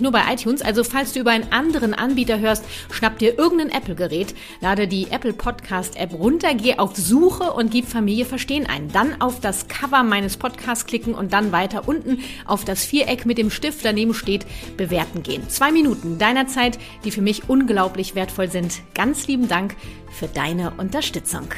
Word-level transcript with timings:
nur 0.00 0.12
bei 0.12 0.22
iTunes, 0.32 0.62
also 0.62 0.84
falls 0.84 1.12
du 1.12 1.20
über 1.20 1.30
einen 1.30 1.52
anderen 1.52 1.94
Anbieter 1.94 2.38
hörst, 2.38 2.64
schnapp 2.90 3.18
dir 3.18 3.38
irgendein 3.38 3.70
Apple-Gerät, 3.70 4.34
lade 4.60 4.88
die 4.88 5.08
Apple 5.10 5.32
Podcast 5.32 5.96
App 5.96 6.12
runter, 6.14 6.54
geh 6.54 6.78
auf 6.78 6.96
Suche 6.96 7.52
und 7.52 7.70
gib 7.70 7.86
Familie 7.86 8.24
verstehen 8.24 8.66
ein. 8.66 8.88
Dann 8.92 9.20
auf 9.20 9.40
das 9.40 9.68
Cover 9.68 10.02
meines 10.02 10.36
Podcasts 10.36 10.86
klicken 10.86 11.14
und 11.14 11.32
dann 11.32 11.52
weiter 11.52 11.86
unten 11.86 12.20
auf 12.46 12.64
das 12.64 12.84
Viereck 12.84 13.26
mit 13.26 13.38
dem 13.38 13.50
Stift 13.50 13.84
daneben 13.84 14.14
steht, 14.14 14.46
bewerten 14.76 15.22
gehen. 15.22 15.48
Zwei 15.48 15.72
Minuten 15.72 16.18
deiner 16.18 16.46
Zeit, 16.46 16.78
die 17.04 17.10
für 17.10 17.22
mich 17.22 17.48
unglaublich 17.48 18.14
wertvoll 18.14 18.50
sind. 18.50 18.80
Ganz 18.94 19.26
lieben 19.26 19.48
Dank 19.48 19.76
für 20.10 20.28
deine 20.28 20.72
Unterstützung. 20.78 21.48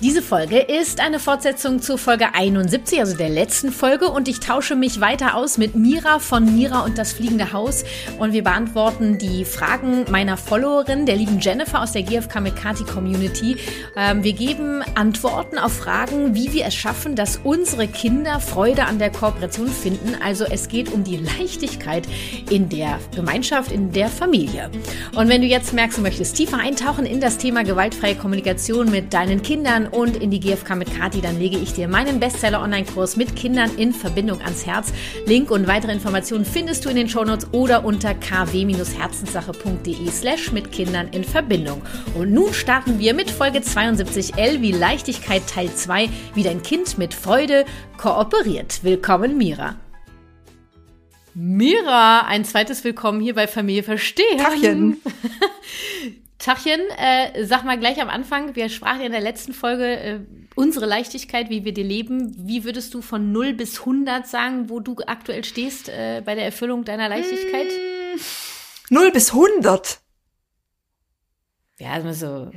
Diese 0.00 0.22
Folge 0.22 0.60
ist 0.60 1.00
eine 1.00 1.18
Fortsetzung 1.18 1.82
zur 1.82 1.98
Folge 1.98 2.32
71, 2.32 3.00
also 3.00 3.16
der 3.16 3.28
letzten 3.28 3.72
Folge, 3.72 4.08
und 4.08 4.28
ich 4.28 4.38
tausche 4.38 4.76
mich 4.76 5.00
weiter 5.00 5.34
aus 5.34 5.58
mit 5.58 5.74
Mira 5.74 6.20
von 6.20 6.54
Mira 6.54 6.84
und 6.84 6.98
das 6.98 7.12
fliegende 7.12 7.52
Haus. 7.52 7.82
Und 8.16 8.32
wir 8.32 8.44
beantworten 8.44 9.18
die 9.18 9.44
Fragen 9.44 10.04
meiner 10.08 10.36
Followerin, 10.36 11.04
der 11.04 11.16
lieben 11.16 11.40
Jennifer 11.40 11.82
aus 11.82 11.90
der 11.90 12.04
GFK 12.04 12.40
mit 12.40 12.54
Kati 12.54 12.84
Community. 12.84 13.56
Ähm, 13.96 14.22
wir 14.22 14.34
geben 14.34 14.84
Antworten 14.94 15.58
auf 15.58 15.78
Fragen, 15.78 16.32
wie 16.32 16.52
wir 16.52 16.66
es 16.66 16.76
schaffen, 16.76 17.16
dass 17.16 17.40
unsere 17.42 17.88
Kinder 17.88 18.38
Freude 18.38 18.84
an 18.84 19.00
der 19.00 19.10
Kooperation 19.10 19.66
finden. 19.66 20.14
Also 20.24 20.44
es 20.44 20.68
geht 20.68 20.92
um 20.92 21.02
die 21.02 21.16
Leichtigkeit 21.16 22.06
in 22.50 22.68
der 22.68 23.00
Gemeinschaft, 23.16 23.72
in 23.72 23.90
der 23.90 24.10
Familie. 24.10 24.70
Und 25.16 25.28
wenn 25.28 25.40
du 25.40 25.48
jetzt 25.48 25.72
merkst, 25.72 25.98
du 25.98 26.02
möchtest 26.02 26.36
tiefer 26.36 26.58
eintauchen 26.58 27.04
in 27.04 27.20
das 27.20 27.36
Thema 27.36 27.64
gewaltfreie 27.64 28.14
Kommunikation 28.14 28.92
mit 28.92 29.12
deinen 29.12 29.42
Kindern, 29.42 29.87
und 29.88 30.16
in 30.16 30.30
die 30.30 30.40
GfK 30.40 30.76
mit 30.76 30.96
Kati, 30.96 31.20
dann 31.20 31.38
lege 31.38 31.56
ich 31.56 31.72
dir 31.72 31.88
meinen 31.88 32.20
Bestseller-Online-Kurs 32.20 33.16
mit 33.16 33.34
Kindern 33.36 33.76
in 33.76 33.92
Verbindung 33.92 34.40
ans 34.40 34.66
Herz. 34.66 34.92
Link 35.26 35.50
und 35.50 35.66
weitere 35.66 35.92
Informationen 35.92 36.44
findest 36.44 36.84
du 36.84 36.88
in 36.88 36.96
den 36.96 37.08
Shownotes 37.08 37.48
oder 37.52 37.84
unter 37.84 38.14
kw-herzenssache.de 38.14 40.10
slash 40.10 40.52
mit 40.52 40.70
Kindern 40.72 41.08
in 41.08 41.24
Verbindung. 41.24 41.82
Und 42.14 42.32
nun 42.32 42.52
starten 42.54 42.98
wir 42.98 43.14
mit 43.14 43.30
Folge 43.30 43.60
72L 43.60 44.60
wie 44.60 44.72
Leichtigkeit 44.72 45.46
Teil 45.46 45.74
2, 45.74 46.08
wie 46.34 46.42
dein 46.42 46.62
Kind 46.62 46.98
mit 46.98 47.14
Freude 47.14 47.64
kooperiert. 47.96 48.84
Willkommen, 48.84 49.38
Mira. 49.38 49.76
Mira, 51.34 52.26
ein 52.26 52.44
zweites 52.44 52.82
Willkommen 52.84 53.20
hier 53.20 53.34
bei 53.34 53.46
Familie 53.46 53.82
Verstehen. 53.82 54.38
Tachchen. 54.38 55.00
Tachchen, 56.38 56.80
äh, 56.96 57.44
sag 57.44 57.64
mal 57.64 57.78
gleich 57.78 58.00
am 58.00 58.08
Anfang, 58.08 58.54
wir 58.54 58.68
sprachen 58.68 59.00
ja 59.00 59.06
in 59.06 59.12
der 59.12 59.20
letzten 59.20 59.52
Folge 59.52 59.98
äh, 59.98 60.20
unsere 60.54 60.86
Leichtigkeit, 60.86 61.50
wie 61.50 61.64
wir 61.64 61.74
die 61.74 61.82
leben. 61.82 62.32
Wie 62.46 62.62
würdest 62.62 62.94
du 62.94 63.02
von 63.02 63.32
0 63.32 63.54
bis 63.54 63.80
100 63.80 64.26
sagen, 64.26 64.70
wo 64.70 64.78
du 64.78 64.96
aktuell 65.06 65.44
stehst 65.44 65.88
äh, 65.88 66.22
bei 66.24 66.36
der 66.36 66.44
Erfüllung 66.44 66.84
deiner 66.84 67.08
Leichtigkeit? 67.08 67.66
Hm, 67.66 68.20
0 68.90 69.10
bis 69.10 69.32
100? 69.32 70.00
Ja, 71.80 71.90
also 71.90 72.12
so 72.12 72.52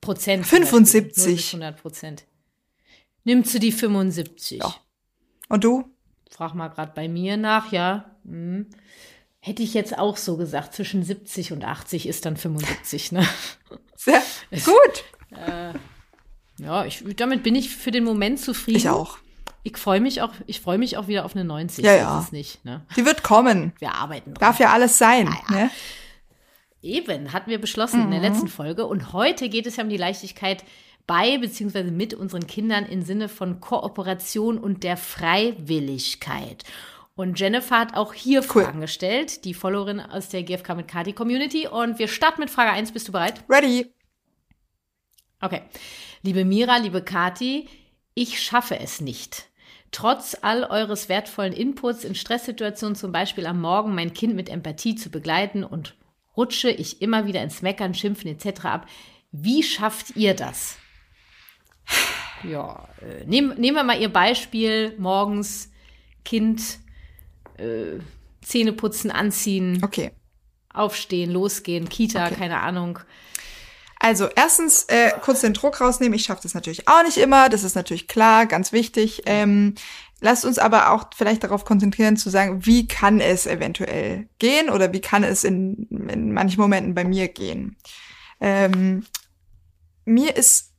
Prozent. 0.00 0.44
75. 0.44 1.26
0 1.26 1.34
bis 1.34 1.54
100 1.54 1.80
Prozent. 1.80 2.24
Nimmst 3.22 3.54
du 3.54 3.58
die 3.60 3.72
75? 3.72 4.58
Ja. 4.58 4.74
Und 5.48 5.62
du? 5.62 5.90
Frag 6.30 6.54
mal 6.54 6.68
gerade 6.68 6.92
bei 6.92 7.08
mir 7.08 7.36
nach, 7.36 7.70
ja. 7.70 8.16
Hm. 8.24 8.68
Hätte 9.46 9.62
ich 9.62 9.74
jetzt 9.74 9.98
auch 9.98 10.16
so 10.16 10.38
gesagt, 10.38 10.72
zwischen 10.72 11.02
70 11.02 11.52
und 11.52 11.66
80 11.66 12.08
ist 12.08 12.24
dann 12.24 12.38
75, 12.38 13.12
ne? 13.12 13.28
Sehr 13.94 14.22
gut. 14.64 15.04
Äh, 15.36 15.74
ja, 16.64 16.86
ich, 16.86 17.04
damit 17.16 17.42
bin 17.42 17.54
ich 17.54 17.68
für 17.68 17.90
den 17.90 18.04
Moment 18.04 18.40
zufrieden. 18.40 18.78
Ich 18.78 18.88
auch. 18.88 19.18
Ich 19.62 19.76
freue 19.76 20.00
mich 20.00 20.22
auch, 20.22 20.32
ich 20.46 20.62
freue 20.62 20.78
mich 20.78 20.96
auch 20.96 21.08
wieder 21.08 21.26
auf 21.26 21.36
eine 21.36 21.44
90. 21.44 21.84
Ja, 21.84 21.94
ja. 21.94 22.20
Ist 22.20 22.32
nicht, 22.32 22.64
ne? 22.64 22.86
Die 22.96 23.04
wird 23.04 23.22
kommen. 23.22 23.74
Wir 23.80 23.92
arbeiten 23.92 24.32
dran. 24.32 24.40
Darf 24.40 24.60
ja 24.60 24.72
alles 24.72 24.96
sein, 24.96 25.26
ja, 25.26 25.54
ja. 25.54 25.64
Ne? 25.64 25.70
Eben, 26.80 27.34
hatten 27.34 27.50
wir 27.50 27.60
beschlossen 27.60 27.98
mhm. 27.98 28.04
in 28.04 28.10
der 28.12 28.20
mhm. 28.20 28.26
letzten 28.26 28.48
Folge. 28.48 28.86
Und 28.86 29.12
heute 29.12 29.50
geht 29.50 29.66
es 29.66 29.76
ja 29.76 29.84
um 29.84 29.90
die 29.90 29.98
Leichtigkeit 29.98 30.64
bei 31.06 31.36
beziehungsweise 31.36 31.90
mit 31.90 32.14
unseren 32.14 32.46
Kindern 32.46 32.86
im 32.86 33.02
Sinne 33.02 33.28
von 33.28 33.60
Kooperation 33.60 34.56
und 34.56 34.84
der 34.84 34.96
Freiwilligkeit. 34.96 36.64
Und 37.16 37.38
Jennifer 37.38 37.78
hat 37.78 37.96
auch 37.96 38.12
hier 38.12 38.40
cool. 38.40 38.64
Fragen 38.64 38.80
gestellt, 38.80 39.44
die 39.44 39.54
Followerin 39.54 40.00
aus 40.00 40.30
der 40.30 40.42
GFK 40.42 40.74
mit 40.74 40.88
Kati 40.88 41.12
Community. 41.12 41.68
Und 41.68 41.98
wir 41.98 42.08
starten 42.08 42.40
mit 42.40 42.50
Frage 42.50 42.72
1. 42.72 42.92
Bist 42.92 43.06
du 43.06 43.12
bereit? 43.12 43.44
Ready. 43.48 43.92
Okay. 45.40 45.62
Liebe 46.22 46.44
Mira, 46.44 46.78
liebe 46.78 47.02
Kati, 47.02 47.68
ich 48.14 48.42
schaffe 48.42 48.80
es 48.80 49.00
nicht. 49.00 49.48
Trotz 49.92 50.36
all 50.42 50.64
eures 50.64 51.08
wertvollen 51.08 51.52
Inputs 51.52 52.02
in 52.02 52.16
Stresssituationen, 52.16 52.96
zum 52.96 53.12
Beispiel 53.12 53.46
am 53.46 53.60
Morgen, 53.60 53.94
mein 53.94 54.12
Kind 54.12 54.34
mit 54.34 54.48
Empathie 54.48 54.96
zu 54.96 55.08
begleiten 55.08 55.62
und 55.62 55.94
rutsche 56.36 56.70
ich 56.70 57.00
immer 57.00 57.26
wieder 57.26 57.42
ins 57.42 57.62
Meckern, 57.62 57.94
Schimpfen 57.94 58.28
etc. 58.28 58.64
ab. 58.64 58.86
Wie 59.30 59.62
schafft 59.62 60.16
ihr 60.16 60.34
das? 60.34 60.78
Ja, 62.42 62.88
äh, 63.00 63.24
nehmen, 63.24 63.58
nehmen 63.60 63.76
wir 63.76 63.84
mal 63.84 64.00
Ihr 64.00 64.12
Beispiel 64.12 64.96
morgens 64.98 65.70
Kind 66.24 66.78
äh, 67.58 67.98
Zähne 68.42 68.72
putzen, 68.72 69.10
anziehen. 69.10 69.80
Okay. 69.82 70.10
Aufstehen, 70.72 71.30
losgehen, 71.30 71.88
Kita, 71.88 72.26
okay. 72.26 72.34
keine 72.34 72.60
Ahnung. 72.60 72.98
Also 73.98 74.28
erstens 74.36 74.84
äh, 74.88 75.12
kurz 75.22 75.40
den 75.40 75.54
Druck 75.54 75.80
rausnehmen. 75.80 76.14
Ich 76.14 76.24
schaffe 76.24 76.42
das 76.42 76.52
natürlich 76.52 76.88
auch 76.88 77.02
nicht 77.04 77.16
immer. 77.16 77.48
Das 77.48 77.64
ist 77.64 77.74
natürlich 77.74 78.06
klar, 78.06 78.44
ganz 78.44 78.72
wichtig. 78.72 79.22
Ähm, 79.24 79.76
lasst 80.20 80.44
uns 80.44 80.58
aber 80.58 80.90
auch 80.90 81.04
vielleicht 81.16 81.42
darauf 81.42 81.64
konzentrieren 81.64 82.18
zu 82.18 82.28
sagen, 82.28 82.66
wie 82.66 82.86
kann 82.86 83.20
es 83.20 83.46
eventuell 83.46 84.28
gehen 84.38 84.68
oder 84.68 84.92
wie 84.92 85.00
kann 85.00 85.24
es 85.24 85.42
in, 85.42 85.86
in 86.08 86.32
manchen 86.32 86.60
Momenten 86.60 86.94
bei 86.94 87.04
mir 87.04 87.28
gehen. 87.28 87.76
Ähm, 88.40 89.06
mir 90.04 90.36
ist 90.36 90.73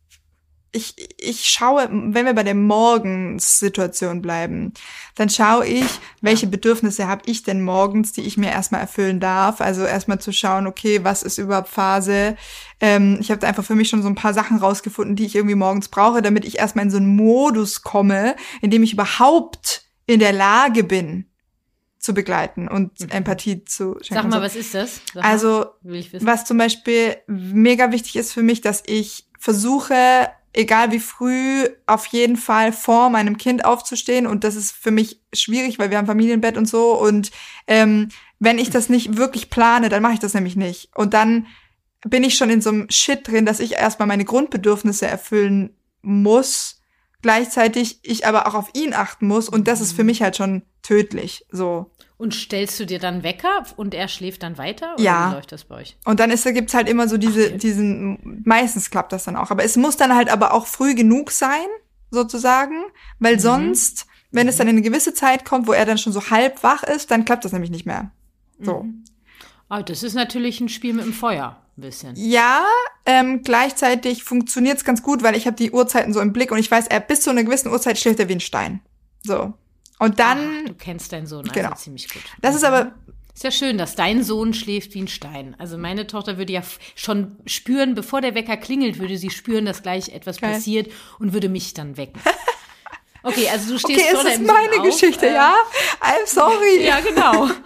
ich, 0.76 0.96
ich 1.18 1.46
schaue, 1.46 1.88
wenn 1.90 2.26
wir 2.26 2.34
bei 2.34 2.44
der 2.44 2.54
Morgenssituation 2.54 4.22
bleiben, 4.22 4.74
dann 5.16 5.30
schaue 5.30 5.66
ich, 5.66 5.86
welche 6.22 6.48
Bedürfnisse 6.48 7.08
habe 7.08 7.24
ich 7.26 7.44
denn 7.44 7.62
morgens, 7.62 8.12
die 8.12 8.22
ich 8.22 8.38
mir 8.38 8.52
erstmal 8.52 8.82
erfüllen 8.82 9.20
darf. 9.20 9.62
Also 9.62 9.86
erstmal 9.86 10.20
zu 10.20 10.34
schauen, 10.34 10.68
okay, 10.68 11.04
was 11.04 11.24
ist 11.24 11.38
überhaupt 11.38 11.70
Phase? 11.70 12.36
Ähm, 12.82 13.18
ich 13.22 13.32
habe 13.32 13.48
einfach 13.48 13.64
für 13.64 13.76
mich 13.76 13.88
schon 13.88 14.02
so 14.02 14.10
ein 14.10 14.16
paar 14.16 14.34
Sachen 14.34 14.58
rausgefunden, 14.58 15.16
die 15.16 15.26
ich 15.26 15.36
irgendwie 15.36 15.56
morgens 15.56 15.88
brauche, 15.88 16.22
damit 16.22 16.44
ich 16.44 16.60
erstmal 16.60 16.86
in 16.86 16.92
so 16.92 16.98
einen 16.98 17.16
Modus 17.16 17.82
komme, 17.82 18.36
in 18.62 18.70
dem 18.70 18.84
ich 18.84 18.94
überhaupt 18.94 19.86
in 20.06 20.20
der 20.20 20.34
Lage 20.34 20.84
bin, 20.84 21.26
zu 22.00 22.14
begleiten 22.14 22.68
und 22.68 23.00
mhm. 23.00 23.10
Empathie 23.10 23.64
zu 23.64 23.98
schenken. 24.02 24.24
Sag 24.24 24.24
mal, 24.26 24.38
so. 24.38 24.42
was 24.42 24.56
ist 24.56 24.76
das? 24.76 25.02
Sag 25.14 25.24
also, 25.24 25.66
was 26.20 26.46
zum 26.46 26.58
Beispiel 26.58 27.16
mega 27.28 27.92
wichtig 27.92 28.18
ist 28.18 28.34
für 28.34 28.44
mich, 28.44 28.62
dass 28.62 28.84
ich 28.86 29.26
versuche, 29.40 30.30
egal 30.56 30.92
wie 30.92 31.00
früh, 31.00 31.68
auf 31.86 32.06
jeden 32.08 32.38
Fall 32.38 32.72
vor 32.72 33.10
meinem 33.10 33.38
Kind 33.38 33.66
aufzustehen. 33.66 34.26
Und 34.26 34.44
das 34.44 34.56
ist 34.56 34.72
für 34.72 34.92
mich 34.92 35.22
schwierig, 35.34 35.78
weil 35.80 35.90
wir 35.90 35.98
haben 35.98 36.08
Familienbett 36.08 36.58
und 36.58 36.68
so. 36.68 37.00
Und 37.00 37.32
ähm, 37.68 38.10
wenn 38.40 38.58
ich 38.58 38.70
das 38.70 38.90
nicht 38.90 39.18
wirklich 39.18 39.50
plane, 39.50 39.90
dann 39.90 40.02
mache 40.02 40.14
ich 40.14 40.20
das 40.20 40.34
nämlich 40.34 40.56
nicht. 40.56 40.90
Und 40.96 41.14
dann 41.14 41.48
bin 42.08 42.24
ich 42.24 42.36
schon 42.36 42.50
in 42.50 42.62
so 42.62 42.70
einem 42.70 42.90
Shit 42.90 43.28
drin, 43.28 43.46
dass 43.46 43.60
ich 43.60 43.74
erstmal 43.74 44.08
meine 44.08 44.26
Grundbedürfnisse 44.26 45.08
erfüllen 45.08 45.76
muss. 46.02 46.82
Gleichzeitig 47.22 48.00
ich 48.04 48.26
aber 48.26 48.48
auch 48.48 48.54
auf 48.54 48.70
ihn 48.74 48.94
achten 48.94 49.28
muss. 49.28 49.50
Und 49.50 49.68
das 49.68 49.82
ist 49.82 49.94
für 49.94 50.04
mich 50.04 50.22
halt 50.22 50.38
schon 50.38 50.62
tödlich. 50.84 51.46
So. 51.52 51.92
Und 52.18 52.34
stellst 52.34 52.80
du 52.80 52.86
dir 52.86 53.00
dann 53.00 53.24
Wecker 53.24 53.66
und 53.76 53.94
er 53.94 54.08
schläft 54.08 54.44
dann 54.44 54.58
weiter? 54.58 54.94
Oder 54.94 55.04
Ja. 55.04 55.30
Wie 55.32 55.36
läuft 55.36 55.52
das 55.52 55.66
bei 55.66 55.76
euch? 55.76 55.98
Und 56.06 56.20
dann 56.22 56.32
ist, 56.32 56.46
gibt's 56.46 56.74
halt 56.74 56.88
immer 56.88 57.08
so 57.10 57.18
diese, 57.18 57.48
Okay. 57.48 57.58
diesen, 57.58 58.42
meistens 58.46 58.90
klappt 58.90 59.12
das 59.12 59.26
dann 59.26 59.36
auch. 59.36 59.52
Aber 59.52 59.64
es 59.66 59.76
muss 59.76 59.98
dann 59.98 60.16
halt 60.16 60.30
aber 60.30 60.54
auch 60.54 60.66
früh 60.66 60.96
genug 60.96 61.32
sein, 61.32 61.66
sozusagen, 62.12 62.78
Mhm. 62.78 62.84
weil 63.20 63.40
sonst, 63.40 64.06
wenn 64.32 64.48
es 64.48 64.56
dann 64.58 64.68
in 64.68 64.76
eine 64.78 64.82
gewisse 64.82 65.14
Zeit 65.14 65.44
kommt, 65.44 65.68
wo 65.68 65.74
er 65.74 65.86
dann 65.86 65.98
schon 65.98 66.14
so 66.14 66.30
halb 66.30 66.64
wach 66.64 66.84
ist, 66.84 67.12
dann 67.12 67.26
klappt 67.26 67.44
das 67.44 67.52
nämlich 67.52 67.72
nicht 67.72 67.86
mehr. 67.86 68.12
So. 68.62 68.84
Mhm. 68.84 69.04
Ah, 69.68 69.82
das 69.82 70.04
ist 70.04 70.14
natürlich 70.14 70.62
ein 70.62 70.70
Spiel 70.70 70.94
mit 70.94 71.04
dem 71.06 71.12
Feuer, 71.14 71.58
ein 71.78 71.82
bisschen. 71.82 72.14
Ja, 72.16 72.64
ähm, 73.06 73.42
gleichzeitig 73.44 74.24
funktioniert's 74.24 74.86
ganz 74.86 75.02
gut, 75.04 75.22
weil 75.24 75.36
ich 75.36 75.48
habe 75.48 75.58
die 75.58 75.72
Uhrzeiten 75.72 76.14
so 76.14 76.22
im 76.22 76.32
Blick 76.32 76.52
und 76.52 76.60
ich 76.60 76.72
weiß, 76.72 76.88
er 76.88 77.00
bis 77.02 77.22
zu 77.22 77.30
einer 77.32 77.44
gewissen 77.44 77.72
Uhrzeit 77.72 77.98
schläft 77.98 78.20
er 78.20 78.30
wie 78.30 78.34
ein 78.36 78.40
Stein. 78.40 78.80
So. 79.24 79.54
Und 80.00 80.20
dann, 80.20 80.38
Ach, 80.64 80.68
du 80.68 80.74
kennst 80.76 81.12
deinen 81.14 81.26
Sohn 81.28 81.48
also 81.50 81.54
Genau. 81.54 81.76
ziemlich 81.76 82.10
gut. 82.12 82.22
das 82.42 82.56
ist 82.56 82.64
aber, 82.66 82.92
Ist 83.34 83.44
ja 83.44 83.52
schön, 83.52 83.78
dass 83.78 83.96
dein 83.96 84.24
Sohn 84.24 84.54
schläft 84.54 84.94
wie 84.94 85.02
ein 85.02 85.08
Stein. 85.08 85.56
Also 85.60 85.78
meine 85.78 86.08
Tochter 86.08 86.38
würde 86.38 86.54
ja 86.54 86.62
schon 86.96 87.38
spüren, 87.46 87.94
bevor 87.96 88.22
der 88.22 88.34
Wecker 88.36 88.58
klingelt, 88.58 89.00
würde 89.00 89.18
sie 89.18 89.30
spüren, 89.30 89.66
dass 89.66 89.84
gleich 89.84 90.10
etwas 90.10 90.40
Geil. 90.40 90.54
passiert 90.54 90.92
und 91.20 91.34
würde 91.34 91.50
mich 91.50 91.74
dann 91.74 91.98
wecken. 91.98 92.22
Okay, 93.28 93.50
also 93.50 93.74
du 93.74 93.80
stehst 93.80 94.00
okay, 94.02 94.12
vor 94.16 94.24
es 94.24 94.34
ist 94.36 94.44
meine 94.46 94.82
auf, 94.82 94.86
Geschichte, 94.86 95.26
äh, 95.28 95.34
ja? 95.34 95.56
I'm 96.00 96.28
sorry. 96.28 96.80
Ja, 96.86 97.00
genau. 97.00 97.50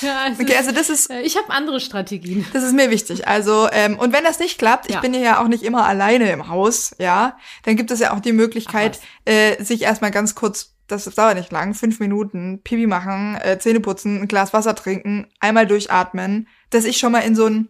Ja, 0.00 0.28
es 0.32 0.38
Okay, 0.40 0.56
also 0.56 0.70
das 0.72 0.88
ist, 0.88 1.10
äh, 1.10 1.20
ich 1.22 1.36
habe 1.36 1.50
andere 1.50 1.80
Strategien. 1.80 2.46
Das 2.52 2.62
ist 2.62 2.72
mir 2.74 2.90
wichtig. 2.90 3.26
Also, 3.28 3.68
ähm, 3.72 3.98
und 3.98 4.12
wenn 4.14 4.22
das 4.24 4.38
nicht 4.38 4.56
klappt, 4.56 4.86
ich 4.86 4.94
Ja. 4.94 5.00
bin 5.00 5.12
ja 5.12 5.42
auch 5.42 5.48
nicht 5.48 5.62
immer 5.64 5.84
alleine 5.84 6.30
im 6.30 6.46
Haus, 6.48 6.94
ja, 6.98 7.36
dann 7.64 7.74
gibt 7.76 7.90
es 7.90 7.98
ja 7.98 8.14
auch 8.14 8.20
die 8.20 8.32
Möglichkeit, 8.32 9.00
äh, 9.24 9.62
sich 9.62 9.82
erstmal 9.82 10.10
ganz 10.12 10.34
kurz, 10.36 10.73
das 10.86 11.04
dauert 11.04 11.36
nicht 11.36 11.52
lang, 11.52 11.74
fünf 11.74 12.00
Minuten, 12.00 12.62
Pipi 12.62 12.86
machen, 12.86 13.36
äh, 13.36 13.58
Zähne 13.58 13.80
putzen, 13.80 14.22
ein 14.22 14.28
Glas 14.28 14.52
Wasser 14.52 14.74
trinken, 14.74 15.28
einmal 15.40 15.66
durchatmen, 15.66 16.48
dass 16.70 16.84
ich 16.84 16.98
schon 16.98 17.12
mal 17.12 17.20
in 17.20 17.34
so 17.34 17.46
ein, 17.46 17.68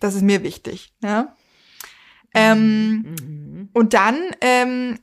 das 0.00 0.14
ist 0.14 0.22
mir 0.22 0.42
wichtig, 0.42 0.94
ja. 1.02 1.36
Ähm, 2.34 3.16
Mhm. 3.20 3.68
und 3.72 3.94
dann 3.94 4.18
ähm, 4.40 4.98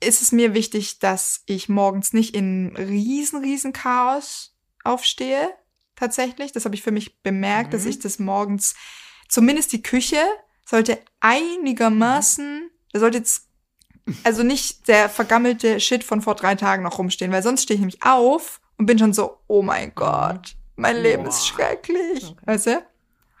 ist 0.00 0.22
es 0.22 0.30
mir 0.30 0.54
wichtig, 0.54 0.98
dass 1.00 1.42
ich 1.46 1.68
morgens 1.68 2.12
nicht 2.12 2.34
in 2.34 2.74
riesen, 2.76 3.40
riesen 3.40 3.72
Chaos 3.72 4.56
aufstehe. 4.84 5.48
Tatsächlich. 5.96 6.52
Das 6.52 6.64
habe 6.66 6.74
ich 6.74 6.82
für 6.82 6.92
mich 6.92 7.22
bemerkt, 7.22 7.72
dass 7.72 7.84
Mhm. 7.84 7.90
ich 7.90 7.98
das 7.98 8.18
morgens, 8.18 8.74
zumindest 9.28 9.72
die 9.72 9.82
Küche, 9.82 10.22
sollte 10.64 10.98
einigermaßen, 11.20 12.70
da 12.92 13.00
sollte 13.00 13.18
jetzt 13.18 13.45
also 14.24 14.42
nicht 14.42 14.88
der 14.88 15.08
vergammelte 15.08 15.80
Shit 15.80 16.04
von 16.04 16.22
vor 16.22 16.34
drei 16.34 16.54
Tagen 16.54 16.82
noch 16.82 16.98
rumstehen, 16.98 17.32
weil 17.32 17.42
sonst 17.42 17.62
stehe 17.62 17.76
ich 17.76 17.80
nämlich 17.80 18.02
auf 18.02 18.60
und 18.78 18.86
bin 18.86 18.98
schon 18.98 19.12
so, 19.12 19.38
oh 19.46 19.62
mein 19.62 19.92
Gott, 19.94 20.56
mein 20.76 20.96
Leben 20.96 21.26
ist 21.26 21.38
Boah. 21.40 21.46
schrecklich. 21.46 22.24
Okay. 22.24 22.36
Weißt 22.44 22.66
du? 22.66 22.82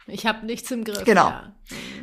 Ich 0.08 0.26
habe 0.26 0.46
nichts 0.46 0.70
im 0.70 0.84
Griff. 0.84 1.04
Genau. 1.04 1.28
Ja. 1.28 1.52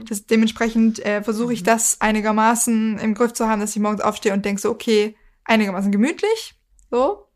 Das, 0.07 0.25
dementsprechend 0.25 0.99
äh, 1.05 1.23
versuche 1.23 1.53
ich 1.53 1.63
das 1.63 2.01
einigermaßen 2.01 2.99
im 2.99 3.13
Griff 3.13 3.33
zu 3.33 3.47
haben, 3.47 3.61
dass 3.61 3.75
ich 3.75 3.81
morgens 3.81 4.01
aufstehe 4.01 4.33
und 4.33 4.43
denke 4.43 4.61
so, 4.61 4.69
okay, 4.69 5.15
einigermaßen 5.45 5.91
gemütlich. 5.91 6.55
So. 6.91 7.27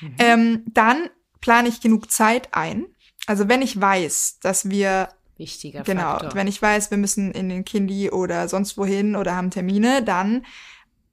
Mhm. 0.00 0.14
Ähm, 0.18 0.64
dann 0.66 1.08
plane 1.40 1.68
ich 1.68 1.80
genug 1.80 2.10
Zeit 2.10 2.52
ein. 2.52 2.86
Also 3.26 3.48
wenn 3.48 3.62
ich 3.62 3.80
weiß, 3.80 4.38
dass 4.40 4.68
wir, 4.68 5.08
Wichtiger 5.38 5.82
genau, 5.82 6.12
Faktor. 6.18 6.34
wenn 6.34 6.46
ich 6.46 6.60
weiß, 6.62 6.90
wir 6.90 6.98
müssen 6.98 7.30
in 7.32 7.48
den 7.48 7.64
Kindi 7.64 8.10
oder 8.10 8.48
sonst 8.48 8.78
wohin 8.78 9.16
oder 9.16 9.36
haben 9.36 9.50
Termine, 9.50 10.02
dann 10.02 10.46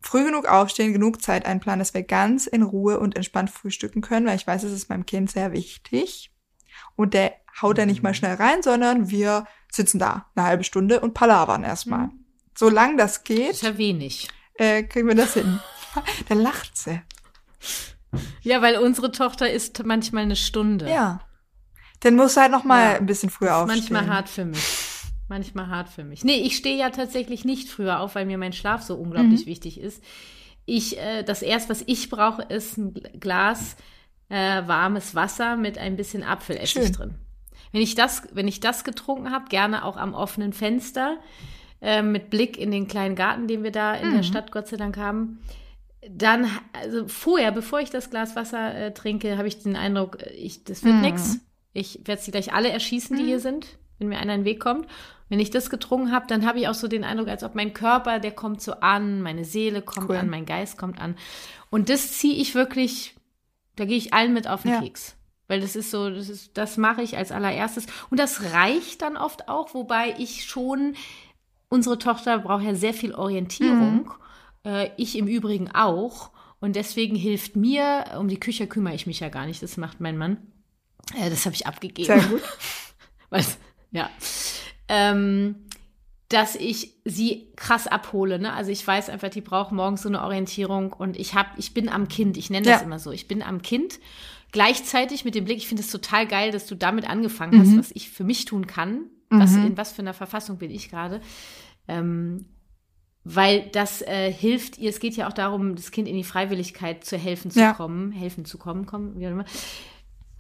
früh 0.02 0.24
genug 0.26 0.46
aufstehen, 0.46 0.94
genug 0.94 1.22
Zeit 1.22 1.46
einplanen, 1.46 1.80
dass 1.80 1.94
wir 1.94 2.04
ganz 2.04 2.48
in 2.48 2.62
Ruhe 2.64 3.00
und 3.00 3.16
entspannt 3.16 3.50
frühstücken 3.50 4.02
können, 4.02 4.26
weil 4.26 4.36
ich 4.36 4.48
weiß, 4.48 4.64
es 4.64 4.72
ist 4.74 4.90
meinem 4.90 5.06
Kind 5.06 5.32
sehr 5.32 5.52
wichtig. 5.52 6.32
Und 6.96 7.14
der 7.14 7.34
haut 7.62 7.78
da 7.78 7.86
nicht 7.86 7.98
Mhm. 8.00 8.04
mal 8.04 8.14
schnell 8.14 8.36
rein, 8.36 8.62
sondern 8.64 9.10
wir 9.10 9.46
sitzen 9.72 10.00
da 10.00 10.28
eine 10.36 10.46
halbe 10.46 10.64
Stunde 10.64 11.00
und 11.02 11.14
palavern 11.14 11.64
erstmal. 11.64 12.08
Mhm. 12.08 12.26
Solange 12.56 12.98
das 12.98 13.18
ist 13.18 13.24
geht, 13.26 13.62
ja 13.62 13.78
wenig. 13.78 14.30
äh, 14.56 14.84
kriegen 14.84 15.08
wir 15.08 15.16
das 15.16 15.34
hin. 15.34 15.60
da 16.30 16.36
lacht 16.36 16.78
sie. 16.78 17.02
Ja, 18.42 18.62
weil 18.62 18.78
unsere 18.78 19.12
Tochter 19.12 19.50
isst 19.52 19.84
manchmal 19.86 20.24
eine 20.24 20.36
Stunde. 20.36 20.90
Ja. 20.90 21.22
Dann 22.04 22.16
muss 22.16 22.38
halt 22.38 22.52
noch 22.52 22.64
mal 22.64 22.92
Ja. 22.94 22.98
ein 22.98 23.06
bisschen 23.06 23.30
früher 23.30 23.56
aufstehen. 23.58 23.78
manchmal 23.94 24.08
hart 24.08 24.30
für 24.30 24.46
mich. 24.46 24.64
Manchmal 25.30 25.68
hart 25.68 25.90
für 25.90 26.04
mich. 26.04 26.24
Nee, 26.24 26.36
ich 26.42 26.58
stehe 26.58 26.78
ja 26.78 26.90
tatsächlich 26.90 27.46
nicht 27.46 27.70
früher 27.70 28.00
auf, 28.02 28.16
weil 28.16 28.26
mir 28.26 28.38
mein 28.38 28.54
Schlaf 28.54 28.82
so 28.84 28.96
unglaublich 28.96 29.46
Mhm. 29.46 29.50
wichtig 29.50 29.80
ist. 29.80 30.04
Ich, 30.66 30.98
äh, 31.00 31.24
das 31.24 31.42
erste, 31.42 31.70
was 31.70 31.84
ich 31.88 32.10
brauche, 32.10 32.42
ist 32.44 32.78
ein 32.78 32.94
Gl- 32.94 33.20
Glas 33.20 33.76
äh, 34.30 34.62
warmes 34.68 35.16
Wasser 35.16 35.56
mit 35.58 35.78
ein 35.78 35.96
bisschen 35.96 36.24
Apfelessig 36.24 36.70
Schön. 36.84 36.92
drin. 36.92 37.16
Wenn 37.72 37.82
ich 37.82 37.96
das, 37.96 38.24
wenn 38.34 38.48
ich 38.48 38.60
das 38.60 38.84
getrunken 38.84 39.32
habe, 39.32 39.46
gerne 39.50 39.84
auch 39.86 39.98
am 39.98 40.14
offenen 40.14 40.54
Fenster, 40.54 41.18
äh, 41.82 42.02
mit 42.02 42.30
Blick 42.30 42.58
in 42.58 42.72
den 42.72 42.88
kleinen 42.88 43.16
Garten, 43.16 43.48
den 43.48 43.64
wir 43.64 43.72
da 43.72 43.94
in 43.96 44.10
der 44.12 44.20
Mhm. 44.20 44.24
Stadt 44.24 44.52
Gott 44.52 44.68
sei 44.68 44.78
Dank 44.78 44.98
haben, 44.98 45.40
dann, 46.10 46.48
also 46.74 47.08
vorher, 47.08 47.52
bevor 47.52 47.80
ich 47.80 47.90
das 47.90 48.10
Glas 48.10 48.36
Wasser 48.36 48.74
äh, 48.76 48.94
trinke, 48.94 49.38
habe 49.38 49.48
ich 49.48 49.62
den 49.64 49.76
Eindruck, 49.76 50.22
äh, 50.22 50.30
ich, 50.34 50.64
das 50.64 50.84
wird 50.84 50.96
Mhm. 50.96 51.02
nix. 51.02 51.40
Ich 51.74 52.02
werde 52.06 52.22
sie 52.22 52.32
gleich 52.32 52.54
alle 52.54 52.70
erschießen, 52.70 53.16
die 53.18 53.24
Mhm. 53.24 53.28
hier 53.28 53.40
sind, 53.40 53.78
wenn 54.00 54.08
mir 54.10 54.18
einer 54.20 54.34
in 54.36 54.42
den 54.42 54.46
Weg 54.46 54.60
kommt. 54.60 54.88
Wenn 55.30 55.40
ich 55.40 55.50
das 55.50 55.70
getrunken 55.70 56.12
habe, 56.12 56.28
dann 56.28 56.46
habe 56.46 56.60
ich 56.60 56.68
auch 56.68 56.74
so 56.76 56.88
den 56.88 57.04
Eindruck, 57.04 57.28
als 57.28 57.44
ob 57.44 57.56
mein 57.56 57.74
Körper, 57.74 58.20
der 58.20 58.32
kommt 58.32 58.62
so 58.62 58.74
an, 58.82 59.22
meine 59.22 59.46
Seele 59.46 59.82
kommt 59.82 60.10
Cool. 60.10 60.18
an, 60.18 60.30
mein 60.30 60.46
Geist 60.46 60.78
kommt 60.78 61.02
an. 61.02 61.16
Und 61.72 61.90
das 61.90 62.12
ziehe 62.20 62.36
ich 62.36 62.54
wirklich, 62.54 63.16
da 63.76 63.86
gehe 63.86 63.98
ich 63.98 64.14
allen 64.14 64.34
mit 64.34 64.48
auf 64.48 64.62
den 64.62 64.72
Ja. 64.72 64.82
Keks. 64.82 65.16
Weil 65.48 65.60
das 65.62 65.76
ist 65.76 65.90
so, 65.92 66.10
das 66.10 66.30
ist, 66.30 66.58
das 66.58 66.78
mache 66.78 67.02
ich 67.02 67.18
als 67.18 67.32
allererstes. 67.32 67.88
Und 68.10 68.20
das 68.20 68.54
reicht 68.54 69.02
dann 69.02 69.18
oft 69.18 69.50
auch, 69.50 69.74
wobei 69.74 70.14
ich 70.20 70.46
schon, 70.46 70.96
unsere 71.70 71.98
Tochter 71.98 72.38
braucht 72.40 72.64
ja 72.64 72.76
sehr 72.76 72.94
viel 72.94 73.14
Orientierung. 73.16 74.12
Äh, 74.66 74.92
ich 74.98 75.18
im 75.18 75.28
Übrigen 75.28 75.72
auch. 75.72 76.30
Und 76.62 76.76
deswegen 76.76 77.16
hilft 77.16 77.56
mir, 77.58 78.06
um 78.20 78.28
die 78.30 78.40
Küche 78.40 78.68
kümmere 78.68 78.94
ich 78.96 79.06
mich 79.08 79.20
ja 79.20 79.30
gar 79.30 79.46
nicht, 79.48 79.62
das 79.64 79.76
macht 79.78 80.00
mein 80.00 80.18
Mann. 80.18 80.38
Äh, 81.18 81.30
das 81.30 81.46
habe 81.46 81.56
ich 81.56 81.68
abgegeben. 81.68 82.08
Sehr 82.08 82.22
gut. 82.30 82.42
Was? 83.30 83.58
Ja. 83.92 84.10
Ähm, 84.88 85.56
dass 86.30 86.56
ich 86.56 86.94
sie 87.06 87.52
krass 87.56 87.86
abhole. 87.88 88.40
Ne? 88.40 88.54
Also 88.54 88.72
ich 88.72 88.86
weiß 88.86 89.10
einfach, 89.10 89.30
die 89.30 89.42
braucht 89.42 89.72
morgens 89.72 90.02
so 90.02 90.10
eine 90.10 90.24
Orientierung 90.24 90.92
und 90.94 91.18
ich 91.18 91.36
hab, 91.36 91.48
ich 91.60 91.74
bin 91.74 91.90
am 91.90 92.08
Kind. 92.08 92.38
Ich 92.38 92.50
nenne 92.50 92.66
das 92.66 92.82
Ja. 92.82 92.86
immer 92.86 92.98
so. 93.00 93.12
Ich 93.12 93.28
bin 93.28 93.44
am 93.44 93.62
Kind. 93.62 94.00
Gleichzeitig 94.52 95.26
mit 95.26 95.36
dem 95.36 95.46
Blick, 95.46 95.58
ich 95.58 95.68
finde 95.68 95.84
es 95.84 95.90
total 95.92 96.28
geil, 96.28 96.52
dass 96.52 96.66
du 96.68 96.76
damit 96.76 97.08
angefangen 97.10 97.60
hast, 97.60 97.70
Mhm. 97.70 97.80
was 97.80 97.92
ich 97.92 98.10
für 98.10 98.24
mich 98.24 98.46
tun 98.46 98.68
kann. 98.68 99.06
Was, 99.30 99.52
Mhm. 99.52 99.68
in 99.68 99.78
was 99.78 99.92
für 99.92 100.02
einer 100.04 100.14
Verfassung 100.14 100.58
bin 100.58 100.70
ich 100.72 100.90
gerade. 100.90 101.22
Ähm, 101.88 102.46
weil 103.24 103.70
das 103.72 104.02
äh, 104.02 104.32
hilft 104.32 104.78
ihr, 104.78 104.90
es 104.90 105.00
geht 105.00 105.16
ja 105.16 105.28
auch 105.28 105.34
darum, 105.34 105.76
das 105.76 105.92
Kind 105.92 106.08
in 106.08 106.16
die 106.16 106.24
Freiwilligkeit 106.24 107.04
zu 107.06 107.18
helfen 107.18 107.50
zu 107.52 107.60
Ja. 107.60 107.74
kommen, 107.74 108.12
helfen 108.12 108.46
zu 108.46 108.58
kommen, 108.58 108.86
kommen, 108.86 109.18
wie 109.20 109.26
auch 109.28 109.32
immer. 109.32 109.46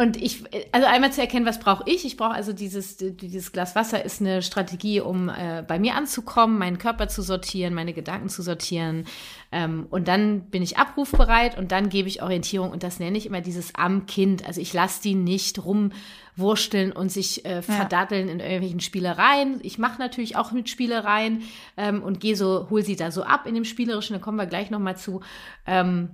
Und 0.04 0.22
ich, 0.22 0.44
also 0.74 0.86
einmal 0.86 1.14
zu 1.14 1.22
erkennen, 1.22 1.46
was 1.46 1.62
brauche 1.62 1.86
ich? 1.86 2.04
Ich 2.04 2.18
brauche 2.18 2.34
also 2.34 2.52
dieses, 2.52 2.98
dieses 2.98 3.54
Glas 3.54 3.74
Wasser 3.74 4.04
ist 4.04 4.20
eine 4.20 4.42
Strategie, 4.42 5.00
um 5.00 5.30
äh, 5.30 5.64
bei 5.66 5.80
mir 5.80 5.96
anzukommen, 5.96 6.58
meinen 6.58 6.78
Körper 6.78 7.08
zu 7.08 7.22
sortieren, 7.22 7.74
meine 7.74 7.94
Gedanken 7.94 8.28
zu 8.28 8.42
sortieren. 8.42 9.06
Ähm, 9.54 9.88
und 9.90 10.10
dann 10.10 10.42
bin 10.50 10.62
ich 10.62 10.78
abrufbereit 10.78 11.58
und 11.58 11.72
dann 11.72 11.88
gebe 11.88 12.10
ich 12.10 12.22
Orientierung. 12.22 12.72
Und 12.72 12.84
das 12.84 13.00
nenne 13.00 13.18
ich 13.18 13.26
immer 13.26 13.40
dieses 13.40 13.76
am 13.76 14.06
Kind. 14.06 14.46
Also 14.46 14.60
ich 14.60 14.74
lasse 14.74 15.02
die 15.02 15.16
nicht 15.16 15.64
rumwursteln 15.64 16.92
und 16.92 17.10
sich 17.10 17.46
äh, 17.46 17.62
verdatteln 17.62 18.28
in 18.28 18.42
irgendwelchen 18.42 18.82
Spielereien. 18.82 19.62
Ich 19.64 19.78
mache 19.78 20.00
natürlich 20.00 20.36
auch 20.36 20.52
mit 20.52 20.68
Spielereien 20.68 21.44
ähm, 21.78 22.04
und 22.04 22.20
gehe 22.20 22.36
so, 22.36 22.68
hol 22.70 22.84
sie 22.84 22.98
da 22.98 23.10
so 23.10 23.24
ab 23.24 23.48
in 23.48 23.56
dem 23.56 23.64
Spielerischen, 23.64 24.18
da 24.18 24.22
kommen 24.22 24.38
wir 24.38 24.48
gleich 24.48 24.70
nochmal 24.70 24.98
zu. 24.98 25.22
Ähm, 25.66 26.10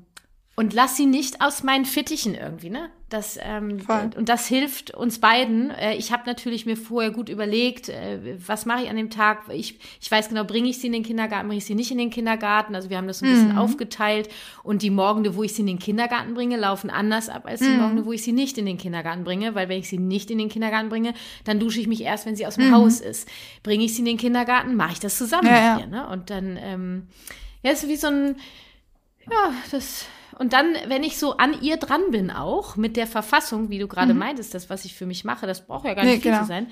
und 0.60 0.74
lass 0.74 0.98
sie 0.98 1.06
nicht 1.06 1.42
aus 1.42 1.64
meinen 1.64 1.86
Fittichen 1.86 2.36
irgendwie, 2.36 2.70
ne? 2.70 2.90
Das, 3.08 3.40
ähm, 3.42 3.80
Voll. 3.80 4.10
und 4.18 4.28
das 4.28 4.46
hilft 4.46 4.94
uns 4.94 5.20
beiden. 5.20 5.72
Äh, 5.72 5.96
ich 5.96 6.12
habe 6.12 6.24
natürlich 6.26 6.66
mir 6.66 6.76
vorher 6.76 7.12
gut 7.12 7.30
überlegt, 7.30 7.88
äh, 7.88 8.36
was 8.46 8.66
mache 8.66 8.84
ich 8.84 8.90
an 8.90 8.98
dem 8.98 9.10
Tag. 9.10 9.44
Ich, 9.54 9.80
ich 10.02 10.12
weiß 10.12 10.28
genau, 10.28 10.44
bringe 10.44 10.68
ich 10.68 10.80
sie 10.80 10.88
in 10.88 10.94
den 10.94 11.04
Kindergarten, 11.04 11.48
bringe 11.48 11.60
ich 11.60 11.66
sie 11.66 11.76
nicht 11.76 11.92
in 11.92 11.98
den 11.98 12.10
Kindergarten. 12.10 12.76
Also 12.76 12.90
wir 12.90 12.98
haben 12.98 13.08
das 13.08 13.20
so 13.20 13.26
ein 13.26 13.32
bisschen 13.32 13.58
aufgeteilt. 13.58 14.28
Und 14.62 14.82
die 14.82 14.90
Morgende, 14.90 15.38
wo 15.38 15.44
ich 15.44 15.54
sie 15.54 15.62
in 15.62 15.68
den 15.68 15.80
Kindergarten 15.80 16.34
bringe, 16.34 16.58
laufen 16.58 16.90
anders 16.90 17.30
ab 17.30 17.46
als 17.46 17.62
die 17.62 17.70
Morgende, 17.70 18.06
wo 18.06 18.12
ich 18.12 18.22
sie 18.22 18.34
nicht 18.34 18.58
in 18.58 18.66
den 18.66 18.78
Kindergarten 18.78 19.24
bringe. 19.24 19.56
Weil 19.56 19.70
wenn 19.70 19.80
ich 19.80 19.88
sie 19.88 19.98
nicht 19.98 20.30
in 20.30 20.40
den 20.40 20.50
Kindergarten 20.50 20.90
bringe, 20.90 21.14
dann 21.46 21.62
dusche 21.62 21.80
ich 21.80 21.88
mich 21.88 22.02
erst, 22.02 22.26
wenn 22.26 22.36
sie 22.36 22.46
aus 22.46 22.56
dem 22.56 22.74
Haus 22.76 23.00
ist. 23.00 23.30
Bringe 23.64 23.86
ich 23.86 23.94
sie 23.94 24.00
in 24.00 24.06
den 24.08 24.18
Kindergarten, 24.18 24.76
mache 24.76 24.92
ich 24.92 25.00
das 25.00 25.18
zusammen 25.18 25.48
Ja, 25.48 25.54
mit 25.54 25.62
ja. 25.62 25.80
ihr. 25.80 25.88
Ne? 25.88 26.08
Und 26.10 26.30
dann, 26.30 26.60
ähm, 26.62 27.08
ja, 27.64 27.72
ist 27.72 27.88
wie 27.88 27.96
so 27.96 28.08
ein, 28.08 28.36
ja, 29.32 29.54
das. 29.72 30.06
Und 30.38 30.54
dann, 30.54 30.74
wenn 30.88 31.04
ich 31.04 31.18
so 31.18 31.38
an 31.38 31.60
ihr 31.62 31.78
dran 31.78 32.02
bin, 32.12 32.30
auch 32.32 32.76
mit 32.76 32.96
der 32.98 33.08
Verfassung, 33.08 33.70
wie 33.70 33.80
du 33.80 33.88
gerade 33.88 34.14
meintest, 34.14 34.54
das, 34.54 34.70
was 34.70 34.86
ich 34.86 34.94
für 34.96 35.06
mich 35.06 35.24
mache, 35.26 35.48
das 35.48 35.66
braucht 35.66 35.86
ja 35.86 35.94
gar 35.94 36.04
nicht 36.04 36.12
Mhm. 36.12 36.18
Nee, 36.18 36.22
viel 36.22 36.32
genau. 36.32 36.42
zu 36.44 36.48
sein, 36.48 36.68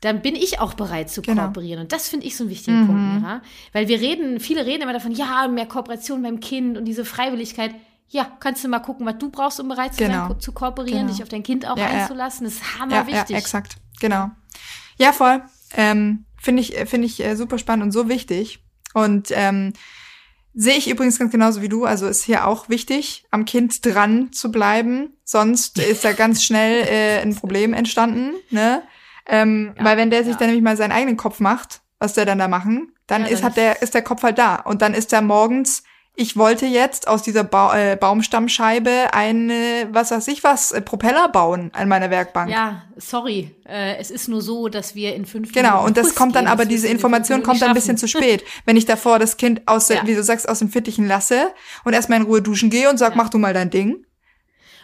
dann 0.00 0.20
bin 0.20 0.36
ich 0.36 0.58
auch 0.60 0.74
bereit 0.74 1.08
zu 1.10 1.22
Genau. 1.22 1.44
kooperieren. 1.46 1.80
Und 1.80 1.92
das 1.92 2.08
finde 2.08 2.26
ich 2.26 2.36
so 2.36 2.44
einen 2.44 2.50
wichtigen 2.50 2.82
Mhm. 2.82 2.86
Punkt, 2.86 3.22
Mira. 3.22 3.42
Weil 3.72 3.88
wir 3.88 4.00
reden, 4.00 4.38
viele 4.38 4.66
reden 4.66 4.82
immer 4.82 4.92
davon, 4.92 5.12
ja, 5.12 5.48
mehr 5.48 5.66
Kooperation 5.66 6.22
beim 6.22 6.40
Kind 6.40 6.76
und 6.76 6.84
diese 6.84 7.04
Freiwilligkeit. 7.04 7.74
ja, 8.10 8.30
kannst 8.38 8.62
du 8.62 8.68
mal 8.68 8.78
gucken, 8.80 9.06
was 9.06 9.16
du 9.18 9.30
brauchst, 9.30 9.58
um 9.58 9.66
bereit 9.68 9.94
zu 9.94 10.04
Genau. 10.04 10.28
sein, 10.28 10.38
zu 10.40 10.52
kooperieren, 10.52 11.00
Genau. 11.06 11.12
dich 11.12 11.22
auf 11.22 11.28
dein 11.30 11.42
Kind 11.42 11.66
auch 11.68 11.76
Ja, 11.76 11.86
einzulassen. 11.86 12.44
Das 12.44 12.54
ist 12.54 12.78
hammer 12.78 12.94
ja, 12.96 13.06
wichtig. 13.08 13.30
Ja, 13.30 13.38
exakt. 13.38 13.76
Genau. 13.98 14.30
Ja, 14.98 15.12
voll. 15.12 15.42
Ähm, 15.74 16.24
Finde 16.36 16.60
ich, 16.62 16.74
finde 16.86 17.06
ich 17.06 17.24
äh, 17.24 17.34
super 17.34 17.58
spannend 17.58 17.82
und 17.86 17.90
so 17.92 18.08
wichtig. 18.08 18.62
Und 18.92 19.28
ähm, 19.32 19.72
sehe 20.54 20.76
ich 20.76 20.88
übrigens 20.88 21.18
ganz 21.18 21.32
genauso 21.32 21.62
wie 21.62 21.68
du. 21.68 21.84
Also 21.84 22.06
ist 22.06 22.24
hier 22.24 22.46
auch 22.46 22.68
wichtig, 22.68 23.24
am 23.30 23.44
Kind 23.44 23.84
dran 23.84 24.32
zu 24.32 24.50
bleiben. 24.50 25.16
Sonst 25.24 25.78
ist 25.78 26.04
da 26.04 26.12
ganz 26.12 26.44
schnell 26.44 26.86
äh, 26.86 27.20
ein 27.22 27.34
Problem 27.34 27.74
entstanden. 27.74 28.34
Ne? 28.50 28.82
Ähm, 29.26 29.74
Ja, 29.76 29.84
weil 29.84 29.96
wenn 29.96 30.10
der 30.10 30.22
sich 30.24 30.32
ja. 30.32 30.38
dann 30.38 30.48
nämlich 30.48 30.64
mal 30.64 30.76
seinen 30.76 30.92
eigenen 30.92 31.16
Kopf 31.16 31.40
macht, 31.40 31.80
was 31.98 32.14
der 32.14 32.24
dann 32.26 32.38
da 32.38 32.48
machen, 32.48 32.92
dann 33.06 33.22
Ja, 33.22 33.28
ist 33.28 33.42
hat 33.42 33.56
der 33.56 33.82
ist 33.82 33.94
der 33.94 34.02
Kopf 34.02 34.22
halt 34.22 34.38
da 34.38 34.56
und 34.56 34.82
dann 34.82 34.94
ist 34.94 35.12
der 35.12 35.22
morgens 35.22 35.82
ich 36.16 36.36
wollte 36.36 36.66
jetzt 36.66 37.08
aus 37.08 37.22
dieser 37.22 37.42
ba 37.44 37.76
äh, 37.76 37.96
Baumstammscheibe 37.96 39.12
eine, 39.12 39.88
was 39.90 40.10
weiß 40.10 40.28
ich 40.28 40.44
was, 40.44 40.70
äh, 40.72 40.80
Propeller 40.80 41.28
bauen 41.28 41.70
an 41.74 41.88
meiner 41.88 42.10
Werkbank. 42.10 42.50
Ja, 42.50 42.82
sorry. 42.96 43.54
Äh, 43.68 43.96
es 43.96 44.10
ist 44.10 44.28
nur 44.28 44.40
so, 44.42 44.68
dass 44.68 44.94
wir 44.94 45.14
in 45.14 45.26
fünf 45.26 45.52
Genau, 45.52 45.68
Minuten 45.70 45.86
und 45.88 45.96
das 45.96 46.06
Bus 46.08 46.14
kommt 46.14 46.36
dann 46.36 46.44
gehen. 46.44 46.52
aber, 46.52 46.64
diese 46.66 46.86
Information 46.88 47.42
kommt 47.42 47.60
dann 47.62 47.68
ein 47.70 47.74
bisschen 47.74 47.96
zu 47.96 48.06
spät. 48.08 48.44
Wenn 48.64 48.76
ich 48.76 48.86
davor 48.86 49.18
das 49.18 49.36
Kind 49.36 49.62
aus, 49.66 49.88
der, 49.88 49.98
Ja. 49.98 50.06
wie 50.06 50.14
du 50.14 50.22
sagst, 50.22 50.48
aus 50.48 50.60
dem 50.60 50.68
Fittichen 50.70 51.06
lasse 51.08 51.48
und 51.84 51.92
erstmal 51.94 52.20
in 52.20 52.26
Ruhe 52.26 52.42
duschen 52.42 52.70
gehe 52.70 52.88
und 52.90 52.98
sag, 52.98 53.10
Ja. 53.10 53.16
mach 53.16 53.28
du 53.28 53.38
mal 53.38 53.52
dein 53.54 53.70
Ding. 53.70 54.04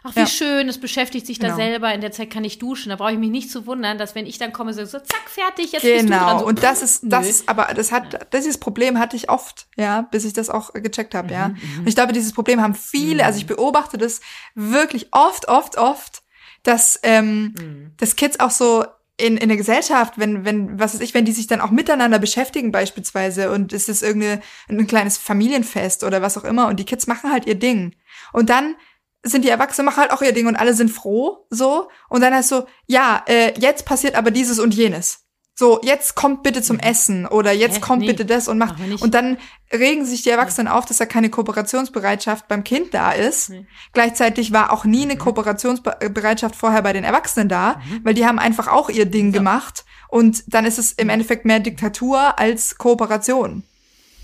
Ach, 0.02 0.14
wie 0.16 0.20
Ja. 0.20 0.26
schön, 0.26 0.68
es 0.68 0.78
beschäftigt 0.78 1.26
sich 1.26 1.38
da 1.38 1.48
Genau. 1.48 1.56
selber. 1.58 1.92
In 1.92 2.00
der 2.00 2.10
Zeit 2.12 2.30
kann 2.30 2.42
ich 2.44 2.58
duschen. 2.58 2.88
Da 2.90 2.96
brauche 2.96 3.12
ich 3.12 3.18
mich 3.18 3.30
nicht 3.30 3.50
zu 3.50 3.66
wundern, 3.66 3.98
dass 3.98 4.14
wenn 4.14 4.26
ich 4.26 4.38
dann 4.38 4.52
komme, 4.52 4.72
so, 4.72 4.84
so 4.84 4.98
zack, 4.98 5.28
fertig, 5.28 5.72
jetzt 5.72 5.82
bist 5.82 6.04
du 6.04 6.08
dran. 6.08 6.18
Genau. 6.28 6.38
So, 6.40 6.46
Und 6.46 6.62
das 6.62 6.82
ist, 6.82 7.02
das 7.04 7.28
ist, 7.28 7.48
aber 7.48 7.66
das 7.74 7.92
hat, 7.92 8.32
dieses 8.32 8.58
Problem 8.58 8.98
hatte 8.98 9.16
ich 9.16 9.28
oft, 9.28 9.66
ja, 9.76 10.02
bis 10.02 10.24
ich 10.24 10.32
das 10.32 10.48
auch 10.48 10.72
gecheckt 10.72 11.14
habe, 11.14 11.28
Mhm, 11.28 11.32
ja. 11.34 11.46
Und 11.78 11.86
ich 11.86 11.94
glaube, 11.94 12.12
dieses 12.12 12.32
Problem 12.32 12.60
haben 12.62 12.74
viele, 12.74 13.24
also 13.24 13.38
ich 13.38 13.46
beobachte 13.46 13.98
das 13.98 14.20
wirklich 14.54 15.08
oft, 15.12 15.48
oft, 15.48 15.76
oft, 15.76 16.22
dass, 16.62 16.98
ähm, 17.02 17.54
Mhm. 17.58 17.92
dass 17.98 18.16
Kids 18.16 18.40
auch 18.40 18.50
so 18.50 18.84
in, 19.18 19.36
in 19.36 19.48
der 19.48 19.58
Gesellschaft, 19.58 20.14
wenn, 20.16 20.46
wenn, 20.46 20.78
was 20.80 20.94
weiß 20.94 21.00
ich, 21.02 21.12
wenn 21.12 21.26
die 21.26 21.32
sich 21.32 21.46
dann 21.46 21.60
auch 21.60 21.70
miteinander 21.70 22.18
beschäftigen 22.18 22.72
beispielsweise 22.72 23.50
und 23.50 23.74
es 23.74 23.90
ist 23.90 24.02
irgendeine, 24.02 24.40
ein 24.70 24.86
kleines 24.86 25.18
Familienfest 25.18 26.04
oder 26.04 26.22
was 26.22 26.38
auch 26.38 26.44
immer 26.44 26.68
und 26.68 26.80
die 26.80 26.86
Kids 26.86 27.06
machen 27.06 27.30
halt 27.30 27.44
ihr 27.46 27.54
Ding. 27.56 27.94
Und 28.32 28.48
dann 28.48 28.76
sind 29.22 29.44
die 29.44 29.50
Erwachsenen 29.50 29.86
machen 29.86 30.00
halt 30.00 30.12
auch 30.12 30.22
ihr 30.22 30.32
Ding 30.32 30.46
und 30.46 30.56
alle 30.56 30.74
sind 30.74 30.90
froh, 30.90 31.46
so. 31.50 31.88
Und 32.08 32.22
dann 32.22 32.34
heißt 32.34 32.48
so, 32.48 32.66
ja, 32.86 33.22
äh, 33.26 33.58
jetzt 33.58 33.84
passiert 33.84 34.14
aber 34.14 34.30
dieses 34.30 34.58
und 34.58 34.74
jenes. 34.74 35.26
So, 35.60 35.78
jetzt 35.82 36.14
kommt 36.14 36.42
bitte 36.42 36.62
zum 36.62 36.78
Essen 36.78 37.26
oder 37.26 37.52
jetzt 37.52 37.76
Hä? 37.76 37.80
kommt 37.80 38.00
Nee, 38.00 38.06
bitte 38.06 38.24
das 38.24 38.48
und 38.48 38.56
macht. 38.56 38.76
Und 39.02 39.12
dann 39.12 39.36
regen 39.70 40.06
sich 40.06 40.22
die 40.22 40.30
Erwachsenen 40.30 40.68
auf, 40.68 40.86
dass 40.86 40.96
da 40.96 41.04
keine 41.04 41.28
Kooperationsbereitschaft 41.28 42.48
beim 42.48 42.64
Kind 42.64 42.94
da 42.94 43.12
ist. 43.12 43.50
Nee. 43.50 43.66
Gleichzeitig 43.92 44.54
war 44.54 44.72
auch 44.72 44.86
nie 44.86 45.02
eine 45.02 45.18
Kooperationsbereitschaft 45.18 46.56
vorher 46.56 46.80
bei 46.80 46.94
den 46.94 47.04
Erwachsenen 47.04 47.50
da, 47.50 47.82
weil 48.04 48.14
die 48.14 48.24
haben 48.24 48.38
einfach 48.38 48.68
auch 48.68 48.88
ihr 48.88 49.04
Ding 49.04 49.32
gemacht. 49.32 49.84
Und 50.08 50.44
dann 50.46 50.64
ist 50.64 50.78
es 50.78 50.92
im 50.92 51.10
Endeffekt 51.10 51.44
mehr 51.44 51.60
Diktatur 51.60 52.38
als 52.38 52.78
Kooperation. 52.78 53.62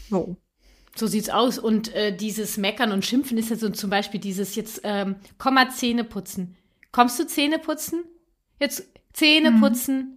So. 0.09 0.39
So 0.99 1.07
sieht's 1.07 1.29
aus. 1.31 1.59
Und 1.59 1.95
äh, 1.95 2.17
dieses 2.17 2.57
Meckern 2.57 2.93
und 2.93 3.05
Schimpfen 3.05 3.37
ist 3.39 3.51
ja 3.51 3.57
so 3.57 3.69
zum 3.71 3.91
Beispiel 3.91 4.21
dieses 4.21 4.55
jetzt, 4.55 4.81
ähm, 4.85 5.17
komm 5.39 5.55
mal 5.55 5.71
Zähne 5.71 6.05
putzen. 6.05 6.57
Kommst 6.93 7.19
du 7.19 7.27
Zähne 7.27 7.59
putzen? 7.59 8.05
Jetzt 8.59 8.85
Zähne 9.13 9.51
Mhm. 9.51 9.61
putzen. 9.61 10.13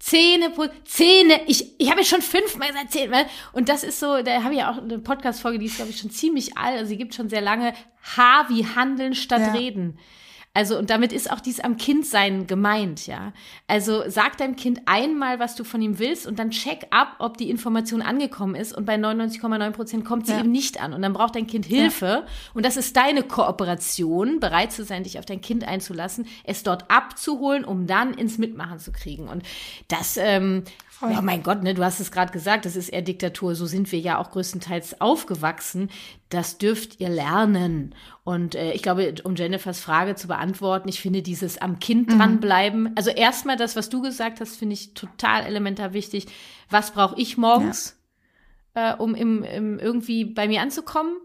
Zähne 0.00 0.50
putzen. 0.50 0.74
Zähne. 0.84 1.40
Ich, 1.46 1.78
ich 1.80 1.88
habe 1.90 2.00
ja 2.00 2.06
schon 2.06 2.20
fünfmal 2.20 2.68
gesagt 2.68 2.90
Zähne. 2.92 3.26
Und 3.52 3.68
das 3.68 3.84
ist 3.84 4.00
so, 4.00 4.20
da 4.22 4.42
habe 4.42 4.54
ich 4.54 4.60
ja 4.60 4.70
auch 4.72 4.78
eine 4.82 4.98
Podcast-Folge, 4.98 5.58
die 5.58 5.66
ist, 5.66 5.76
glaube 5.76 5.90
ich, 5.92 5.98
schon 5.98 6.10
ziemlich 6.10 6.56
alt. 6.58 6.76
Also 6.78 6.88
sie 6.88 6.96
gibt 6.98 7.14
schon 7.14 7.28
sehr 7.28 7.40
lange. 7.40 7.72
H 8.16 8.46
wie 8.48 8.66
Handeln 8.66 9.14
statt 9.14 9.40
Ja. 9.40 9.52
Reden. 9.52 9.98
Also, 10.56 10.78
und 10.78 10.88
damit 10.88 11.12
ist 11.12 11.30
auch 11.32 11.40
dies 11.40 11.58
am 11.58 11.76
Kindsein 11.76 12.46
gemeint, 12.46 13.08
ja. 13.08 13.32
Also, 13.66 14.04
sag 14.08 14.36
deinem 14.38 14.54
Kind 14.54 14.82
einmal, 14.86 15.40
was 15.40 15.56
du 15.56 15.64
von 15.64 15.82
ihm 15.82 15.98
willst 15.98 16.28
und 16.28 16.38
dann 16.38 16.50
check 16.50 16.86
ab, 16.90 17.16
ob 17.18 17.36
die 17.38 17.50
Information 17.50 18.02
angekommen 18.02 18.54
ist. 18.54 18.72
Und 18.76 18.84
bei 18.84 18.94
99,9 18.94 19.70
Prozent 19.72 20.04
kommt 20.04 20.26
sie 20.26 20.32
Ja. 20.32 20.40
eben 20.40 20.52
nicht 20.52 20.80
an. 20.80 20.92
Und 20.92 21.02
dann 21.02 21.12
braucht 21.12 21.34
dein 21.34 21.48
Kind 21.48 21.66
Hilfe. 21.66 22.24
Und 22.54 22.64
das 22.64 22.76
ist 22.76 22.96
deine 22.96 23.24
Kooperation, 23.24 24.38
bereit 24.38 24.70
zu 24.72 24.84
sein, 24.84 25.02
dich 25.02 25.18
auf 25.18 25.26
dein 25.26 25.40
Kind 25.40 25.66
einzulassen, 25.66 26.26
es 26.44 26.62
dort 26.62 26.88
abzuholen, 26.90 27.64
um 27.64 27.86
dann 27.88 28.14
ins 28.14 28.38
Mitmachen 28.38 28.78
zu 28.78 28.92
kriegen. 28.92 29.26
Und 29.28 29.42
das, 29.88 30.16
ähm, 30.16 30.62
ja, 31.02 31.20
mein 31.20 31.42
Gott, 31.42 31.62
ne, 31.62 31.74
du 31.74 31.84
hast 31.84 31.98
es 32.00 32.10
gerade 32.12 32.32
gesagt, 32.32 32.64
das 32.64 32.76
ist 32.76 32.88
eher 32.88 33.02
Diktatur. 33.02 33.54
So 33.56 33.66
sind 33.66 33.90
wir 33.92 33.98
ja 33.98 34.18
auch 34.18 34.30
größtenteils 34.30 35.00
aufgewachsen. 35.00 35.90
Das 36.34 36.58
dürft 36.58 37.00
ihr 37.00 37.08
lernen. 37.08 37.94
Und 38.24 38.54
äh, 38.54 38.72
ich 38.72 38.82
glaube, 38.82 39.14
um 39.22 39.36
Jennifers 39.36 39.80
Frage 39.80 40.16
zu 40.16 40.26
beantworten, 40.26 40.88
ich 40.88 41.00
finde 41.00 41.22
dieses 41.22 41.58
am 41.58 41.78
Kind 41.78 42.08
Mhm. 42.12 42.18
dranbleiben. 42.18 42.90
Also 42.96 43.10
erstmal 43.10 43.56
das, 43.56 43.76
was 43.76 43.88
du 43.88 44.02
gesagt 44.02 44.40
hast, 44.40 44.56
finde 44.56 44.74
ich 44.74 44.94
total 44.94 45.44
elementar 45.44 45.92
wichtig. 45.92 46.26
Was 46.70 46.90
brauche 46.90 47.20
ich 47.20 47.36
morgens, 47.36 47.96
äh, 48.74 48.94
um 48.94 49.14
im, 49.14 49.44
im 49.44 49.78
irgendwie 49.78 50.24
bei 50.24 50.48
mir 50.48 50.60
anzukommen? 50.60 51.16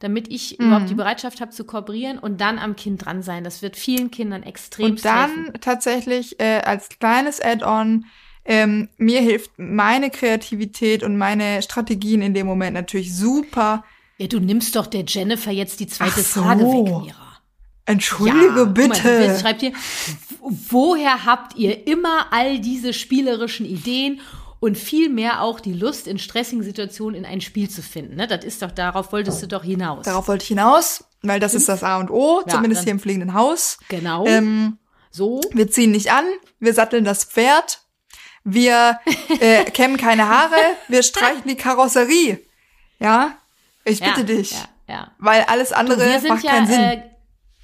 damit 0.00 0.30
ich 0.30 0.58
Mhm. 0.58 0.66
überhaupt 0.66 0.90
die 0.90 0.94
Bereitschaft 0.94 1.40
habe 1.40 1.50
zu 1.50 1.64
kooperieren 1.64 2.18
und 2.18 2.38
dann 2.38 2.58
am 2.58 2.76
Kind 2.76 3.06
dran 3.06 3.22
sein. 3.22 3.42
Das 3.42 3.62
wird 3.62 3.74
vielen 3.74 4.10
Kindern 4.10 4.42
extrem 4.42 4.90
Und 4.90 5.04
dann 5.04 5.52
tatsächlich 5.62 6.38
äh, 6.40 6.60
als 6.62 6.90
kleines 6.90 7.40
Add-on, 7.40 8.04
ähm, 8.44 8.90
mir 8.98 9.20
hilft 9.22 9.52
meine 9.56 10.10
Kreativität 10.10 11.02
und 11.02 11.16
meine 11.16 11.62
Strategien 11.62 12.20
in 12.20 12.34
dem 12.34 12.46
Moment 12.46 12.74
natürlich 12.74 13.16
super. 13.16 13.82
Ja, 14.24 14.28
du 14.28 14.40
nimmst 14.40 14.74
doch 14.74 14.86
der 14.86 15.04
Jennifer 15.06 15.50
jetzt 15.50 15.80
die 15.80 15.86
zweite 15.86 16.22
so. 16.22 16.40
Frage 16.42 16.60
weg, 16.64 16.84
Mira. 17.02 17.14
Entschuldige 17.84 18.46
Guck 18.46 18.54
mal, 18.56 18.66
bitte. 18.66 19.08
jetzt 19.10 19.42
schreibt 19.42 19.60
hier, 19.60 19.72
woher 20.40 21.26
habt 21.26 21.56
ihr 21.56 21.86
immer 21.86 22.32
all 22.32 22.58
diese 22.58 22.94
spielerischen 22.94 23.66
Ideen 23.66 24.20
und 24.60 24.78
vielmehr 24.78 25.42
auch 25.42 25.60
die 25.60 25.74
Lust, 25.74 26.06
in 26.06 26.18
stressigen 26.18 26.62
Situationen 26.64 27.14
in 27.16 27.26
ein 27.26 27.42
Spiel 27.42 27.68
zu 27.68 27.82
finden? 27.82 28.16
Ne? 28.16 28.26
Das 28.26 28.44
ist 28.46 28.62
doch, 28.62 28.70
darauf 28.70 29.12
wolltest 29.12 29.42
du 29.42 29.46
doch 29.48 29.62
hinaus. 29.62 30.06
Darauf 30.06 30.26
wollte 30.28 30.44
ich 30.44 30.48
hinaus, 30.48 31.04
weil 31.20 31.38
das 31.40 31.52
ist 31.52 31.68
das 31.68 31.82
A 31.84 31.98
und 31.98 32.10
O, 32.10 32.40
Ja, 32.46 32.54
zumindest 32.54 32.80
dann- 32.80 32.84
hier 32.84 32.92
im 32.92 33.00
fliegenden 33.00 33.34
Haus. 33.34 33.76
Genau. 33.90 34.24
Ähm, 34.26 34.78
so. 35.10 35.42
wir 35.52 35.70
ziehen 35.70 35.90
nicht 35.90 36.10
an, 36.10 36.24
wir 36.60 36.72
satteln 36.72 37.04
das 37.04 37.24
Pferd, 37.24 37.80
wir 38.44 38.98
äh, 39.40 39.64
kämmen 39.64 39.98
keine 39.98 40.26
Haare, 40.28 40.56
wir 40.88 41.02
streichen 41.02 41.42
die 41.46 41.56
Karosserie. 41.56 42.40
Ja, 42.98 43.36
ich 43.84 44.00
bitte 44.00 44.20
ja, 44.20 44.26
dich, 44.26 44.52
Ja, 44.52 44.66
ja. 44.88 45.10
weil 45.18 45.42
alles 45.42 45.72
andere 45.72 46.00
wir 46.04 46.20
sind 46.20 46.30
macht 46.30 46.44
ja, 46.44 46.50
keinen 46.52 46.66
Sinn. 46.66 46.80
Äh, 46.80 47.02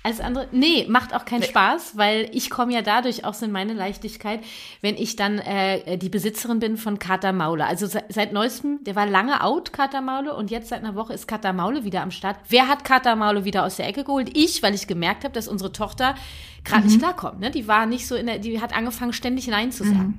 als 0.02 0.18
andere, 0.20 0.48
nee, 0.50 0.86
macht 0.88 1.12
auch 1.14 1.26
keinen 1.26 1.42
Spaß, 1.42 1.98
weil 1.98 2.30
ich 2.32 2.48
komme 2.48 2.72
ja 2.72 2.80
dadurch 2.80 3.26
auch 3.26 3.34
so 3.34 3.44
in 3.44 3.52
meine 3.52 3.74
Leichtigkeit, 3.74 4.40
wenn 4.80 4.94
ich 4.96 5.14
dann 5.14 5.38
äh, 5.40 5.98
die 5.98 6.08
Besitzerin 6.08 6.58
bin 6.58 6.78
von 6.78 6.98
Kater 6.98 7.34
Maule. 7.34 7.66
Also 7.66 7.86
se 7.86 8.02
seit 8.08 8.32
neuestem, 8.32 8.82
der 8.84 8.96
war 8.96 9.04
lange 9.04 9.44
out, 9.44 9.74
Kater 9.74 10.00
Maule, 10.00 10.34
und 10.34 10.50
jetzt 10.50 10.70
seit 10.70 10.78
einer 10.82 10.94
Woche 10.94 11.12
ist 11.12 11.28
Kater 11.28 11.52
Maule 11.52 11.84
wieder 11.84 12.00
am 12.00 12.10
Start. 12.12 12.36
Wer 12.48 12.66
hat 12.66 12.82
Kater 12.84 13.14
Maule 13.14 13.44
wieder 13.44 13.62
aus 13.66 13.76
der 13.76 13.88
Ecke 13.88 14.04
geholt? 14.04 14.30
Ich, 14.34 14.62
weil 14.62 14.74
ich 14.74 14.86
gemerkt 14.86 15.24
habe, 15.24 15.34
dass 15.34 15.48
unsere 15.48 15.70
Tochter 15.70 16.14
gerade 16.64 16.80
Mhm. 16.84 16.86
nicht 16.86 16.98
klarkommt. 17.00 17.40
Ne? 17.40 17.50
Die 17.50 17.68
war 17.68 17.84
nicht 17.84 18.06
so 18.08 18.14
in 18.14 18.24
der, 18.24 18.38
die 18.38 18.58
hat 18.62 18.74
angefangen, 18.74 19.12
ständig 19.12 19.48
Nein 19.48 19.70
zu 19.70 19.84
Mhm. 19.84 20.18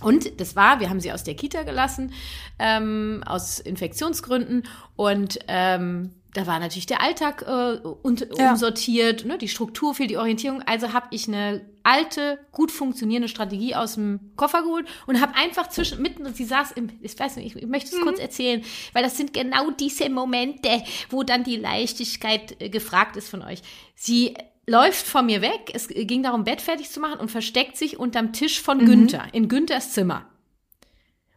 Und 0.00 0.40
das 0.40 0.56
war, 0.56 0.80
wir 0.80 0.90
haben 0.90 1.00
sie 1.00 1.12
aus 1.12 1.24
der 1.24 1.34
Kita 1.34 1.62
gelassen, 1.62 2.12
ähm, 2.58 3.22
aus 3.26 3.58
Infektionsgründen. 3.60 4.64
Und 4.96 5.38
ähm, 5.48 6.10
da 6.34 6.46
war 6.48 6.58
natürlich 6.58 6.86
der 6.86 7.00
Alltag 7.00 7.44
äh, 7.46 7.78
und, 8.02 8.26
Ja. 8.36 8.50
umsortiert, 8.50 9.24
ne, 9.24 9.38
die 9.38 9.48
Struktur 9.48 9.94
fehlt, 9.94 10.10
die 10.10 10.16
Orientierung. 10.18 10.62
Also 10.62 10.92
habe 10.92 11.06
ich 11.10 11.28
eine 11.28 11.64
alte, 11.84 12.38
gut 12.50 12.72
funktionierende 12.72 13.28
Strategie 13.28 13.74
aus 13.76 13.94
dem 13.94 14.32
Koffer 14.36 14.62
geholt 14.62 14.86
und 15.06 15.20
habe 15.20 15.36
einfach 15.36 15.68
zwischen, 15.68 16.02
mitten, 16.02 16.26
und 16.26 16.34
sie 16.36 16.44
saß 16.44 16.72
im, 16.72 16.90
ich 17.00 17.18
weiß 17.18 17.36
nicht, 17.36 17.54
ich, 17.54 17.62
ich 17.62 17.68
möchte 17.68 17.94
es 17.94 18.02
kurz 18.02 18.18
erzählen, 18.18 18.62
weil 18.94 19.04
das 19.04 19.16
sind 19.16 19.32
genau 19.32 19.70
diese 19.70 20.10
Momente, 20.10 20.82
wo 21.10 21.22
dann 21.22 21.44
die 21.44 21.56
Leichtigkeit 21.56 22.60
äh, 22.60 22.68
gefragt 22.68 23.16
ist 23.16 23.28
von 23.28 23.42
euch. 23.42 23.60
Sie 23.94 24.34
läuft 24.66 25.06
vor 25.06 25.22
mir 25.22 25.42
weg, 25.42 25.70
es 25.74 25.88
ging 25.88 26.22
darum, 26.22 26.44
Bett 26.44 26.60
fertig 26.60 26.90
zu 26.90 27.00
machen 27.00 27.20
und 27.20 27.30
versteckt 27.30 27.76
sich 27.76 27.98
unterm 27.98 28.32
Tisch 28.32 28.60
von 28.60 28.84
Günther, 28.84 29.26
in 29.32 29.48
Günthers 29.48 29.92
Zimmer. 29.92 30.26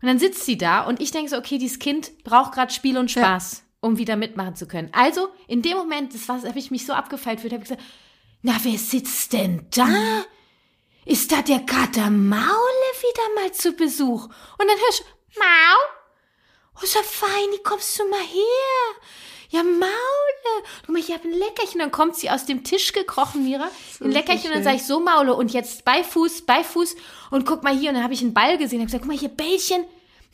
Und 0.02 0.08
dann 0.08 0.20
sitzt 0.20 0.46
sie 0.46 0.58
da 0.58 0.82
und 0.82 1.02
ich 1.02 1.12
denke 1.12 1.30
so, 1.30 1.38
okay, 1.38 1.58
dieses 1.58 1.80
Kind 1.80 2.24
braucht 2.24 2.54
gerade 2.54 2.72
Spiel 2.72 2.98
und 2.98 3.12
Spaß, 3.12 3.64
um 3.82 3.98
wieder 3.98 4.16
mitmachen 4.16 4.56
zu 4.56 4.68
können. 4.68 4.90
Also 4.94 5.30
in 5.48 5.62
dem 5.62 5.78
Moment, 5.78 6.14
das 6.14 6.28
war, 6.30 6.42
habe 6.44 6.60
ich 6.60 6.72
mich 6.72 6.86
so 6.86 6.94
abgefeilt 6.94 7.40
fühlt, 7.42 7.54
habe 7.54 7.64
ich 7.64 7.70
gesagt, 7.70 7.88
na, 8.44 8.56
wer 8.64 8.78
sitzt 8.78 9.34
denn 9.34 9.66
da? 9.72 10.24
Ist 11.06 11.32
da 11.32 11.42
der 11.42 11.62
Kater 11.62 12.10
Maule 12.10 12.40
wieder 12.42 13.42
mal 13.42 13.52
zu 13.54 13.74
Besuch? 13.74 14.26
Und 14.26 14.68
dann 14.68 14.78
hörst 14.78 15.00
du, 15.00 15.40
Mau? 15.40 15.98
Oh, 16.76 16.86
so 16.86 17.00
fein, 17.02 17.50
kommst 17.64 18.00
du 18.00 18.08
mal 18.08 18.20
her? 18.20 19.02
Ja, 19.50 19.64
Maule. 19.64 19.88
Du, 20.86 20.96
ich 20.96 21.12
habe 21.12 21.28
ein 21.28 21.34
Leckerchen. 21.34 21.80
Dann 21.80 21.92
kommt 21.92 22.16
sie 22.16 22.30
aus 22.30 22.46
dem 22.46 22.64
Tisch 22.64 22.94
gekrochen, 22.94 23.44
Mira. 23.44 23.70
ein 24.02 24.12
Leckerchen. 24.12 24.50
Und 24.50 24.56
dann 24.56 24.64
sage 24.64 24.78
ich, 24.78 24.84
so 24.86 25.00
Maule. 25.00 25.36
Und 25.36 25.54
jetzt 25.54 25.86
bei 25.86 26.04
Fuß, 26.04 26.42
bei 26.46 26.64
Fuß. 26.64 26.96
Und 27.32 27.46
guck 27.46 27.64
mal 27.64 27.76
hier. 27.78 27.90
Und 27.90 27.96
dann 27.96 28.04
habe 28.04 28.14
ich 28.14 28.22
einen 28.22 28.34
Ball 28.34 28.58
gesehen. 28.58 28.80
Ich 28.80 28.84
habe 28.84 28.86
gesagt, 28.88 29.04
guck 29.04 29.12
mal 29.14 29.18
hier, 29.20 29.30
Bällchen. 29.30 29.86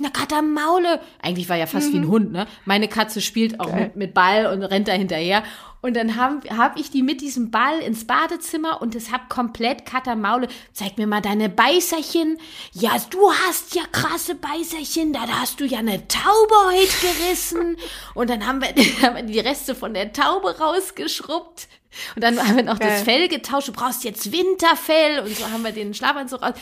Na, 0.03 0.41
Maule. 0.41 0.99
Eigentlich 1.21 1.47
war 1.47 1.55
ja 1.55 1.65
fast 1.65 1.89
mhm. 1.89 1.93
wie 1.93 1.97
ein 1.97 2.03
mhm. 2.03 2.11
Hund, 2.11 2.31
ne? 2.31 2.47
Meine 2.65 2.87
Katze 2.87 3.21
spielt 3.21 3.59
auch 3.59 3.73
mit, 3.73 3.95
mit, 3.95 4.13
Ball 4.13 4.47
und 4.47 4.61
rennt 4.63 4.87
da 4.87 4.91
hinterher. 4.91 5.43
Und 5.81 5.95
dann 5.95 6.15
habe 6.15 6.49
hab 6.57 6.77
ich 6.77 6.91
die 6.91 7.03
mit 7.03 7.21
diesem 7.21 7.51
Ball 7.51 7.79
ins 7.79 8.05
Badezimmer 8.05 8.81
und 8.81 8.95
es 8.95 9.11
hat 9.11 9.29
komplett 9.29 9.83
Maule. 10.15 10.47
Zeig 10.71 10.97
mir 10.97 11.07
mal 11.07 11.21
deine 11.21 11.49
Beißerchen. 11.49 12.37
Ja, 12.73 12.91
du 13.09 13.31
hast 13.45 13.75
ja 13.75 13.83
krasse 13.91 14.35
Beißerchen. 14.35 15.13
Da 15.13 15.27
hast 15.27 15.59
du 15.59 15.65
ja 15.65 15.79
eine 15.79 16.07
Taube 16.07 16.55
heute 16.67 16.87
gerissen. 17.01 17.77
Und 18.13 18.29
dann 18.29 18.45
haben 18.45 18.61
wir, 18.61 18.67
haben 19.01 19.15
wir 19.15 19.23
die 19.23 19.39
Reste 19.39 19.75
von 19.75 19.93
der 19.93 20.11
Taube 20.11 20.57
rausgeschrubbt. 20.57 21.67
Und 22.15 22.23
dann 22.23 22.39
haben 22.39 22.55
wir 22.55 22.63
noch 22.63 22.79
Geil. 22.79 22.89
das 22.89 23.03
Fell 23.03 23.27
getauscht. 23.27 23.67
Du 23.69 23.73
brauchst 23.73 24.03
jetzt 24.03 24.31
Winterfell. 24.31 25.19
Und 25.19 25.35
so 25.35 25.49
haben 25.49 25.63
wir 25.63 25.71
den 25.71 25.93
Schlafanzug 25.93 26.41
raus. 26.41 26.55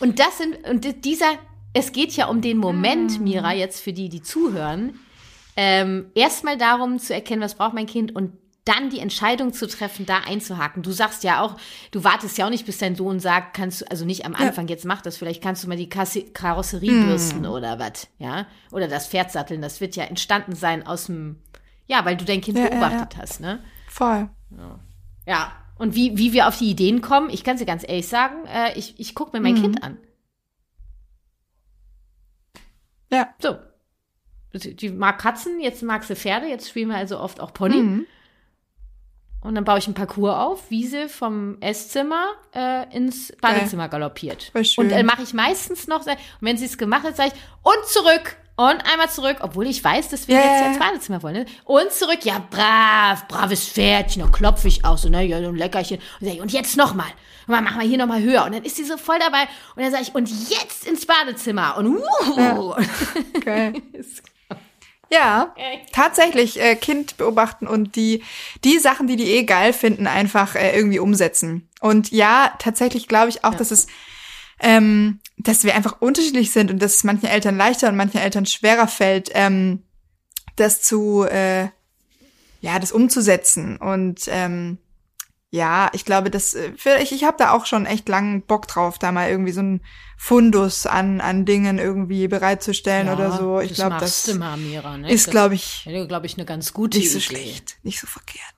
Und 0.00 0.18
das 0.18 0.38
sind, 0.38 0.66
und 0.68 1.04
dieser, 1.04 1.38
es 1.72 1.92
geht 1.92 2.12
ja 2.12 2.26
um 2.26 2.40
den 2.40 2.58
Moment, 2.58 3.20
mm. 3.20 3.24
Mira, 3.24 3.52
jetzt 3.52 3.80
für 3.80 3.92
die, 3.92 4.08
die 4.08 4.22
zuhören, 4.22 4.98
ähm, 5.56 6.10
erstmal 6.14 6.56
darum 6.56 6.98
zu 6.98 7.12
erkennen, 7.14 7.42
was 7.42 7.56
braucht 7.56 7.74
mein 7.74 7.86
Kind 7.86 8.14
und 8.14 8.32
dann 8.68 8.90
die 8.90 8.98
Entscheidung 8.98 9.54
zu 9.54 9.66
treffen, 9.66 10.04
da 10.04 10.18
einzuhaken. 10.18 10.82
Du 10.82 10.92
sagst 10.92 11.24
ja 11.24 11.40
auch, 11.40 11.56
du 11.90 12.04
wartest 12.04 12.36
ja 12.36 12.46
auch 12.46 12.50
nicht, 12.50 12.66
bis 12.66 12.76
dein 12.76 12.96
Sohn 12.96 13.18
sagt, 13.18 13.56
kannst 13.56 13.80
du, 13.80 13.90
also 13.90 14.04
nicht 14.04 14.26
am 14.26 14.34
Anfang, 14.34 14.68
ja. 14.68 14.74
jetzt 14.74 14.84
mach 14.84 15.00
das, 15.00 15.16
vielleicht 15.16 15.42
kannst 15.42 15.64
du 15.64 15.68
mal 15.68 15.76
die 15.76 15.88
Kasse, 15.88 16.22
Karosserie 16.22 16.92
mm. 16.92 17.06
bürsten 17.06 17.46
oder 17.46 17.78
was, 17.78 18.08
ja? 18.18 18.46
Oder 18.70 18.86
das 18.86 19.08
Pferd 19.08 19.32
satteln, 19.32 19.62
das 19.62 19.80
wird 19.80 19.96
ja 19.96 20.04
entstanden 20.04 20.54
sein 20.54 20.86
aus 20.86 21.06
dem, 21.06 21.36
ja, 21.86 22.04
weil 22.04 22.16
du 22.18 22.26
dein 22.26 22.42
Kind 22.42 22.58
ja, 22.58 22.68
beobachtet 22.68 23.14
ja, 23.14 23.22
hast, 23.22 23.40
ne? 23.40 23.60
Voll. 23.88 24.28
Ja. 24.56 24.78
ja. 25.26 25.52
Und 25.76 25.94
wie, 25.94 26.18
wie 26.18 26.32
wir 26.32 26.46
auf 26.46 26.58
die 26.58 26.70
Ideen 26.70 27.00
kommen, 27.00 27.30
ich 27.30 27.44
kann 27.44 27.54
es 27.54 27.60
dir 27.60 27.66
ganz 27.66 27.84
ehrlich 27.88 28.08
sagen, 28.08 28.44
äh, 28.46 28.76
ich, 28.76 29.00
ich 29.00 29.14
gucke 29.14 29.34
mir 29.34 29.42
mein 29.42 29.54
mm. 29.54 29.62
Kind 29.62 29.82
an. 29.82 29.96
Ja. 33.10 33.34
So. 33.40 33.56
Die 34.54 34.88
mag 34.88 35.18
Katzen, 35.18 35.60
jetzt 35.60 35.82
mag 35.82 36.04
sie 36.04 36.16
Pferde, 36.16 36.46
jetzt 36.46 36.68
spielen 36.68 36.88
wir 36.88 36.96
also 36.96 37.18
oft 37.20 37.40
auch 37.40 37.52
Pony. 37.52 37.76
Mhm. 37.76 38.06
Und 39.40 39.54
dann 39.54 39.64
baue 39.64 39.78
ich 39.78 39.86
ein 39.86 39.94
Parcours 39.94 40.34
auf, 40.34 40.70
wie 40.70 40.86
sie 40.86 41.08
vom 41.08 41.58
Esszimmer 41.60 42.26
äh, 42.54 42.92
ins 42.94 43.32
Badezimmer 43.40 43.88
galoppiert. 43.88 44.50
Und 44.76 44.90
dann 44.90 45.06
mache 45.06 45.22
ich 45.22 45.32
meistens 45.32 45.86
noch, 45.86 46.04
und 46.04 46.16
wenn 46.40 46.56
sie 46.56 46.64
es 46.64 46.76
gemacht 46.76 47.04
hat, 47.04 47.16
sage 47.16 47.32
ich, 47.34 47.40
und 47.62 47.86
zurück. 47.86 48.36
Und 48.58 48.84
einmal 48.92 49.08
zurück, 49.08 49.36
obwohl 49.38 49.68
ich 49.68 49.84
weiß, 49.84 50.08
dass 50.08 50.26
wir 50.26 50.34
yeah. 50.34 50.44
jetzt 50.44 50.66
ins 50.66 50.78
Badezimmer 50.80 51.22
wollen. 51.22 51.34
Ne? 51.34 51.46
Und 51.64 51.92
zurück, 51.92 52.18
ja, 52.24 52.44
brav, 52.50 53.28
braves 53.28 53.68
Pferdchen. 53.68 54.20
Dann 54.20 54.32
klopfe 54.32 54.66
ich 54.66 54.84
auch 54.84 54.98
so, 54.98 55.08
ne, 55.08 55.22
ja, 55.22 55.40
so 55.40 55.50
ein 55.50 55.54
Leckerchen. 55.54 55.98
Und, 55.98 56.26
sag 56.26 56.34
ich, 56.34 56.40
und 56.40 56.52
jetzt 56.52 56.76
nochmal. 56.76 57.06
Und 57.46 57.54
dann 57.54 57.62
machen 57.62 57.80
wir 57.80 57.86
hier 57.86 57.98
nochmal 57.98 58.20
höher. 58.20 58.44
Und 58.44 58.52
dann 58.52 58.64
ist 58.64 58.74
sie 58.74 58.82
so 58.82 58.96
voll 58.96 59.20
dabei. 59.20 59.42
Und 59.76 59.84
dann 59.84 59.92
sage 59.92 60.02
ich, 60.02 60.12
und 60.12 60.28
jetzt 60.50 60.88
ins 60.88 61.06
Badezimmer. 61.06 61.76
Und 61.76 61.98
uh. 61.98 62.02
Ja. 62.36 62.76
Okay. 63.36 63.80
Ja, 65.10 65.54
okay. 65.56 65.80
tatsächlich 65.92 66.60
äh, 66.60 66.74
Kind 66.74 67.16
beobachten 67.16 67.66
und 67.66 67.96
die 67.96 68.24
die 68.64 68.78
Sachen, 68.78 69.06
die 69.06 69.16
die 69.16 69.30
eh 69.30 69.44
geil 69.44 69.72
finden, 69.72 70.06
einfach 70.06 70.54
äh, 70.54 70.76
irgendwie 70.76 70.98
umsetzen. 70.98 71.66
Und 71.80 72.10
ja, 72.10 72.52
tatsächlich 72.58 73.08
glaube 73.08 73.30
ich 73.30 73.42
auch, 73.44 73.52
ja. 73.52 73.58
dass 73.58 73.70
es 73.70 73.86
ähm, 74.60 75.20
dass 75.38 75.64
wir 75.64 75.74
einfach 75.74 76.00
unterschiedlich 76.00 76.50
sind 76.50 76.70
und 76.70 76.82
dass 76.82 76.96
es 76.96 77.04
manchen 77.04 77.26
Eltern 77.26 77.56
leichter 77.56 77.88
und 77.88 77.96
manchen 77.96 78.20
Eltern 78.20 78.46
schwerer 78.46 78.88
fällt, 78.88 79.30
ähm, 79.34 79.82
das 80.56 80.82
zu, 80.82 81.24
äh, 81.24 81.68
ja, 82.60 82.78
das 82.80 82.92
umzusetzen. 82.92 83.76
Und 83.76 84.22
ähm, 84.28 84.78
ja, 85.50 85.90
ich 85.94 86.04
glaube, 86.04 86.30
das, 86.30 86.54
äh, 86.54 86.72
ich, 87.00 87.12
ich 87.12 87.24
habe 87.24 87.36
da 87.38 87.52
auch 87.52 87.66
schon 87.66 87.86
echt 87.86 88.08
langen 88.08 88.42
Bock 88.42 88.66
drauf, 88.66 88.98
da 88.98 89.12
mal 89.12 89.30
irgendwie 89.30 89.52
so 89.52 89.62
ein 89.62 89.80
Fundus 90.16 90.86
an, 90.86 91.20
an 91.20 91.44
Dingen 91.44 91.78
irgendwie 91.78 92.26
bereitzustellen 92.26 93.06
ja, 93.06 93.14
oder 93.14 93.30
so. 93.30 93.60
Ich 93.60 93.74
glaube, 93.74 93.96
das, 94.00 94.24
glaub, 94.24 94.38
das 94.38 94.58
Mira, 94.58 94.98
ne? 94.98 95.10
ist, 95.10 95.30
glaube 95.30 95.54
ich, 95.54 95.88
glaube 96.08 96.26
ich, 96.26 96.34
eine 96.34 96.44
ganz 96.44 96.72
gute 96.72 96.98
nicht 96.98 97.06
Idee. 97.06 97.14
Nicht 97.14 97.24
so 97.28 97.34
schlecht, 97.34 97.76
nicht 97.82 98.00
so 98.00 98.06
verkehrt. 98.06 98.54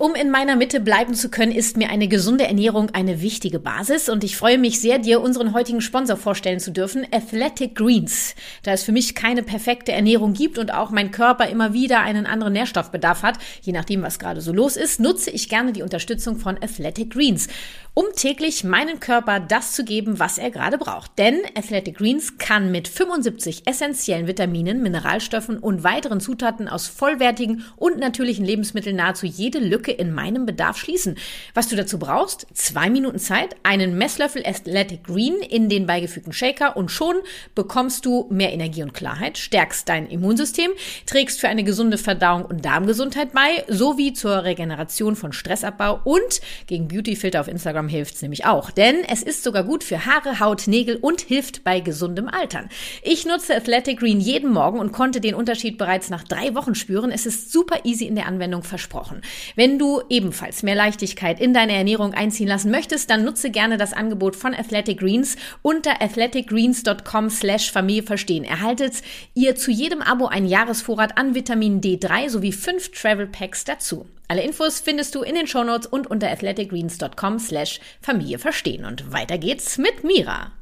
Um 0.00 0.14
in 0.14 0.30
meiner 0.30 0.56
Mitte 0.56 0.80
bleiben 0.80 1.12
zu 1.12 1.28
können, 1.28 1.52
ist 1.52 1.76
mir 1.76 1.90
eine 1.90 2.08
gesunde 2.08 2.46
Ernährung 2.46 2.88
eine 2.94 3.20
wichtige 3.20 3.58
Basis. 3.58 4.08
Und 4.08 4.24
ich 4.24 4.34
freue 4.34 4.56
mich 4.56 4.80
sehr, 4.80 4.98
dir 4.98 5.20
unseren 5.20 5.52
heutigen 5.52 5.82
Sponsor 5.82 6.16
vorstellen 6.16 6.58
zu 6.58 6.70
dürfen, 6.70 7.06
Athletic 7.12 7.74
Greens. 7.74 8.34
Da 8.62 8.72
es 8.72 8.82
für 8.82 8.92
mich 8.92 9.14
keine 9.14 9.42
perfekte 9.42 9.92
Ernährung 9.92 10.32
gibt 10.32 10.56
und 10.56 10.72
auch 10.72 10.90
mein 10.90 11.10
Körper 11.10 11.48
immer 11.48 11.74
wieder 11.74 12.00
einen 12.00 12.24
anderen 12.24 12.54
Nährstoffbedarf 12.54 13.22
hat, 13.22 13.36
je 13.60 13.74
nachdem, 13.74 14.00
was 14.00 14.18
gerade 14.18 14.40
so 14.40 14.54
los 14.54 14.78
ist, 14.78 15.00
nutze 15.00 15.28
ich 15.28 15.50
gerne 15.50 15.74
die 15.74 15.82
Unterstützung 15.82 16.38
von 16.38 16.56
Athletic 16.56 17.10
Greens 17.10 17.48
um 17.94 18.06
täglich 18.14 18.64
meinen 18.64 19.00
Körper 19.00 19.40
das 19.40 19.72
zu 19.72 19.84
geben, 19.84 20.18
was 20.18 20.38
er 20.38 20.50
gerade 20.50 20.78
braucht. 20.78 21.18
Denn 21.18 21.40
Athletic 21.56 21.98
Greens 21.98 22.38
kann 22.38 22.70
mit 22.70 22.86
75 22.86 23.66
essentiellen 23.66 24.26
Vitaminen, 24.26 24.82
Mineralstoffen 24.82 25.58
und 25.58 25.82
weiteren 25.82 26.20
Zutaten 26.20 26.68
aus 26.68 26.86
vollwertigen 26.86 27.64
und 27.76 27.98
natürlichen 27.98 28.44
Lebensmitteln 28.44 28.96
nahezu 28.96 29.26
jede 29.26 29.58
Lücke 29.58 29.90
in 29.90 30.14
meinem 30.14 30.46
Bedarf 30.46 30.76
schließen. 30.78 31.16
Was 31.54 31.68
du 31.68 31.76
dazu 31.76 31.98
brauchst, 31.98 32.46
zwei 32.54 32.90
Minuten 32.90 33.18
Zeit, 33.18 33.56
einen 33.64 33.98
Messlöffel 33.98 34.44
Athletic 34.46 35.04
Green 35.04 35.34
in 35.40 35.68
den 35.68 35.86
beigefügten 35.86 36.32
Shaker 36.32 36.76
und 36.76 36.90
schon 36.90 37.16
bekommst 37.54 38.06
du 38.06 38.26
mehr 38.30 38.52
Energie 38.52 38.82
und 38.82 38.94
Klarheit, 38.94 39.36
stärkst 39.36 39.88
dein 39.88 40.06
Immunsystem, 40.08 40.70
trägst 41.06 41.40
für 41.40 41.48
eine 41.48 41.64
gesunde 41.64 41.98
Verdauung 41.98 42.44
und 42.44 42.64
Darmgesundheit 42.64 43.32
bei, 43.32 43.64
sowie 43.68 44.12
zur 44.12 44.44
Regeneration 44.44 45.16
von 45.16 45.32
Stressabbau 45.32 46.00
und 46.04 46.40
gegen 46.66 46.88
Beautyfilter 46.88 47.40
auf 47.40 47.48
Instagram 47.48 47.79
Instagram 47.80 47.88
hilft's 47.88 48.22
nämlich 48.22 48.44
auch, 48.44 48.70
denn 48.70 49.04
es 49.08 49.22
ist 49.22 49.42
sogar 49.42 49.64
gut 49.64 49.84
für 49.84 50.04
Haare, 50.04 50.40
Haut, 50.40 50.66
Nägel 50.66 50.96
und 50.96 51.22
hilft 51.22 51.64
bei 51.64 51.80
gesundem 51.80 52.28
Altern. 52.28 52.68
Ich 53.02 53.24
nutze 53.24 53.56
Athletic 53.56 54.00
Green 54.00 54.20
jeden 54.20 54.52
Morgen 54.52 54.78
und 54.78 54.92
konnte 54.92 55.20
den 55.20 55.34
Unterschied 55.34 55.78
bereits 55.78 56.10
nach 56.10 56.24
drei 56.24 56.54
Wochen 56.54 56.74
spüren. 56.74 57.10
Es 57.10 57.26
ist 57.26 57.50
super 57.52 57.80
easy 57.84 58.06
in 58.06 58.14
der 58.14 58.26
Anwendung 58.26 58.62
versprochen. 58.62 59.22
Wenn 59.56 59.78
du 59.78 60.02
ebenfalls 60.10 60.62
mehr 60.62 60.74
Leichtigkeit 60.74 61.40
in 61.40 61.54
deine 61.54 61.72
Ernährung 61.72 62.12
einziehen 62.12 62.48
lassen 62.48 62.70
möchtest, 62.70 63.08
dann 63.08 63.24
nutze 63.24 63.50
gerne 63.50 63.78
das 63.78 63.92
Angebot 63.92 64.36
von 64.36 64.54
Athletic 64.54 65.00
Greens 65.00 65.36
unter 65.62 66.02
athleticgreens.com 66.02 67.30
slash 67.30 67.72
Familie 67.72 68.02
verstehen. 68.02 68.44
Erhaltet 68.44 69.02
ihr 69.34 69.56
zu 69.56 69.70
jedem 69.70 70.02
Abo 70.02 70.26
einen 70.26 70.48
Jahresvorrat 70.48 71.16
an 71.16 71.34
Vitamin 71.34 71.80
D3 71.80 72.28
sowie 72.28 72.52
fünf 72.52 72.90
Travel 72.90 73.26
Packs 73.26 73.64
dazu. 73.64 74.06
Alle 74.30 74.42
Infos 74.42 74.78
findest 74.78 75.16
du 75.16 75.22
in 75.22 75.34
den 75.34 75.48
Shownotes 75.48 75.88
und 75.88 76.06
unter 76.06 76.30
athleticgreens.com 76.30 77.40
slash 77.40 77.80
Familie 78.00 78.38
verstehen. 78.38 78.84
Und 78.84 79.12
weiter 79.12 79.38
geht's 79.38 79.76
mit 79.76 80.04
Mira. 80.04 80.52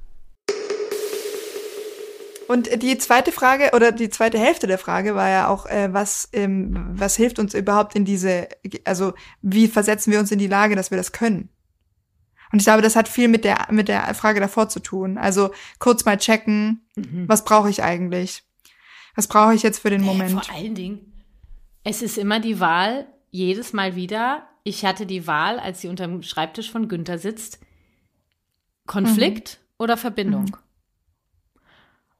Und 2.48 2.83
die 2.83 2.96
zweite 2.96 3.31
Frage 3.31 3.72
oder 3.74 3.92
die 3.92 4.09
zweite 4.09 4.38
Hälfte 4.38 4.66
der 4.66 4.78
Frage 4.78 5.14
war 5.14 5.28
ja 5.28 5.48
auch, 5.48 5.66
äh, 5.66 5.92
was, 5.92 6.31
ähm, 6.33 6.92
was 6.92 7.16
hilft 7.16 7.38
uns 7.38 7.52
überhaupt 7.52 7.94
in 7.94 8.07
diese, 8.07 8.48
also 8.87 9.12
wie 9.42 9.68
versetzen 9.68 10.14
wir 10.14 10.18
uns 10.18 10.33
in 10.33 10.38
die 10.38 10.46
Lage, 10.46 10.74
dass 10.74 10.90
wir 10.90 10.96
das 10.96 11.12
können? 11.12 11.50
Und 12.50 12.61
ich 12.61 12.64
glaube, 12.64 12.81
das 12.81 12.96
hat 12.96 13.07
viel 13.07 13.28
mit 13.28 13.44
der, 13.44 13.66
mit 13.70 13.88
der 13.88 14.14
Frage 14.14 14.40
davor 14.40 14.70
zu 14.70 14.81
tun. 14.81 15.18
Also 15.18 15.50
kurz 15.78 16.07
mal 16.07 16.16
checken, 16.16 16.88
mhm. 16.96 17.28
was 17.28 17.44
brauche 17.44 17.68
ich 17.68 17.83
eigentlich? 17.83 18.44
Was 19.14 19.26
brauche 19.26 19.54
ich 19.54 19.62
jetzt 19.62 19.81
für 19.81 19.90
den 19.90 20.00
Moment? 20.00 20.42
Vor 20.42 20.54
allen 20.54 20.74
Dingen, 20.74 21.12
es 21.85 22.00
ist 22.00 22.16
immer 22.16 22.40
die 22.40 22.61
Wahl, 22.61 23.07
jedes 23.31 23.73
Mal 23.73 23.97
wieder, 23.97 24.49
ich 24.64 24.85
hatte 24.85 25.07
die 25.07 25.27
Wahl, 25.27 25.59
als 25.59 25.81
sie 25.81 25.88
unter 25.88 26.07
dem 26.07 26.23
Schreibtisch 26.23 26.71
von 26.71 26.88
Günther 26.88 27.19
sitzt, 27.19 27.61
Konflikt 28.87 29.59
mhm. 29.61 29.85
oder 29.85 29.97
Verbindung. 29.97 30.57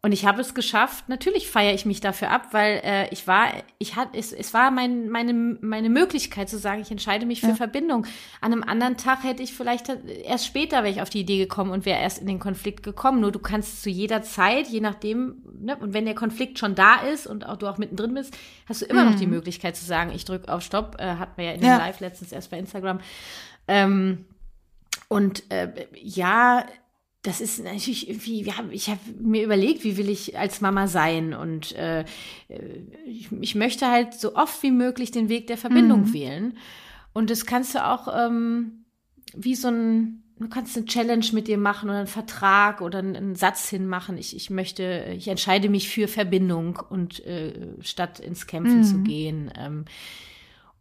Und 0.01 0.13
ich 0.13 0.25
habe 0.25 0.41
es 0.41 0.55
geschafft. 0.55 1.09
Natürlich 1.09 1.51
feiere 1.51 1.75
ich 1.75 1.85
mich 1.85 2.01
dafür 2.01 2.31
ab, 2.31 2.49
weil 2.53 2.81
äh, 2.85 3.09
ich 3.11 3.27
war, 3.27 3.49
ich 3.79 3.97
hatte, 3.97 4.17
es, 4.17 4.33
es 4.33 4.55
war 4.55 4.71
mein, 4.71 5.09
meine, 5.09 5.33
meine 5.33 5.91
Möglichkeit 5.91 6.49
zu 6.49 6.57
sagen, 6.57 6.81
ich 6.81 6.93
entscheide 6.93 7.27
mich 7.27 7.41
für 7.41 7.49
ja. 7.49 7.55
Verbindung. 7.57 8.07
An 8.41 8.53
einem 8.53 8.63
anderen 8.63 8.97
Tag 8.97 9.25
hätte 9.25 9.43
ich 9.43 9.55
vielleicht 9.55 9.89
erst 10.25 10.47
später 10.47 10.85
wäre 10.85 10.91
ich 10.91 11.03
auf 11.03 11.11
die 11.11 11.21
Idee 11.21 11.39
gekommen 11.39 11.73
und 11.73 11.85
wäre 11.85 12.01
erst 12.01 12.21
in 12.21 12.29
den 12.29 12.39
Konflikt 12.39 12.85
gekommen. 12.85 13.19
Nur 13.19 13.33
du 13.33 13.41
kannst 13.41 13.83
zu 13.83 13.91
jeder 13.91 14.23
Zeit, 14.23 14.69
je 14.69 14.81
nachdem, 14.81 15.43
ne, 15.61 15.77
und 15.77 15.95
wenn 15.95 16.05
der 16.05 16.15
Konflikt 16.15 16.61
schon 16.61 16.77
da 16.77 17.01
ist 17.01 17.27
und 17.27 17.45
auch 17.45 17.57
du 17.57 17.67
auch 17.67 17.79
mittendrin 17.79 18.15
bist, 18.15 18.39
hast 18.69 18.83
du 18.83 18.87
immer 18.87 19.03
mhm. 19.03 19.11
noch 19.11 19.19
die 19.19 19.27
mhm. 19.27 19.33
Möglichkeit 19.33 19.75
zu 19.75 19.85
sagen, 19.85 20.13
ich 20.15 20.25
drücke 20.25 20.53
auf 20.53 20.63
Stopp. 20.63 20.95
Äh, 21.01 21.17
hatten 21.17 21.33
wir 21.37 21.47
ja 21.47 21.53
in 21.55 21.61
dem 21.61 21.71
ja. 21.71 21.79
Live 21.79 21.99
letztens 21.99 22.31
erst 22.31 22.53
bei 22.53 22.59
Instagram. 22.61 23.01
Ähm, 23.67 24.27
und 25.09 25.51
äh, 25.51 25.89
ja, 26.01 26.67
das 27.29 27.43
ist 27.43 27.63
natürlich 27.63 28.09
irgendwie, 28.09 28.43
ja, 28.43 28.55
ich 28.71 28.89
habe 28.89 29.01
mir 29.21 29.45
überlegt, 29.45 29.85
wie 29.85 29.99
will 29.99 30.09
ich 30.09 30.39
als 30.39 30.63
Mama 30.63 30.87
sein 30.87 31.35
und 31.35 31.73
äh, 31.77 32.07
ich, 33.05 33.31
ich, 33.41 33.55
möchte 33.55 33.91
halt 33.91 34.15
so 34.15 34.35
oft 34.35 34.63
wie 34.63 34.71
möglich 34.71 35.11
den 35.11 35.29
Weg 35.29 35.47
der 35.47 35.59
Verbindung 35.59 36.07
mhm. 36.07 36.13
wählen. 36.15 36.59
Und 37.13 37.29
das 37.29 37.45
kannst 37.45 37.75
du 37.75 37.87
auch 37.87 38.09
ähm, 38.17 38.87
wie 39.37 39.55
so 39.55 39.69
ein, 39.69 40.23
du 40.39 40.49
kannst 40.49 40.75
eine 40.77 40.87
Challenge 40.87 41.27
mit 41.33 41.49
dir 41.49 41.59
machen 41.59 41.91
oder 41.91 41.99
einen 41.99 42.07
Vertrag 42.07 42.81
oder 42.81 43.01
einen, 43.01 43.15
einen 43.15 43.35
Satz 43.35 43.69
hinmachen. 43.69 44.17
Ich, 44.17 44.35
ich 44.35 44.49
möchte, 44.49 45.13
ich 45.15 45.29
entscheide 45.29 45.69
mich 45.69 45.91
für 45.91 46.09
Verbindung 46.09 46.79
und 46.89 47.25
äh, 47.27 47.75
statt 47.83 48.21
ins 48.21 48.47
Kämpfen 48.47 48.79
mhm. 48.79 48.85
zu 48.85 48.99
gehen. 49.03 49.53
Ähm, 49.55 49.85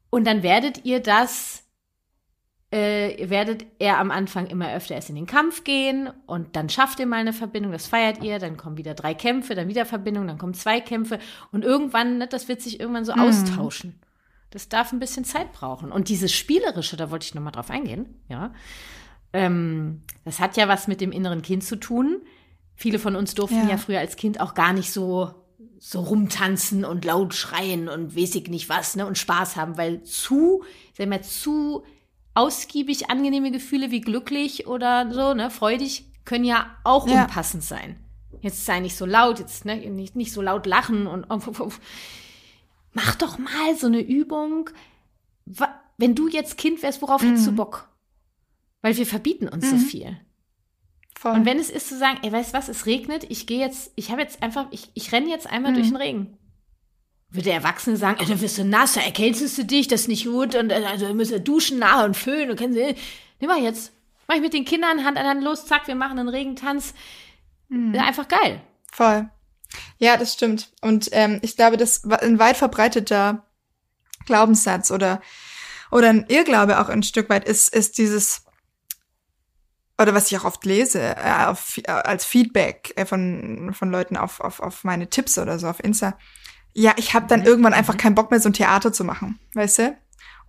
und 0.10 0.26
dann 0.26 0.44
werdet 0.44 0.86
ihr 0.86 1.02
das 1.02 1.67
äh, 2.70 3.30
werdet 3.30 3.66
er 3.80 3.98
am 3.98 4.12
Anfang 4.12 4.48
immer 4.48 4.74
öfter 4.74 4.96
erst 4.96 5.10
in 5.10 5.16
den 5.16 5.26
Kampf 5.26 5.64
gehen 5.64 6.10
und 6.26 6.56
dann 6.56 6.68
schafft 6.68 7.00
ihr 7.00 7.06
mal 7.06 7.18
eine 7.18 7.32
Verbindung, 7.32 7.72
das 7.72 7.88
feiert 7.88 8.22
ihr, 8.22 8.40
dann 8.40 8.58
kommen 8.58 8.78
wieder 8.78 8.94
drei 8.94 9.14
Kämpfe, 9.14 9.56
dann 9.56 9.70
wieder 9.70 9.86
Verbindung, 9.86 10.28
dann 10.28 10.38
kommen 10.38 10.54
zwei 10.54 10.82
Kämpfe 10.82 11.20
und 11.52 11.64
irgendwann, 11.64 12.18
ne, 12.18 12.28
das 12.28 12.50
wird 12.50 12.62
sich 12.62 12.80
irgendwann 12.80 13.06
so 13.06 13.14
mhm. 13.14 13.22
austauschen. 13.22 14.00
Das 14.50 14.70
darf 14.70 14.92
ein 14.92 15.00
bisschen 15.00 15.26
Zeit 15.26 15.52
brauchen. 15.52 15.92
Und 15.92 16.08
dieses 16.10 16.34
Spielerische, 16.34 16.96
da 16.96 17.12
wollte 17.12 17.26
ich 17.26 17.36
nochmal 17.36 17.52
drauf 17.52 17.70
eingehen, 17.70 18.22
ja. 18.30 18.54
Ähm, 19.34 20.04
das 20.24 20.40
hat 20.40 20.56
ja 20.58 20.68
was 20.68 20.88
mit 20.88 21.02
dem 21.02 21.12
inneren 21.12 21.42
Kind 21.42 21.64
zu 21.64 21.76
tun. 21.76 22.22
Viele 22.76 22.98
von 22.98 23.16
uns 23.16 23.36
durften 23.36 23.64
ja. 23.64 23.72
ja 23.72 23.78
früher 23.78 24.00
als 24.00 24.16
Kind 24.16 24.40
auch 24.40 24.54
gar 24.54 24.74
nicht 24.74 24.92
so 24.92 25.34
so 25.80 26.00
rumtanzen 26.00 26.86
und 26.86 27.06
laut 27.06 27.36
schreien 27.36 27.88
und 27.88 28.16
weiß 28.18 28.34
ich 28.36 28.48
nicht 28.48 28.68
was, 28.68 28.96
ne, 28.96 29.06
und 29.06 29.18
Spaß 29.18 29.56
haben, 29.56 29.78
weil 29.78 30.02
zu, 30.04 30.64
sag 30.98 31.08
mal, 31.08 31.22
zu 31.22 31.84
ausgiebig 32.38 33.10
angenehme 33.10 33.52
Gefühle 33.52 33.90
wie 33.90 34.02
glücklich 34.02 34.68
oder 34.68 35.12
so, 35.12 35.34
ne, 35.34 35.50
freudig, 35.50 36.06
können 36.24 36.46
ja 36.46 36.78
auch 36.84 37.08
ja. 37.08 37.24
unpassend 37.24 37.64
sein. 37.64 37.98
Jetzt 38.42 38.66
sei 38.66 38.80
nicht 38.80 38.96
so 38.96 39.06
laut, 39.06 39.40
jetzt 39.40 39.66
ne, 39.66 39.76
nicht, 39.90 40.16
nicht 40.16 40.32
so 40.32 40.42
laut 40.42 40.68
lachen 40.68 41.08
und 41.08 41.26
mach 42.94 43.16
doch 43.16 43.40
mal 43.40 43.76
so 43.76 43.88
eine 43.88 44.02
Übung. 44.02 44.70
Wenn 45.98 46.14
du 46.14 46.28
jetzt 46.28 46.58
Kind 46.58 46.84
wärst, 46.84 47.02
worauf 47.02 47.24
mhm. 47.24 47.30
hättest 47.30 47.48
du 47.48 47.52
mhm. 47.52 47.58
Bock? 47.58 47.90
Weil 48.84 48.96
wir 48.96 49.08
verbieten 49.08 49.48
uns 49.48 49.66
mhm. 49.66 49.80
so 49.80 49.86
viel. 49.86 50.18
Voll. 51.18 51.34
Und 51.34 51.46
wenn 51.46 51.58
es 51.58 51.72
ist 51.72 51.88
zu 51.88 51.98
sagen, 51.98 52.20
ey, 52.22 52.32
weißt 52.32 52.54
was, 52.54 52.70
es 52.70 52.86
regnet, 52.86 53.26
ich 53.32 53.48
gehe 53.48 53.60
jetzt, 53.60 53.92
ich 53.96 54.12
habe 54.12 54.22
jetzt 54.22 54.44
einfach, 54.44 54.68
ich, 54.70 54.92
ich 54.94 55.12
renne 55.12 55.30
jetzt 55.30 55.50
einmal 55.50 55.72
mhm. 55.72 55.76
durch 55.76 55.88
den 55.88 55.98
Regen. 55.98 56.38
Würde 57.38 57.50
der 57.50 57.54
Erwachsene 57.54 57.98
sagen, 57.98 58.18
dann 58.28 58.42
wirst 58.42 58.58
du 58.58 58.66
nass, 58.66 58.94
da 58.94 59.02
erkältest 59.02 59.60
du 59.60 59.64
dich, 59.64 59.88
das 59.88 60.02
ist 60.02 60.08
nicht 60.08 60.26
gut 60.26 60.56
und 60.56 60.72
äh, 60.72 60.84
also 60.88 61.14
müssen 61.14 61.34
wir 61.34 61.40
duschen 61.40 61.78
nachher 61.78 62.06
und 62.06 62.18
föhnen 62.18 62.50
und 62.50 62.58
kennen 62.58 62.74
Sie, 62.74 62.96
nimm 63.40 63.50
mal 63.50 63.62
jetzt. 63.62 63.92
Mach 64.28 64.36
ich 64.36 64.42
mit 64.42 64.54
den 64.54 64.66
Kindern 64.66 65.06
Hand 65.06 65.20
an 65.20 65.28
Hand 65.28 65.44
los, 65.44 65.68
zack, 65.68 65.88
wir 65.88 65.94
machen 65.94 66.18
einen 66.18 66.30
Regentanz. 66.30 66.96
Mhm. 67.70 67.96
Einfach 67.96 68.28
geil. 68.28 68.60
Voll. 68.92 69.30
Ja, 70.00 70.18
das 70.18 70.34
stimmt. 70.34 70.72
Und 70.82 71.10
ähm, 71.12 71.38
ich 71.44 71.56
glaube, 71.56 71.78
das 71.78 72.10
war 72.10 72.24
ein 72.24 72.40
weit 72.40 72.58
verbreiteter 72.58 73.46
Glaubenssatz 74.26 74.90
oder 74.90 75.22
oder 75.92 76.10
ein 76.10 76.26
Irrglaube 76.28 76.82
auch 76.82 76.90
ein 76.90 77.04
Stück 77.04 77.30
weit 77.30 77.48
ist, 77.48 77.74
ist 77.74 78.00
dieses 78.00 78.46
oder 80.00 80.14
was 80.14 80.32
ich 80.32 80.38
auch 80.40 80.46
oft 80.46 80.66
lese, 80.66 81.16
äh, 81.16 81.46
auf, 81.46 81.78
äh, 81.78 81.92
als 81.92 82.26
Feedback 82.26 82.94
äh, 82.96 83.06
von, 83.06 83.74
von 83.74 83.92
Leuten 83.92 84.18
auf, 84.18 84.42
auf, 84.42 84.60
auf 84.60 84.84
meine 84.84 85.10
Tipps 85.10 85.38
oder 85.38 85.60
so 85.60 85.68
auf 85.68 85.84
Insta. 85.84 86.18
Ja, 86.80 86.94
ich 86.96 87.16
habe 87.16 87.26
dann 87.26 87.40
mhm. 87.40 87.48
irgendwann 87.48 87.74
einfach 87.74 87.96
mhm. 87.96 87.98
keinen 87.98 88.16
Bock 88.16 88.30
mehr, 88.30 88.40
so 88.40 88.50
ein 88.50 88.54
Theater 88.54 88.94
zu 88.94 89.04
machen, 89.04 89.40
weißt 89.56 89.80
du? 89.80 89.98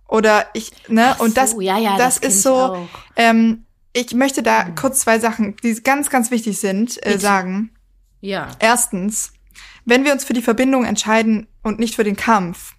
Oder 0.07 0.45
ich, 0.53 0.71
ne, 0.87 1.15
so, 1.17 1.23
und 1.23 1.37
das, 1.37 1.55
ja, 1.59 1.79
ja, 1.79 1.97
das, 1.97 2.19
das 2.19 2.29
ist 2.29 2.43
so, 2.43 2.87
ähm, 3.15 3.65
ich 3.93 4.13
möchte 4.13 4.43
da 4.43 4.65
mhm. 4.65 4.75
kurz 4.75 4.99
zwei 4.99 5.17
Sachen, 5.17 5.55
die 5.63 5.73
ganz, 5.81 6.11
ganz 6.11 6.29
wichtig 6.29 6.59
sind, 6.59 7.03
äh, 7.03 7.17
sagen. 7.17 7.71
Ja. 8.21 8.49
Erstens, 8.59 9.33
wenn 9.85 10.05
wir 10.05 10.13
uns 10.13 10.23
für 10.23 10.33
die 10.33 10.43
Verbindung 10.43 10.85
entscheiden 10.85 11.47
und 11.63 11.79
nicht 11.79 11.95
für 11.95 12.03
den 12.03 12.15
Kampf, 12.15 12.75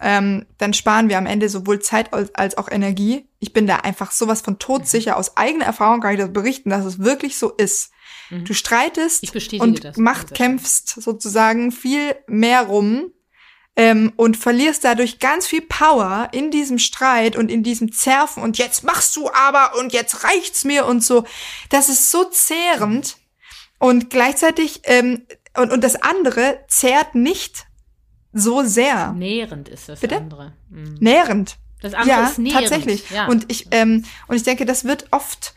ähm, 0.00 0.46
dann 0.58 0.72
sparen 0.72 1.08
wir 1.08 1.18
am 1.18 1.26
Ende 1.26 1.48
sowohl 1.48 1.80
Zeit 1.80 2.10
als 2.12 2.56
auch 2.56 2.70
Energie. 2.70 3.28
Ich 3.40 3.52
bin 3.52 3.66
da 3.66 3.78
einfach 3.78 4.12
sowas 4.12 4.40
von 4.40 4.60
todsicher. 4.60 5.12
Mhm. 5.12 5.18
Aus 5.18 5.36
eigener 5.36 5.64
Erfahrung 5.64 6.00
kann 6.00 6.12
ich 6.12 6.20
das 6.20 6.32
berichten, 6.32 6.70
dass 6.70 6.84
es 6.84 7.00
wirklich 7.00 7.38
so 7.38 7.50
ist. 7.50 7.90
Mhm. 8.30 8.44
Du 8.44 8.54
streitest 8.54 9.24
und 9.60 9.84
das. 9.84 9.96
Macht 9.96 10.34
kämpfst 10.34 11.00
sozusagen 11.00 11.72
viel 11.72 12.16
mehr 12.26 12.62
rum 12.62 13.12
ähm, 13.76 14.12
und 14.16 14.36
verlierst 14.36 14.84
dadurch 14.84 15.18
ganz 15.18 15.46
viel 15.46 15.62
Power 15.62 16.28
in 16.32 16.50
diesem 16.50 16.78
Streit 16.78 17.36
und 17.36 17.50
in 17.50 17.62
diesem 17.62 17.92
Zerfen 17.92 18.42
und 18.42 18.58
jetzt 18.58 18.84
machst 18.84 19.16
du 19.16 19.30
aber 19.32 19.78
und 19.78 19.92
jetzt 19.92 20.24
reicht's 20.24 20.64
mir 20.64 20.86
und 20.86 21.04
so. 21.04 21.24
Das 21.70 21.88
ist 21.88 22.10
so 22.10 22.24
zehrend 22.24 23.16
und 23.78 24.10
gleichzeitig 24.10 24.82
ähm, 24.84 25.26
und, 25.56 25.72
und 25.72 25.84
das 25.84 25.96
andere 25.96 26.60
zehrt 26.68 27.14
nicht 27.14 27.66
so 28.32 28.62
sehr. 28.64 29.12
Nährend 29.12 29.68
ist 29.68 29.88
das 29.88 30.00
Bitte? 30.00 30.16
andere. 30.16 30.52
Mhm. 30.68 30.96
Nährend. 31.00 31.56
Das 31.80 31.94
andere 31.94 32.16
ja, 32.16 32.26
ist 32.26 32.38
nährend. 32.38 32.68
Tatsächlich. 32.68 33.10
Ja. 33.10 33.26
Und 33.26 33.50
ich 33.50 33.68
ähm, 33.70 34.04
und 34.26 34.36
ich 34.36 34.42
denke, 34.42 34.64
das 34.64 34.84
wird 34.84 35.06
oft 35.10 35.54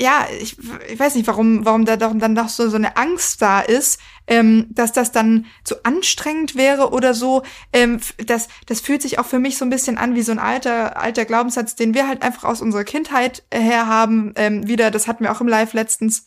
ja, 0.00 0.28
ich, 0.40 0.56
ich 0.88 0.98
weiß 0.98 1.16
nicht, 1.16 1.26
warum, 1.26 1.64
warum 1.64 1.84
da 1.84 1.96
doch 1.96 2.12
dann 2.16 2.36
doch 2.36 2.48
so, 2.48 2.68
so 2.68 2.76
eine 2.76 2.96
Angst 2.96 3.42
da 3.42 3.60
ist, 3.60 3.98
ähm, 4.28 4.66
dass 4.70 4.92
das 4.92 5.10
dann 5.10 5.46
zu 5.64 5.84
anstrengend 5.84 6.54
wäre 6.54 6.92
oder 6.92 7.14
so. 7.14 7.42
Ähm, 7.72 7.98
das, 8.24 8.46
das 8.66 8.80
fühlt 8.80 9.02
sich 9.02 9.18
auch 9.18 9.26
für 9.26 9.40
mich 9.40 9.58
so 9.58 9.64
ein 9.64 9.70
bisschen 9.70 9.98
an 9.98 10.14
wie 10.14 10.22
so 10.22 10.30
ein 10.30 10.38
alter, 10.38 10.96
alter 10.98 11.24
Glaubenssatz, 11.24 11.74
den 11.74 11.94
wir 11.94 12.06
halt 12.06 12.22
einfach 12.22 12.44
aus 12.44 12.62
unserer 12.62 12.84
Kindheit 12.84 13.42
her 13.52 13.88
haben. 13.88 14.32
Ähm, 14.36 14.68
wieder, 14.68 14.92
das 14.92 15.08
hatten 15.08 15.24
wir 15.24 15.32
auch 15.32 15.40
im 15.40 15.48
Live 15.48 15.72
letztens. 15.72 16.24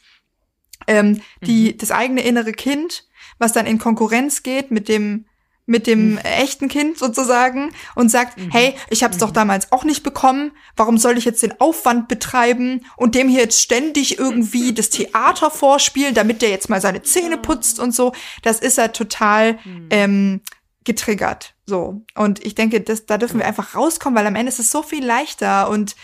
Ähm, 0.87 1.21
die, 1.41 1.71
mhm. 1.71 1.77
das 1.77 1.91
eigene 1.91 2.23
innere 2.23 2.51
Kind, 2.51 3.07
was 3.39 3.53
dann 3.53 3.67
in 3.67 3.77
Konkurrenz 3.77 4.43
geht 4.43 4.71
mit 4.71 4.89
dem 4.89 5.25
mit 5.65 5.87
dem 5.87 6.13
mhm. 6.13 6.17
echten 6.19 6.67
Kind 6.67 6.97
sozusagen 6.97 7.71
und 7.95 8.09
sagt, 8.09 8.37
mhm. 8.37 8.51
hey, 8.51 8.75
ich 8.89 9.03
habe 9.03 9.13
es 9.13 9.19
mhm. 9.19 9.25
doch 9.25 9.31
damals 9.31 9.71
auch 9.71 9.83
nicht 9.83 10.03
bekommen, 10.03 10.51
warum 10.75 10.97
soll 10.97 11.17
ich 11.17 11.25
jetzt 11.25 11.43
den 11.43 11.59
Aufwand 11.59 12.07
betreiben 12.07 12.85
und 12.97 13.15
dem 13.15 13.29
hier 13.29 13.41
jetzt 13.41 13.61
ständig 13.61 14.19
irgendwie 14.19 14.73
das 14.73 14.89
Theater 14.89 15.51
vorspielen, 15.51 16.13
damit 16.13 16.41
der 16.41 16.49
jetzt 16.49 16.69
mal 16.69 16.81
seine 16.81 17.03
Zähne 17.03 17.37
putzt 17.37 17.79
und 17.79 17.93
so. 17.93 18.13
Das 18.41 18.59
ist 18.59 18.77
er 18.77 18.91
total 18.93 19.59
mhm. 19.63 19.87
ähm, 19.91 20.41
getriggert. 20.83 21.53
So. 21.65 22.03
Und 22.15 22.43
ich 22.45 22.55
denke, 22.55 22.81
das, 22.81 23.05
da 23.05 23.17
dürfen 23.17 23.39
wir 23.39 23.45
einfach 23.45 23.75
rauskommen, 23.75 24.17
weil 24.17 24.27
am 24.27 24.35
Ende 24.35 24.49
ist 24.51 24.59
es 24.59 24.71
so 24.71 24.83
viel 24.83 25.05
leichter 25.05 25.69
und 25.69 25.95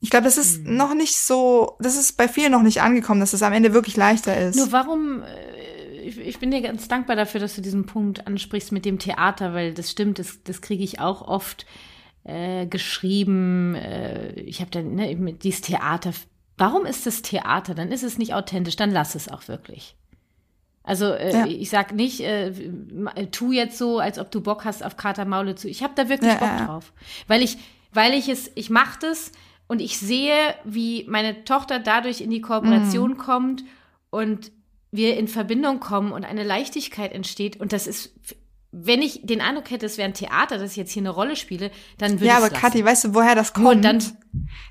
ich 0.00 0.10
glaube, 0.10 0.24
das 0.24 0.38
ist 0.38 0.64
mhm. 0.64 0.76
noch 0.76 0.94
nicht 0.94 1.16
so, 1.16 1.76
das 1.80 1.96
ist 1.96 2.16
bei 2.16 2.28
vielen 2.28 2.52
noch 2.52 2.62
nicht 2.62 2.80
angekommen, 2.80 3.20
dass 3.20 3.32
es 3.32 3.42
am 3.42 3.52
Ende 3.52 3.74
wirklich 3.74 3.96
leichter 3.96 4.36
ist. 4.38 4.56
Nur 4.56 4.70
warum 4.70 5.22
äh, 5.22 5.77
ich, 6.02 6.18
ich 6.18 6.38
bin 6.38 6.50
dir 6.50 6.60
ganz 6.60 6.88
dankbar 6.88 7.16
dafür, 7.16 7.40
dass 7.40 7.54
du 7.54 7.62
diesen 7.62 7.86
Punkt 7.86 8.26
ansprichst 8.26 8.72
mit 8.72 8.84
dem 8.84 8.98
Theater, 8.98 9.54
weil 9.54 9.74
das 9.74 9.90
stimmt, 9.90 10.18
das, 10.18 10.42
das 10.42 10.60
kriege 10.60 10.84
ich 10.84 11.00
auch 11.00 11.22
oft 11.22 11.66
äh, 12.24 12.66
geschrieben. 12.66 13.74
Äh, 13.74 14.32
ich 14.40 14.60
habe 14.60 14.70
dann 14.70 14.94
ne, 14.94 15.34
dieses 15.34 15.62
Theater. 15.62 16.12
Warum 16.56 16.86
ist 16.86 17.06
das 17.06 17.22
Theater? 17.22 17.74
Dann 17.74 17.92
ist 17.92 18.02
es 18.02 18.18
nicht 18.18 18.34
authentisch, 18.34 18.76
dann 18.76 18.90
lass 18.90 19.14
es 19.14 19.28
auch 19.28 19.48
wirklich. 19.48 19.96
Also 20.82 21.12
äh, 21.12 21.32
ja. 21.32 21.46
ich 21.46 21.68
sag 21.70 21.94
nicht, 21.94 22.20
äh, 22.20 22.50
tu 23.30 23.52
jetzt 23.52 23.76
so, 23.76 23.98
als 23.98 24.18
ob 24.18 24.30
du 24.30 24.40
Bock 24.40 24.64
hast 24.64 24.84
auf 24.84 24.96
Kater 24.96 25.26
Maule 25.26 25.54
zu. 25.54 25.68
Ich 25.68 25.82
habe 25.82 25.92
da 25.94 26.08
wirklich 26.08 26.32
ja, 26.32 26.38
Bock 26.38 26.48
ja. 26.48 26.66
drauf, 26.66 26.92
weil 27.26 27.42
ich, 27.42 27.58
weil 27.92 28.14
ich 28.14 28.28
es, 28.28 28.50
ich 28.54 28.70
mache 28.70 28.98
das 29.02 29.32
und 29.66 29.80
ich 29.80 29.98
sehe, 29.98 30.54
wie 30.64 31.04
meine 31.06 31.44
Tochter 31.44 31.78
dadurch 31.78 32.22
in 32.22 32.30
die 32.30 32.40
Kooperation 32.40 33.12
mhm. 33.12 33.18
kommt 33.18 33.64
und 34.10 34.50
wir 34.90 35.16
in 35.16 35.28
Verbindung 35.28 35.80
kommen 35.80 36.12
und 36.12 36.24
eine 36.24 36.44
Leichtigkeit 36.44 37.12
entsteht. 37.12 37.60
Und 37.60 37.72
das 37.72 37.86
ist 37.86 38.14
wenn 38.80 39.02
ich 39.02 39.20
den 39.24 39.40
Eindruck 39.40 39.70
hätte, 39.70 39.86
es 39.86 39.98
wäre 39.98 40.08
ein 40.08 40.14
Theater, 40.14 40.58
dass 40.58 40.72
ich 40.72 40.76
jetzt 40.76 40.92
hier 40.92 41.02
eine 41.02 41.10
Rolle 41.10 41.36
spiele, 41.36 41.70
dann 41.98 42.12
würde 42.12 42.24
ich 42.24 42.30
Ja, 42.30 42.36
aber 42.38 42.50
Kathi, 42.50 42.84
weißt 42.84 43.04
du, 43.04 43.14
woher 43.14 43.34
das 43.34 43.52
kommt? 43.52 43.66
Und 43.66 43.82
dann 43.82 44.02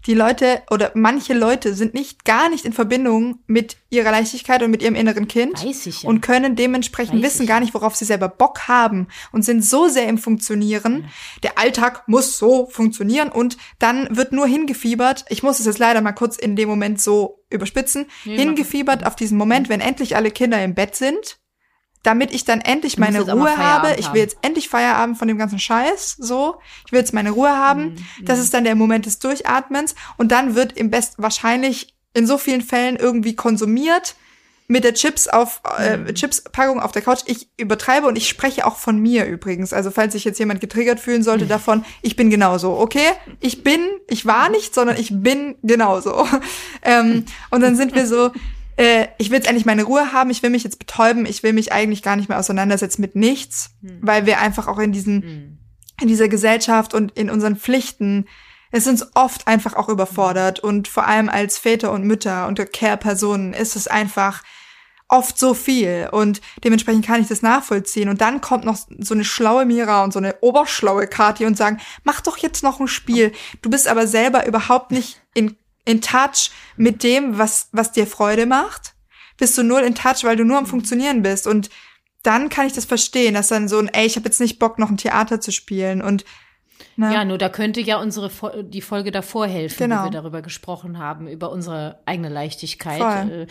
die 0.06 0.14
Leute 0.14 0.62
oder 0.70 0.92
manche 0.94 1.34
Leute 1.34 1.74
sind 1.74 1.94
nicht 1.94 2.26
gar 2.26 2.50
nicht 2.50 2.66
in 2.66 2.74
Verbindung 2.74 3.40
mit 3.48 3.78
ihrer 3.90 4.12
Leichtigkeit 4.12 4.64
und 4.64 4.72
mit 4.72 4.82
ihrem 4.82 4.96
inneren 4.96 5.28
Kind 5.28 5.66
Weiß 5.66 5.88
ich 5.88 6.04
ja. 6.04 6.10
und 6.10 6.22
können 6.22 6.56
dementsprechend 6.56 7.16
Weiß 7.16 7.24
wissen 7.24 7.44
ich. 7.44 7.48
gar 7.48 7.60
nicht, 7.60 7.74
worauf 7.74 7.96
sie 7.96 8.06
selber 8.06 8.30
Bock 8.30 8.68
haben 8.68 9.08
und 9.32 9.44
sind 9.44 9.66
so 9.66 9.88
sehr 9.88 10.08
im 10.08 10.18
Funktionieren. 10.18 11.04
Ja. 11.04 11.10
Der 11.44 11.58
Alltag 11.58 12.08
muss 12.08 12.38
so 12.38 12.68
funktionieren 12.68 13.30
und 13.30 13.58
dann 13.80 14.16
wird 14.16 14.32
nur 14.32 14.48
hingefiebert. 14.48 15.26
Ich 15.30 15.44
muss 15.44 15.60
es 15.60 15.66
jetzt 15.66 15.80
leider 15.80 16.02
mal 16.02 16.14
kurz 16.14 16.38
in 16.38 16.56
dem 16.56 16.70
Moment 16.70 17.02
so 17.02 17.44
überspitzen. 17.50 18.06
Nee, 18.26 18.38
hingefiebert 18.38 19.06
auf 19.06 19.16
diesen 19.16 19.38
Moment, 19.38 19.70
wenn 19.70 19.82
endlich 19.82 20.16
alle 20.16 20.32
Kinder 20.32 20.64
im 20.64 20.76
Bett 20.76 20.96
sind 20.96 21.40
damit 22.08 22.34
ich 22.34 22.46
dann 22.46 22.62
endlich 22.62 22.98
meine 22.98 23.20
Ruhe 23.20 23.58
habe. 23.58 23.96
Ich 24.00 24.14
will 24.14 24.22
jetzt 24.22 24.38
endlich 24.42 24.70
Feierabend 24.70 25.18
von 25.18 25.28
dem 25.28 25.38
ganzen 25.38 25.60
Scheiß, 25.60 26.16
so. 26.18 26.56
Ich 26.86 26.94
will 26.94 27.00
jetzt 27.00 27.14
meine 27.14 27.32
Ruhe 27.32 27.50
haben. 27.50 27.96
Mhm. 27.96 28.26
Das 28.26 28.40
ist 28.40 28.54
dann 28.54 28.64
der 28.64 28.76
Moment 28.76 29.06
des 29.06 29.20
Durchatmens 29.20 29.94
und 30.16 30.32
dann 30.32 30.56
wird 30.56 30.72
im 30.78 30.90
Best 30.90 31.16
wahrscheinlich 31.18 31.98
in 32.14 32.26
so 32.26 32.38
vielen 32.38 32.62
Fällen 32.62 32.96
irgendwie 32.96 33.36
konsumiert 33.36 34.16
mit 34.70 34.86
der 34.86 34.94
Chips 34.94 35.28
auf 35.28 35.62
äh, 35.78 35.98
mhm. 35.98 36.16
Chips 36.16 36.46
Packung 36.46 36.80
auf 36.80 36.94
der 36.94 37.02
Couch. 37.02 37.24
Ich 37.26 37.50
übertreibe 37.58 38.08
und 38.08 38.18
ich 38.18 38.30
spreche 38.30 38.66
auch 38.66 38.78
von 38.78 39.00
mir 39.00 39.26
übrigens. 39.26 39.74
Also 39.74 39.92
falls 39.92 40.14
sich 40.14 40.24
jetzt 40.24 40.40
jemand 40.40 40.62
getriggert 40.62 41.02
fühlen 41.02 41.24
sollte 41.24 41.44
mhm. 41.44 41.50
davon, 41.50 41.86
ich 42.02 42.16
bin 42.16 42.30
genauso, 42.30 42.80
okay? 42.80 43.12
Ich 43.42 43.66
bin, 43.66 43.82
ich 44.08 44.26
war 44.26 44.48
nicht, 44.48 44.74
sondern 44.74 44.96
ich 44.96 45.10
bin 45.12 45.56
genauso. 45.62 46.26
ähm, 46.84 47.26
und 47.50 47.60
dann 47.60 47.76
sind 47.76 47.96
wir 47.96 48.08
so, 48.08 48.32
äh, 48.78 49.08
ich 49.18 49.30
will 49.30 49.38
jetzt 49.38 49.48
endlich 49.48 49.66
meine 49.66 49.84
Ruhe 49.84 50.14
haben, 50.14 50.30
ich 50.30 50.44
will 50.44 50.50
mich 50.50 50.64
jetzt 50.64 50.80
betäuben, 50.80 51.26
ich 51.26 51.44
will 51.44 51.54
mich 51.54 51.74
eigentlich 51.74 52.04
gar 52.04 52.16
nicht 52.16 52.30
mehr 52.30 52.40
auseinandersetzen 52.40 53.02
mit 53.02 53.16
nichts, 53.16 53.72
mhm. 53.82 54.00
weil 54.02 54.26
wir 54.26 54.40
einfach 54.40 54.68
auch 54.68 54.80
in 54.80 54.92
diesen, 54.92 55.16
mhm. 55.16 55.58
in 56.02 56.08
dieser 56.08 56.30
Gesellschaft 56.30 56.94
und 56.94 57.12
in 57.18 57.30
unseren 57.30 57.58
Pflichten, 57.58 58.28
es 58.72 58.84
sind 58.84 59.06
oft 59.16 59.48
einfach 59.48 59.76
auch 59.76 59.90
überfordert 59.90 60.60
und 60.60 60.88
vor 60.88 61.08
allem 61.08 61.30
als 61.30 61.58
Väter 61.58 61.92
und 61.92 62.04
Mütter 62.04 62.48
und 62.48 62.60
Care-Personen 62.72 63.54
ist 63.54 63.76
es 63.76 63.88
einfach 63.88 64.44
oft 65.10 65.40
so 65.40 65.54
viel 65.54 66.10
und 66.12 66.42
dementsprechend 66.64 67.06
kann 67.06 67.22
ich 67.22 67.28
das 67.28 67.42
nachvollziehen. 67.42 68.10
Und 68.10 68.22
dann 68.22 68.42
kommt 68.42 68.66
noch 68.66 68.78
so 69.00 69.14
eine 69.14 69.24
schlaue 69.24 69.66
Mira 69.66 70.04
und 70.04 70.12
so 70.12 70.20
eine 70.20 70.36
oberschlaue 70.42 71.08
Kati 71.08 71.46
und 71.46 71.56
sagen, 71.58 71.80
mach 72.04 72.22
doch 72.22 72.38
jetzt 72.38 72.62
noch 72.62 72.80
ein 72.80 72.88
Spiel. 72.88 73.32
Du 73.62 73.70
bist 73.70 73.88
aber 73.88 74.06
selber 74.06 74.46
überhaupt 74.46 74.92
nicht 74.92 75.22
in, 75.34 75.56
in 75.88 76.02
touch 76.02 76.52
mit 76.76 77.04
dem, 77.04 77.38
was, 77.38 77.70
was 77.72 77.92
dir 77.92 78.06
Freude 78.08 78.46
macht. 78.46 78.94
Bist 79.38 79.58
du 79.58 79.64
null 79.64 79.82
in 79.82 79.96
touch, 79.96 80.24
weil 80.24 80.36
du 80.36 80.44
nur 80.44 80.58
am 80.58 80.66
Funktionieren 80.66 81.22
bist. 81.22 81.48
Und 81.48 81.70
dann 82.24 82.50
kann 82.50 82.68
ich 82.68 82.74
das 82.74 82.86
verstehen, 82.86 83.36
dass 83.36 83.48
dann 83.48 83.68
so 83.68 83.78
ein, 83.80 83.88
ey, 83.88 84.06
ich 84.06 84.16
habe 84.16 84.26
jetzt 84.26 84.42
nicht 84.42 84.60
Bock, 84.60 84.80
noch 84.80 84.90
ein 84.90 84.98
Theater 84.98 85.40
zu 85.40 85.52
spielen. 85.52 86.02
Und 86.02 86.26
Ne? 86.96 87.14
Ja, 87.14 87.26
nur 87.26 87.38
da 87.38 87.50
könnte 87.50 87.80
ja 87.80 88.00
unsere 88.00 88.32
die 88.64 88.82
Folge 88.82 89.12
davor 89.12 89.46
helfen, 89.48 89.78
genau. 89.78 90.02
wo 90.02 90.04
wir 90.06 90.12
darüber 90.12 90.42
gesprochen 90.42 90.98
haben, 90.98 91.28
über 91.28 91.52
unsere 91.52 92.00
eigene 92.06 92.30
Leichtigkeit. 92.30 93.00
Voll. 93.00 93.42
Äh, 93.42 93.48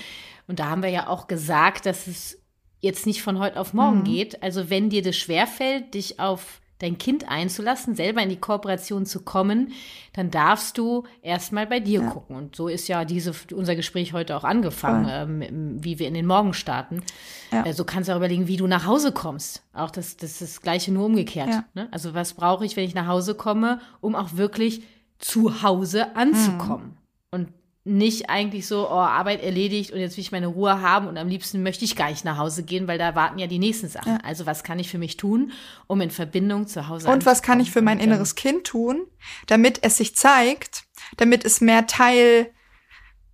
und 0.49 0.59
da 0.59 0.67
haben 0.67 0.83
wir 0.83 0.91
ja 0.91 1.07
auch 1.07 1.29
gesagt, 1.29 1.87
dass 1.87 2.09
es 2.09 2.41
jetzt 2.81 3.07
nicht 3.07 3.23
von 3.23 3.39
heute 3.39 3.59
auf 3.61 3.73
morgen 3.73 4.01
mhm. 4.01 4.05
geht. 4.05 4.43
Also 4.43 4.69
wenn 4.69 4.91
dir 4.91 5.03
das 5.03 5.17
schwerfällt, 5.17 5.95
dich 5.95 6.19
auf 6.19 6.61
dein 6.79 6.99
Kind 6.99 7.29
einzulassen, 7.29 7.95
selber 7.95 8.23
in 8.23 8.29
die 8.29 8.41
Kooperation 8.41 9.07
zu 9.07 9.21
kommen, 9.23 9.73
dann 10.13 10.31
darfst 10.31 10.77
du 10.79 11.05
erstmal 11.23 11.67
bei 11.67 11.81
dir 11.81 12.03
ja. 12.03 12.11
gucken. 12.11 12.37
Und 12.37 12.57
so 12.57 12.69
ist 12.69 12.89
ja 12.89 13.05
diese, 13.05 13.33
unser 13.55 13.77
Gespräch 13.77 14.13
heute 14.13 14.37
auch 14.37 14.45
angefangen, 14.45 15.09
ähm, 15.11 15.83
wie 15.83 15.99
wir 15.99 16.09
in 16.09 16.15
den 16.15 16.27
Morgen 16.27 16.53
starten. 16.53 17.03
Ja. 17.51 17.65
Äh, 17.65 17.73
so 17.73 17.85
kannst 17.85 18.09
du 18.09 18.13
auch 18.13 18.19
überlegen, 18.19 18.47
wie 18.47 18.57
du 18.57 18.67
nach 18.67 18.87
Hause 18.87 19.13
kommst. 19.13 19.63
Auch 19.73 19.91
das, 19.91 20.17
das 20.17 20.33
ist 20.33 20.43
das 20.43 20.61
Gleiche, 20.63 20.93
nur 20.93 21.07
umgekehrt. 21.07 21.49
Ja. 21.49 21.65
Ne? 21.75 21.89
Also 21.93 22.15
was 22.15 22.35
brauche 22.35 22.65
ich, 22.65 22.77
wenn 22.77 22.85
ich 22.85 22.95
nach 22.95 23.07
Hause 23.07 23.35
komme, 23.35 23.81
um 24.01 24.15
auch 24.15 24.35
wirklich 24.35 24.83
zu 25.19 25.63
Hause 25.63 26.15
anzukommen? 26.15 26.89
Mhm. 26.89 27.06
Nicht 27.89 28.29
eigentlich 28.29 28.67
so, 28.67 28.89
oh, 28.91 28.95
Arbeit 28.95 29.43
erledigt 29.43 29.93
und 29.93 30.01
jetzt 30.01 30.17
will 30.17 30.23
ich 30.23 30.33
meine 30.33 30.49
Ruhe 30.49 30.81
haben 30.81 31.07
und 31.07 31.17
am 31.17 31.29
liebsten 31.29 31.63
möchte 31.63 31.85
ich 31.85 31.95
gar 31.95 32.11
nicht 32.11 32.25
nach 32.25 32.37
Hause 32.37 32.65
gehen, 32.65 32.89
weil 32.89 32.99
da 32.99 33.15
warten 33.15 33.39
ja 33.39 33.47
die 33.47 33.61
nächsten 33.61 33.89
Sachen. 33.89 34.15
Ja. 34.15 34.19
Also 34.25 34.45
was 34.45 34.65
kann 34.65 34.81
ich 34.81 34.91
für 34.91 34.99
mich 34.99 35.17
tun, 35.17 35.53
um 35.87 36.01
in 36.01 36.11
Verbindung 36.11 36.67
zu 36.67 36.89
Hause 36.89 37.09
Und 37.09 37.27
was 37.27 37.43
kann 37.43 37.61
ich 37.61 37.71
für 37.71 37.83
mein 37.83 38.01
inneres 38.01 38.35
Kind 38.35 38.65
tun, 38.65 39.07
damit 39.47 39.79
es 39.83 39.99
sich 39.99 40.17
zeigt, 40.17 40.85
damit 41.17 41.45
es 41.45 41.61
mehr 41.61 41.87
Teil 41.87 42.51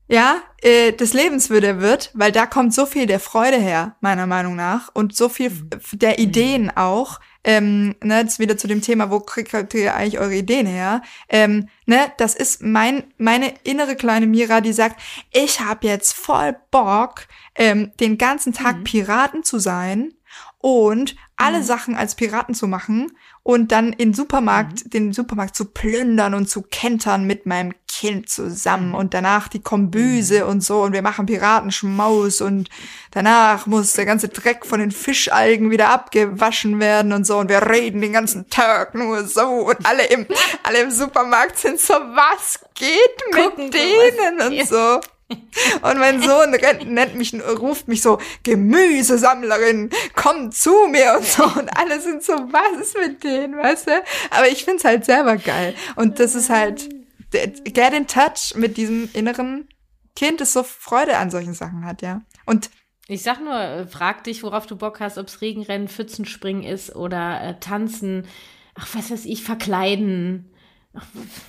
ja, 0.09 0.43
äh, 0.61 0.93
des 0.93 1.15
Lebens 1.15 1.49
würde 1.49 1.81
wird, 1.81 2.11
weil 2.12 2.33
da 2.33 2.45
kommt 2.45 2.75
so 2.75 2.85
viel 2.85 3.07
der 3.07 3.21
Freude 3.21 3.57
her, 3.57 3.97
meiner 4.01 4.27
Meinung 4.27 4.57
nach, 4.57 4.91
und 4.93 5.17
so 5.17 5.31
viel 5.31 5.49
mhm. 5.49 5.71
der 5.93 6.19
Ideen 6.19 6.71
auch, 6.71 7.19
ähm, 7.45 7.97
ne, 8.03 8.21
jetzt 8.21 8.39
wieder 8.39 8.57
zu 8.57 8.69
dem 8.69 8.83
Thema, 8.83 9.11
wo 9.11 9.21
kriegt 9.21 9.75
ihr 9.75 9.95
eigentlich 9.95 10.19
eure 10.19 10.35
Ideen 10.35 10.67
her? 10.67 11.03
Ähm, 11.29 11.69
ne, 11.87 12.13
das 12.19 12.35
ist 12.35 12.63
mein, 12.63 13.05
meine 13.19 13.53
innere 13.65 13.97
kleine 13.97 14.27
Mira, 14.27 14.61
die 14.61 14.73
sagt, 14.73 15.01
ich 15.33 15.61
habe 15.61 15.87
jetzt 15.87 16.13
voll 16.13 16.57
Bock, 16.71 17.27
ähm, 17.55 17.93
den 18.01 18.19
ganzen 18.19 18.53
Tag 18.53 18.79
mhm. 18.79 18.85
Piraten 18.85 19.43
zu 19.43 19.59
sein 19.59 20.15
und 20.59 21.17
alle 21.37 21.59
mhm. 21.59 21.65
Sachen 21.65 21.95
als 21.97 22.15
Piraten 22.15 22.55
zu 22.55 22.69
machen 22.69 23.13
und 23.45 23.73
dann 23.73 23.93
in 23.93 24.15
Supermarkt, 24.15 24.85
mhm. 24.85 24.91
den 24.91 25.13
Supermarkt 25.13 25.57
zu 25.57 25.65
plündern 25.65 26.35
und 26.35 26.49
zu 26.49 26.63
kentern 26.63 27.25
mit 27.27 27.45
meinem 27.45 27.75
Kind 27.89 28.29
zusammen 28.29 28.91
mhm. 28.91 28.95
und 28.95 29.15
danach 29.15 29.49
die 29.49 29.61
Kombüse 29.61 30.45
mhm. 30.45 30.51
und 30.51 30.61
so 30.63 30.83
und 30.83 30.93
wir 30.93 31.03
machen 31.03 31.27
Piratenschmaus 31.27 32.41
und 32.41 32.71
danach 33.11 33.67
muss 33.67 33.95
der 33.95 34.07
ganze 34.07 34.29
Dreck 34.29 34.65
von 34.65 34.79
den 34.79 34.93
Fischalgen 34.93 35.71
wieder 35.71 35.91
abgewaschen 35.91 36.79
werden 36.79 37.13
und 37.13 37.27
so 37.27 37.39
und 37.39 37.49
wir 37.49 37.69
reden 37.69 38.01
den 38.01 38.13
ganzen 38.13 38.49
Tag 38.49 38.95
nur 38.95 39.27
so 39.27 39.43
und 39.43 39.85
alle 39.85 40.07
im, 40.07 40.27
alle 40.63 40.81
im 40.81 40.91
Supermarkt 40.91 41.59
sind 41.59 41.81
so, 41.81 41.95
was 41.95 42.61
geht 42.75 43.35
mit 43.35 43.43
Gucken, 43.43 43.71
denen 43.73 44.41
und 44.41 44.69
so. 44.69 45.01
Und 45.83 45.99
mein 45.99 46.23
Sohn 46.23 46.51
nennt 46.87 47.14
mich, 47.16 47.35
ruft 47.35 47.88
mich 47.88 48.03
so, 48.03 48.18
Gemüsesammlerin, 48.42 49.90
komm 50.14 50.53
zu 50.53 50.88
mir 50.88 51.16
und 51.16 51.27
so. 51.27 51.45
Und 51.45 51.68
alle 51.77 52.01
sind 52.01 52.23
so, 52.23 52.33
was 52.33 52.81
ist 52.81 52.99
mit 52.99 53.25
denen, 53.25 53.57
weißt 53.57 53.88
du? 53.88 54.03
Aber 54.31 54.49
ich 54.49 54.64
find's 54.64 54.85
halt 54.85 55.05
selber 55.05 55.37
geil. 55.37 55.75
Und 55.97 56.18
das 56.18 56.35
ist 56.35 56.51
halt, 56.51 56.88
get 57.31 57.92
in 57.92 58.07
touch 58.07 58.55
mit 58.55 58.77
diesem 58.77 59.09
inneren 59.12 59.68
Kind, 60.14 60.40
das 60.40 60.53
so 60.53 60.62
Freude 60.62 61.16
an 61.16 61.31
solchen 61.31 61.55
Sachen 61.55 61.85
hat, 61.85 62.03
ja. 62.03 62.23
Und 62.45 62.71
ich 63.09 63.23
sag 63.23 63.40
nur, 63.40 63.59
äh, 63.59 63.87
frag 63.87 64.25
dich, 64.25 64.42
worauf 64.42 64.66
du 64.66 64.77
Bock 64.77 65.01
hast, 65.01 65.18
ob's 65.18 65.40
Regenrennen, 65.40 65.88
Pfützenspringen 65.88 66.62
ist 66.62 66.95
oder 66.95 67.40
äh, 67.42 67.59
tanzen, 67.59 68.27
ach, 68.75 68.88
was 68.95 69.11
weiß 69.11 69.25
ich, 69.25 69.42
verkleiden. 69.42 70.53
Ach, 70.95 71.07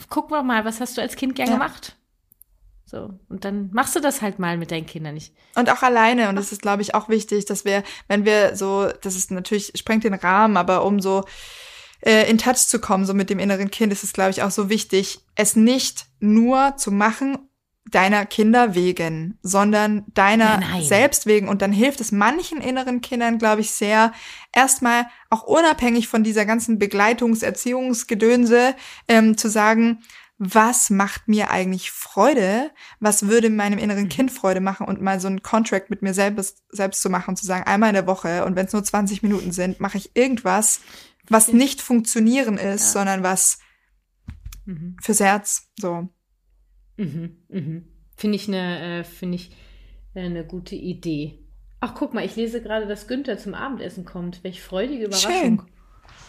guck 0.10 0.30
mal, 0.32 0.66
was 0.66 0.80
hast 0.80 0.98
du 0.98 1.02
als 1.02 1.16
Kind 1.16 1.36
gern 1.36 1.50
ja. 1.50 1.54
gemacht? 1.54 1.96
So. 2.94 3.10
Und 3.28 3.44
dann 3.44 3.72
machst 3.74 3.96
du 3.96 4.00
das 4.00 4.22
halt 4.22 4.38
mal 4.38 4.56
mit 4.56 4.70
deinen 4.70 4.86
Kindern 4.86 5.16
nicht. 5.16 5.34
Und 5.56 5.68
auch 5.72 5.82
alleine. 5.82 6.30
Und 6.30 6.36
das 6.36 6.52
ist, 6.52 6.62
glaube 6.62 6.84
ich, 6.84 6.94
auch 6.94 7.10
wichtig, 7.10 7.46
dass 7.46 7.66
wir, 7.66 7.82
wenn 8.08 8.24
wir 8.24 8.56
so, 8.56 8.88
das 9.02 9.16
ist 9.16 9.32
natürlich, 9.32 9.72
sprengt 9.76 10.04
den 10.04 10.14
Rahmen, 10.14 10.58
aber 10.58 10.86
um 10.86 11.00
so 11.00 11.26
äh, 12.02 12.30
in 12.30 12.38
Touch 12.38 12.68
zu 12.68 12.78
kommen, 12.80 13.08
so 13.08 13.16
mit 13.16 13.32
dem 13.32 13.40
inneren 13.40 13.72
Kind, 13.72 13.92
ist 13.92 14.04
es, 14.04 14.14
glaube 14.14 14.30
ich, 14.30 14.44
auch 14.44 14.52
so 14.52 14.70
wichtig, 14.70 15.22
es 15.34 15.56
nicht 15.56 16.06
nur 16.20 16.78
zu 16.78 16.92
machen, 16.92 17.40
deiner 17.90 18.28
Kinder 18.28 18.76
wegen, 18.76 19.40
sondern 19.42 20.06
deiner 20.14 20.60
Nein. 20.60 20.84
selbst 20.84 21.26
wegen. 21.26 21.50
Und 21.50 21.64
dann 21.64 21.72
hilft 21.72 22.00
es 22.00 22.12
manchen 22.12 22.62
inneren 22.62 23.02
Kindern, 23.02 23.40
glaube 23.40 23.62
ich, 23.62 23.72
sehr, 23.72 24.14
erstmal 24.54 25.08
auch 25.32 25.42
unabhängig 25.42 26.08
von 26.08 26.24
dieser 26.24 26.46
ganzen 26.46 26.78
Begleitungs-, 26.78 27.44
Erziehungsgedönse, 27.44 28.76
ähm, 29.08 29.36
zu 29.36 29.50
sagen, 29.50 30.04
was 30.46 30.90
macht 30.90 31.28
mir 31.28 31.52
eigentlich 31.52 31.92
Freude, 31.92 32.72
was 33.00 33.28
würde 33.28 33.50
meinem 33.50 33.80
inneren 33.80 34.06
mhm. 34.06 34.10
Kind 34.10 34.32
Freude 34.32 34.60
machen 34.60 34.88
und 34.88 35.02
mal 35.02 35.20
so 35.20 35.28
einen 35.28 35.42
Contract 35.42 35.90
mit 35.90 36.02
mir 36.02 36.14
selbst, 36.14 36.64
selbst 36.70 37.02
zu 37.02 37.10
machen, 37.10 37.36
zu 37.36 37.46
sagen, 37.46 37.66
einmal 37.66 37.90
in 37.90 37.96
der 37.96 38.08
Woche 38.08 38.46
und 38.46 38.56
wenn 38.56 38.66
es 38.66 38.74
nur 38.74 38.84
20 38.84 39.24
Minuten 39.24 39.52
sind, 39.52 39.80
mache 39.80 39.98
ich 39.98 40.16
irgendwas, 40.16 40.82
was 41.30 41.54
nicht 41.54 41.82
funktionieren 41.82 42.58
ist, 42.58 42.94
ja. 42.94 43.00
sondern 43.00 43.24
was 43.24 43.60
mhm. 44.66 44.98
fürs 45.02 45.22
Herz, 45.22 45.72
so. 45.80 46.10
Mhm, 46.98 47.38
mhm. 47.48 47.88
Finde 48.18 48.36
ich 48.36 48.48
eine, 48.48 49.00
äh, 49.00 49.04
finde 49.04 49.36
ich 49.36 49.52
äh, 50.14 50.22
eine 50.22 50.46
gute 50.46 50.76
Idee. 50.76 51.40
Ach, 51.80 51.96
guck 51.96 52.14
mal, 52.14 52.26
ich 52.26 52.36
lese 52.36 52.62
gerade, 52.62 52.88
dass 52.88 53.08
Günther 53.08 53.38
zum 53.38 53.54
Abendessen 53.54 54.06
kommt. 54.06 54.44
Welch 54.44 54.62
freudige 54.62 55.06
Überraschung. 55.06 55.32
Schön. 55.32 55.62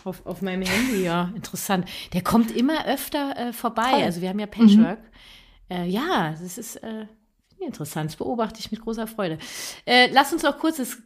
Auf, 0.04 0.26
auf 0.26 0.42
meinem 0.42 0.62
Handy, 0.62 1.02
ja, 1.02 1.32
interessant. 1.34 1.88
Der 2.12 2.22
kommt 2.22 2.54
immer 2.54 2.86
öfter 2.86 3.36
äh, 3.36 3.52
vorbei. 3.52 3.90
Toll. 3.90 4.02
Also 4.02 4.20
wir 4.20 4.28
haben 4.28 4.38
ja 4.38 4.46
Patchwork. 4.46 4.98
Mhm. 4.98 5.76
Äh, 5.76 5.86
ja, 5.86 6.30
das 6.30 6.58
ist 6.58 6.76
äh, 6.76 7.06
interessant. 7.58 8.10
Das 8.10 8.16
beobachte 8.16 8.60
ich 8.60 8.70
mit 8.70 8.82
großer 8.82 9.06
Freude. 9.06 9.38
Äh, 9.86 10.10
lass 10.12 10.32
uns 10.32 10.42
noch 10.42 10.58
kurz 10.58 10.76
das 10.76 10.98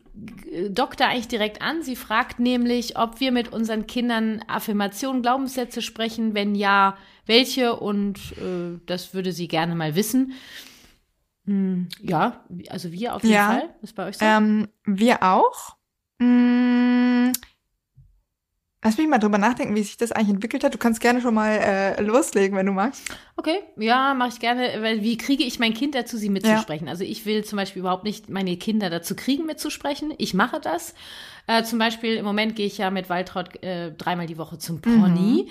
äh, 0.50 0.70
Doktor 0.70 1.06
eigentlich 1.06 1.28
direkt 1.28 1.62
an. 1.62 1.82
Sie 1.82 1.96
fragt 1.96 2.40
nämlich, 2.40 2.98
ob 2.98 3.20
wir 3.20 3.32
mit 3.32 3.52
unseren 3.52 3.86
Kindern 3.86 4.42
Affirmationen, 4.48 5.22
Glaubenssätze 5.22 5.80
sprechen. 5.80 6.34
Wenn 6.34 6.54
ja, 6.54 6.96
welche? 7.26 7.76
Und 7.76 8.18
äh, 8.38 8.80
das 8.86 9.14
würde 9.14 9.32
sie 9.32 9.48
gerne 9.48 9.74
mal 9.74 9.94
wissen. 9.94 10.32
Hm, 11.46 11.88
ja, 12.02 12.44
also 12.68 12.92
wir 12.92 13.14
auf 13.14 13.22
jeden 13.22 13.34
ja, 13.34 13.48
Fall. 13.48 13.74
Ist 13.80 13.94
bei 13.94 14.08
euch 14.08 14.18
so? 14.18 14.24
Ähm, 14.24 14.68
wir 14.84 15.22
auch. 15.22 15.76
Hm, 16.20 17.32
Lass 18.84 18.96
mich 18.96 19.08
mal 19.08 19.18
drüber 19.18 19.38
nachdenken, 19.38 19.74
wie 19.74 19.82
sich 19.82 19.96
das 19.96 20.12
eigentlich 20.12 20.34
entwickelt 20.34 20.62
hat. 20.62 20.72
Du 20.72 20.78
kannst 20.78 21.00
gerne 21.00 21.20
schon 21.20 21.34
mal 21.34 21.50
äh, 21.50 22.00
loslegen, 22.00 22.56
wenn 22.56 22.66
du 22.66 22.72
magst. 22.72 23.02
Okay, 23.36 23.58
ja, 23.76 24.14
mache 24.14 24.28
ich 24.28 24.38
gerne. 24.38 24.70
Weil 24.80 25.02
wie 25.02 25.16
kriege 25.16 25.42
ich 25.42 25.58
mein 25.58 25.74
Kind 25.74 25.96
dazu, 25.96 26.16
sie 26.16 26.28
mitzusprechen? 26.28 26.86
Ja. 26.86 26.92
Also 26.92 27.02
ich 27.02 27.26
will 27.26 27.44
zum 27.44 27.56
Beispiel 27.56 27.80
überhaupt 27.80 28.04
nicht 28.04 28.28
meine 28.28 28.56
Kinder 28.56 28.88
dazu 28.88 29.16
kriegen, 29.16 29.46
mitzusprechen. 29.46 30.14
Ich 30.18 30.32
mache 30.32 30.60
das. 30.60 30.94
Äh, 31.48 31.64
zum 31.64 31.80
Beispiel 31.80 32.14
im 32.16 32.24
Moment 32.24 32.54
gehe 32.54 32.66
ich 32.66 32.78
ja 32.78 32.92
mit 32.92 33.10
Waltraud 33.10 33.60
äh, 33.64 33.90
dreimal 33.90 34.26
die 34.26 34.38
Woche 34.38 34.58
zum 34.58 34.80
Pony. 34.80 35.46
Mhm. 35.46 35.50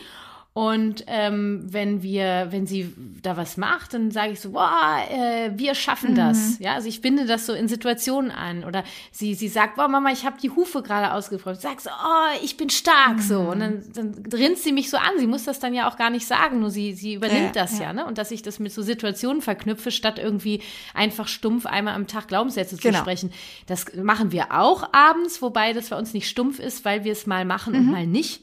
Und 0.58 1.04
ähm, 1.06 1.67
wenn 1.70 2.02
wir, 2.02 2.48
wenn 2.50 2.65
sie 2.65 2.91
da 3.22 3.38
was 3.38 3.58
macht, 3.58 3.93
dann 3.93 4.10
sage 4.10 4.32
ich 4.32 4.39
so, 4.39 4.54
boah, 4.54 5.04
äh, 5.08 5.52
wir 5.54 5.76
schaffen 5.76 6.15
das. 6.15 6.58
Mhm. 6.58 6.65
Ja, 6.65 6.74
also 6.74 6.88
ich 6.88 7.00
binde 7.00 7.28
das 7.28 7.46
so 7.46 7.54
in 7.54 7.67
Situationen 7.67 8.32
an. 8.32 8.63
Oder 8.63 8.84
sie, 9.12 9.36
sie 9.36 9.50
sagt, 9.50 9.76
boah, 9.76 9.88
Mama, 9.88 10.10
ich 10.12 10.26
habe 10.26 10.38
die 10.41 10.50
Hufe 10.50 10.82
gerade 10.82 11.13
ausgefreut. 11.13 11.62
Sag 11.62 11.80
so, 11.80 11.91
oh, 11.91 12.43
ich 12.43 12.58
bin 12.58 12.72
stark 12.72 13.17
mhm. 13.17 13.22
so. 13.22 13.39
Und 13.41 13.60
dann, 13.60 13.84
dann 13.93 14.24
rinnt 14.34 14.58
sie 14.58 14.72
mich 14.72 14.89
so 14.89 14.98
an. 14.98 15.12
Sie 15.20 15.28
muss 15.28 15.43
das 15.43 15.60
dann 15.60 15.76
ja 15.76 15.88
auch 15.88 15.96
gar 15.96 16.10
nicht 16.10 16.26
sagen, 16.26 16.60
nur 16.60 16.72
sie, 16.72 16.93
sie 16.93 17.13
übernimmt 17.13 17.56
ja, 17.56 17.62
das 17.62 17.78
ja. 17.78 17.86
ja, 17.86 17.93
ne? 17.93 18.08
Und 18.08 18.17
dass 18.17 18.32
ich 18.32 18.41
das 18.41 18.58
mit 18.58 18.72
so 18.72 18.82
Situationen 18.82 19.43
verknüpfe, 19.43 19.91
statt 19.91 20.17
irgendwie 20.17 20.63
einfach 20.96 21.28
stumpf 21.28 21.67
einmal 21.67 21.93
am 21.93 22.08
Tag 22.08 22.30
Glaubenssätze 22.30 22.78
genau. 22.78 22.96
zu 22.96 23.02
sprechen. 23.02 23.32
Das 23.67 23.86
machen 23.93 24.32
wir 24.32 24.52
auch 24.60 24.91
abends, 24.91 25.39
wobei 25.43 25.74
das 25.74 25.89
bei 25.89 26.00
uns 26.00 26.15
nicht 26.15 26.28
stumpf 26.28 26.58
ist, 26.58 26.84
weil 26.84 27.04
wir 27.04 27.12
es 27.12 27.28
mal 27.28 27.46
machen 27.46 27.74
mhm. 27.74 27.80
und 27.80 27.91
mal 27.91 28.08
nicht. 28.08 28.41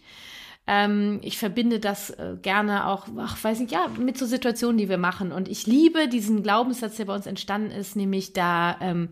Ähm, 0.67 1.21
ich 1.23 1.37
verbinde 1.37 1.79
das 1.79 2.11
äh, 2.11 2.37
gerne 2.41 2.87
auch, 2.87 3.07
ach, 3.19 3.43
weiß 3.43 3.61
nicht, 3.61 3.73
ja, 3.73 3.89
mit 3.99 4.17
so 4.17 4.25
Situationen, 4.25 4.79
die 4.79 4.89
wir 4.89 4.97
machen. 4.97 5.31
Und 5.31 5.49
ich 5.49 5.67
liebe 5.67 6.09
diesen 6.09 6.43
Glaubenssatz, 6.43 6.97
der 6.97 7.05
bei 7.05 7.15
uns 7.15 7.27
entstanden 7.27 7.71
ist, 7.71 7.97
nämlich 7.97 8.33
da 8.33 8.79
ähm, 8.81 9.11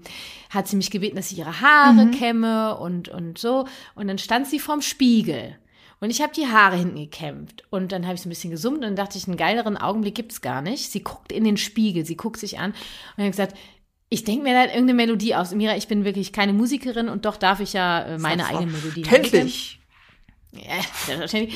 hat 0.49 0.67
sie 0.67 0.77
mich 0.77 0.91
gebeten, 0.91 1.17
dass 1.17 1.31
ich 1.31 1.39
ihre 1.39 1.61
Haare 1.61 2.07
mhm. 2.07 2.11
kämme 2.13 2.79
und, 2.79 3.11
und 3.11 3.37
so. 3.37 3.67
Und 3.95 4.09
dann 4.09 4.17
stand 4.17 4.47
sie 4.47 4.59
vorm 4.59 4.81
Spiegel. 4.81 5.57
Und 6.01 6.11
ich 6.11 6.23
habe 6.23 6.33
die 6.35 6.47
Haare 6.47 6.77
hinten 6.77 6.97
gekämpft. 6.97 7.65
Und 7.69 7.93
dann 7.93 8.07
habe 8.07 8.15
ich 8.15 8.23
so 8.23 8.29
ein 8.29 8.31
bisschen 8.31 8.51
gesummt 8.51 8.79
und 8.79 8.83
dann 8.83 8.97
dachte 8.97 9.19
ich, 9.19 9.29
einen 9.29 9.37
geileren 9.37 9.77
Augenblick 9.77 10.15
gibt's 10.15 10.41
gar 10.41 10.63
nicht. 10.63 10.91
Sie 10.91 11.05
guckt 11.05 11.31
in 11.31 11.45
den 11.45 11.59
Spiegel, 11.59 12.07
sie 12.07 12.17
guckt 12.17 12.41
sich 12.41 12.59
an 12.59 12.73
und 13.17 13.25
hat 13.25 13.31
gesagt, 13.31 13.57
Ich 14.09 14.25
denke 14.25 14.43
mir 14.43 14.53
dann 14.53 14.69
irgendeine 14.69 14.95
Melodie 14.95 15.35
aus. 15.35 15.55
Mira, 15.55 15.77
ich 15.77 15.87
bin 15.89 16.05
wirklich 16.05 16.33
keine 16.33 16.53
Musikerin 16.53 17.09
und 17.09 17.25
doch 17.25 17.37
darf 17.37 17.61
ich 17.61 17.73
ja 17.73 18.03
äh, 18.03 18.19
meine 18.19 18.47
eigene 18.47 18.73
Melodie 18.73 19.03
Kenntlich. 19.03 19.82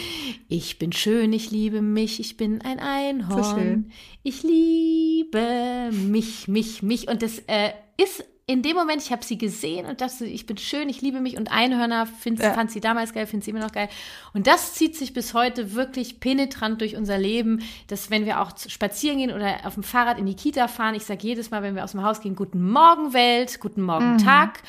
Ich 0.49 0.79
bin 0.79 0.93
schön, 0.93 1.33
ich 1.33 1.51
liebe 1.51 1.83
mich, 1.83 2.21
ich 2.21 2.37
bin 2.37 2.63
ein 2.63 2.79
Einhorn. 2.79 3.93
Ich 4.23 4.43
liebe 4.43 5.91
mich, 5.93 6.49
mich, 6.49 6.83
mich. 6.83 7.09
Und 7.09 7.23
das 7.23 7.41
äh, 7.47 7.73
ist 7.97 8.25
in 8.49 8.63
dem 8.63 8.77
Moment, 8.77 9.03
ich 9.03 9.11
habe 9.11 9.25
sie 9.25 9.39
gesehen 9.39 9.87
und 9.87 10.01
dachte, 10.01 10.25
ich 10.25 10.47
bin 10.47 10.57
schön, 10.57 10.89
ich 10.89 11.03
liebe 11.03 11.21
mich 11.21 11.37
und 11.37 11.51
Einhörner 11.51 12.07
find, 12.07 12.39
ja. 12.39 12.53
fand 12.53 12.71
sie 12.71 12.81
damals 12.81 13.13
geil, 13.13 13.27
finde 13.27 13.45
sie 13.45 13.51
immer 13.51 13.61
noch 13.61 13.73
geil. 13.73 13.89
Und 14.35 14.47
das 14.47 14.75
zieht 14.75 14.95
sich 14.95 15.13
bis 15.13 15.35
heute 15.35 15.75
wirklich 15.75 16.21
penetrant 16.21 16.81
durch 16.81 16.95
unser 16.95 17.19
Leben, 17.19 17.63
dass 17.89 18.09
wenn 18.09 18.25
wir 18.25 18.41
auch 18.41 18.53
spazieren 18.57 19.19
gehen 19.19 19.33
oder 19.33 19.67
auf 19.67 19.75
dem 19.75 19.83
Fahrrad 19.83 20.21
in 20.21 20.27
die 20.27 20.37
Kita 20.37 20.69
fahren, 20.69 20.95
ich 20.95 21.05
sage 21.05 21.27
jedes 21.27 21.51
Mal, 21.51 21.65
wenn 21.65 21.75
wir 21.75 21.83
aus 21.83 21.91
dem 21.91 22.05
Haus 22.05 22.21
gehen, 22.21 22.37
guten 22.37 22.71
Morgen 22.71 23.13
Welt, 23.13 23.59
guten 23.59 23.83
Morgen 23.83 24.13
mhm. 24.13 24.19
Tag, 24.19 24.63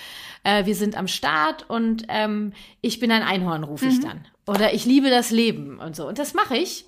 äh, 0.44 0.66
wir 0.66 0.74
sind 0.74 0.96
am 0.96 1.08
Start 1.08 1.70
und 1.70 2.04
ähm, 2.08 2.54
ich 2.82 3.00
bin 3.00 3.12
ein 3.12 3.22
Einhorn, 3.22 3.64
rufe 3.64 3.86
mhm. 3.86 3.92
ich 3.92 4.00
dann. 4.00 4.26
Oder 4.48 4.74
ich 4.74 4.86
liebe 4.86 5.12
das 5.12 5.30
Leben 5.30 5.78
und 5.78 5.96
so. 5.96 6.08
Und 6.08 6.18
das 6.18 6.34
mache 6.34 6.58
ich. 6.58 6.88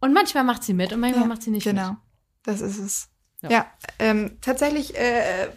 Und 0.00 0.12
manchmal 0.12 0.42
macht 0.42 0.64
sie 0.64 0.74
mit 0.74 0.92
und 0.92 0.98
manchmal 0.98 1.22
ja, 1.22 1.28
macht 1.28 1.42
sie 1.44 1.52
nicht 1.52 1.62
genau. 1.62 1.90
mit. 1.90 1.90
Genau, 1.90 2.02
das 2.42 2.60
ist 2.60 2.78
es. 2.78 3.11
Ja, 3.42 3.50
ja 3.50 3.66
ähm, 3.98 4.38
tatsächlich 4.40 4.96
äh, 4.96 5.44
äh, 5.44 5.48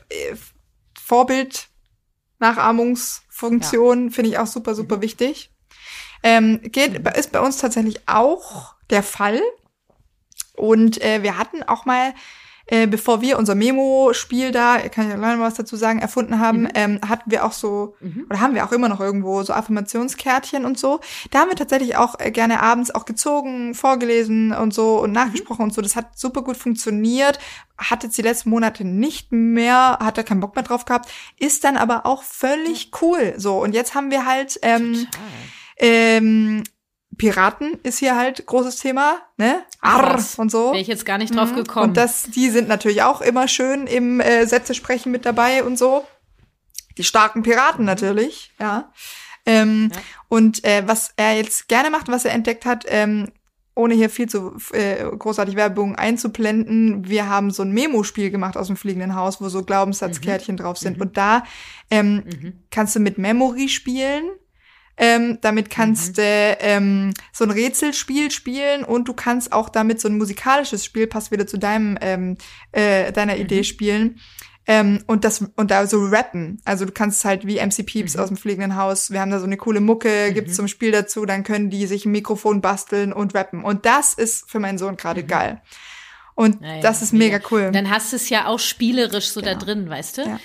Vorbild, 1.00 1.70
Nachahmungsfunktion 2.40 4.08
ja. 4.08 4.12
finde 4.12 4.30
ich 4.32 4.38
auch 4.38 4.48
super, 4.48 4.76
super 4.76 4.98
mhm. 4.98 5.02
wichtig. 5.02 5.52
Ähm, 6.24 6.60
geht, 6.64 7.00
mhm. 7.00 7.08
ist 7.16 7.32
bei 7.32 7.40
uns 7.40 7.58
tatsächlich 7.58 8.08
auch 8.08 8.76
der 8.90 9.04
Fall. 9.04 9.42
Und 10.56 11.02
äh, 11.02 11.22
wir 11.22 11.38
hatten 11.38 11.64
auch 11.64 11.86
mal 11.86 12.14
äh, 12.68 12.88
bevor 12.88 13.22
wir 13.22 13.38
unser 13.38 13.54
Memo-Spiel 13.54 14.52
da, 14.52 14.80
kann 14.90 15.10
ich 15.10 15.18
mal 15.18 15.40
was 15.40 15.54
dazu 15.54 15.76
sagen, 15.76 16.00
erfunden 16.00 16.40
haben, 16.40 16.62
mhm. 16.62 16.70
ähm, 16.74 17.00
hatten 17.08 17.30
wir 17.30 17.46
auch 17.46 17.52
so, 17.52 17.96
mhm. 18.00 18.26
oder 18.30 18.40
haben 18.40 18.56
wir 18.56 18.66
auch 18.66 18.72
immer 18.72 18.90
noch 18.90 19.00
irgendwo 19.00 19.44
so 19.44 19.54
Affirmationskärtchen 19.54 20.66
und 20.66 20.80
so. 20.80 21.00
Da 21.30 21.40
haben 21.40 21.50
wir 21.50 21.56
tatsächlich 21.56 21.96
auch 21.96 22.20
äh, 22.20 22.32
gerne 22.32 22.62
abends 22.62 22.94
auch 22.94 23.06
gezogen, 23.06 23.76
vorgelesen 23.76 24.52
und 24.52 24.74
so 24.74 25.00
und 25.00 25.12
nachgesprochen 25.12 25.60
mhm. 25.60 25.70
und 25.70 25.74
so. 25.74 25.82
Das 25.82 25.96
hat 25.96 26.18
super 26.18 26.42
gut 26.42 26.58
funktioniert. 26.58 27.40
Hat 27.78 28.04
jetzt 28.04 28.18
die 28.18 28.24
letzten 28.24 28.50
Monate 28.50 28.86
nicht 28.86 29.32
mehr, 29.32 30.00
hat 30.02 30.18
da 30.18 30.24
keinen 30.24 30.40
Bock 30.40 30.56
mehr 30.56 30.64
drauf 30.64 30.86
gehabt, 30.86 31.12
ist 31.38 31.66
dann 31.66 31.78
aber 31.78 32.06
auch 32.06 32.24
völlig 32.24 32.92
cool. 33.02 33.34
So, 33.38 33.62
und 33.62 33.74
jetzt 33.74 33.96
haben 33.96 34.12
wir 34.12 34.26
halt 34.26 34.58
ähm, 34.62 35.06
ähm, 35.78 36.64
Piraten 37.18 37.80
ist 37.84 38.00
hier 38.00 38.16
halt 38.16 38.46
großes 38.46 38.78
Thema, 38.78 39.18
ne? 39.38 39.64
Arr 39.82 40.20
und 40.38 40.52
so. 40.52 40.72
Wäre 40.72 40.82
ich 40.82 40.88
jetzt 40.88 41.06
gar 41.06 41.18
nicht 41.18 41.36
drauf 41.36 41.52
mhm. 41.52 41.58
gekommen. 41.58 41.90
Und 41.90 41.98
das, 41.98 42.24
die 42.24 42.50
sind 42.50 42.68
natürlich 42.68 43.04
auch 43.04 43.22
immer 43.22 43.48
schön 43.48 43.88
im 43.88 44.20
äh, 44.20 44.46
Sätzesprechen 44.46 45.12
mit 45.12 45.26
dabei 45.26 45.64
und 45.64 45.78
so. 45.78 46.06
Die 46.98 47.04
starken 47.04 47.44
Piraten 47.44 47.82
mhm. 47.82 47.88
natürlich, 47.88 48.52
ja. 48.60 48.92
Ähm, 49.46 49.92
ja. 49.94 50.02
Und 50.28 50.64
äh, 50.64 50.84
was 50.88 51.14
er 51.18 51.36
jetzt 51.36 51.68
gerne 51.68 51.90
macht, 51.90 52.08
was 52.08 52.26
er 52.26 52.34
entdeckt 52.34 52.66
hat, 52.66 52.86
ähm, 52.88 53.32
ohne 53.76 53.94
hier 53.94 54.10
viel 54.10 54.28
zu 54.28 54.56
äh, 54.72 55.04
großartig 55.04 55.56
Werbung 55.56 55.96
einzublenden, 55.96 57.08
wir 57.08 57.30
haben 57.30 57.52
so 57.52 57.62
ein 57.62 57.74
Memo-Spiel 57.74 58.32
gemacht 58.32 58.58
aus 58.58 58.68
dem 58.68 58.78
fliegenden 58.78 59.16
Haus, 59.16 59.42
wo 59.42 59.50
so 59.50 59.64
Glaubenssatzkärtchen 59.64 60.56
mhm. 60.56 60.60
drauf 60.60 60.78
sind. 60.78 60.98
Mhm. 60.98 61.02
Und 61.02 61.18
da 61.18 61.44
ähm, 61.92 62.24
mhm. 62.26 62.64
kannst 62.72 62.96
du 62.96 63.00
mit 63.00 63.18
Memory 63.18 63.68
spielen 63.68 64.24
ähm, 64.98 65.40
damit 65.42 65.70
kannst 65.70 66.18
mhm. 66.18 66.22
du 66.22 66.58
ähm, 66.60 67.14
so 67.32 67.44
ein 67.44 67.52
Rätselspiel 67.52 68.32
spielen 68.32 68.84
und 68.84 69.08
du 69.08 69.14
kannst 69.14 69.52
auch 69.52 69.70
damit 69.70 70.00
so 70.00 70.08
ein 70.08 70.18
musikalisches 70.18 70.86
Spiel, 70.86 71.08
passt 71.08 71.32
wieder 71.32 71.48
zu 71.48 71.58
deinem 71.58 71.98
ähm, 72.02 72.38
äh, 72.72 73.12
deiner 73.12 73.36
mhm. 73.36 73.42
Idee 73.42 73.64
spielen. 73.64 74.20
Ähm, 74.68 75.04
und 75.06 75.24
das 75.24 75.46
und 75.56 75.70
da 75.70 75.86
so 75.86 76.04
rappen. 76.06 76.60
Also 76.66 76.86
du 76.86 76.92
kannst 76.92 77.24
halt 77.24 77.46
wie 77.46 77.64
MC 77.64 77.86
Peeps 77.86 78.16
mhm. 78.16 78.22
aus 78.22 78.28
dem 78.30 78.38
fliegenden 78.38 78.76
Haus. 78.76 79.12
Wir 79.12 79.22
haben 79.22 79.30
da 79.30 79.40
so 79.40 79.46
eine 79.46 79.58
coole 79.58 79.80
Mucke, 79.80 80.28
mhm. 80.30 80.34
gibt's 80.34 80.56
zum 80.56 80.68
Spiel 80.68 80.92
dazu. 80.92 81.26
Dann 81.26 81.44
können 81.44 81.70
die 81.70 81.86
sich 81.86 82.06
ein 82.06 82.12
Mikrofon 82.12 82.62
basteln 82.62 83.14
und 83.14 83.36
rappen. 83.36 83.64
Und 83.64 83.86
das 83.86 84.14
ist 84.16 84.50
für 84.50 84.60
meinen 84.60 84.78
Sohn 84.78 84.98
gerade 84.98 85.24
mhm. 85.24 85.28
geil. 85.28 85.62
Und 86.34 86.62
ja, 86.62 86.82
das 86.82 87.02
ist 87.02 87.14
mega, 87.14 87.38
mega 87.38 87.48
cool. 87.52 87.72
Dann 87.72 87.90
hast 87.90 88.12
du 88.12 88.16
es 88.16 88.30
ja 88.30 88.48
auch 88.48 88.60
spielerisch 88.60 89.28
so 89.28 89.40
genau. 89.40 89.54
da 89.54 89.60
drin, 89.60 89.90
weißt 89.90 90.18
du? 90.18 90.22
Ja. 90.24 90.40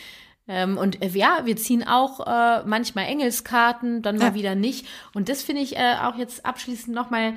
Ähm, 0.51 0.79
und 0.79 1.01
äh, 1.01 1.09
ja, 1.11 1.43
wir 1.45 1.57
ziehen 1.57 1.87
auch 1.87 2.27
äh, 2.27 2.65
manchmal 2.67 3.05
Engelskarten, 3.05 4.03
dann 4.03 4.17
mal 4.17 4.31
ja. 4.31 4.35
wieder 4.35 4.55
nicht. 4.57 4.85
Und 5.15 5.29
das 5.29 5.45
finde 5.45 5.63
ich 5.63 5.77
äh, 5.77 5.95
auch 6.03 6.17
jetzt 6.17 6.45
abschließend 6.45 6.93
nochmal 6.93 7.35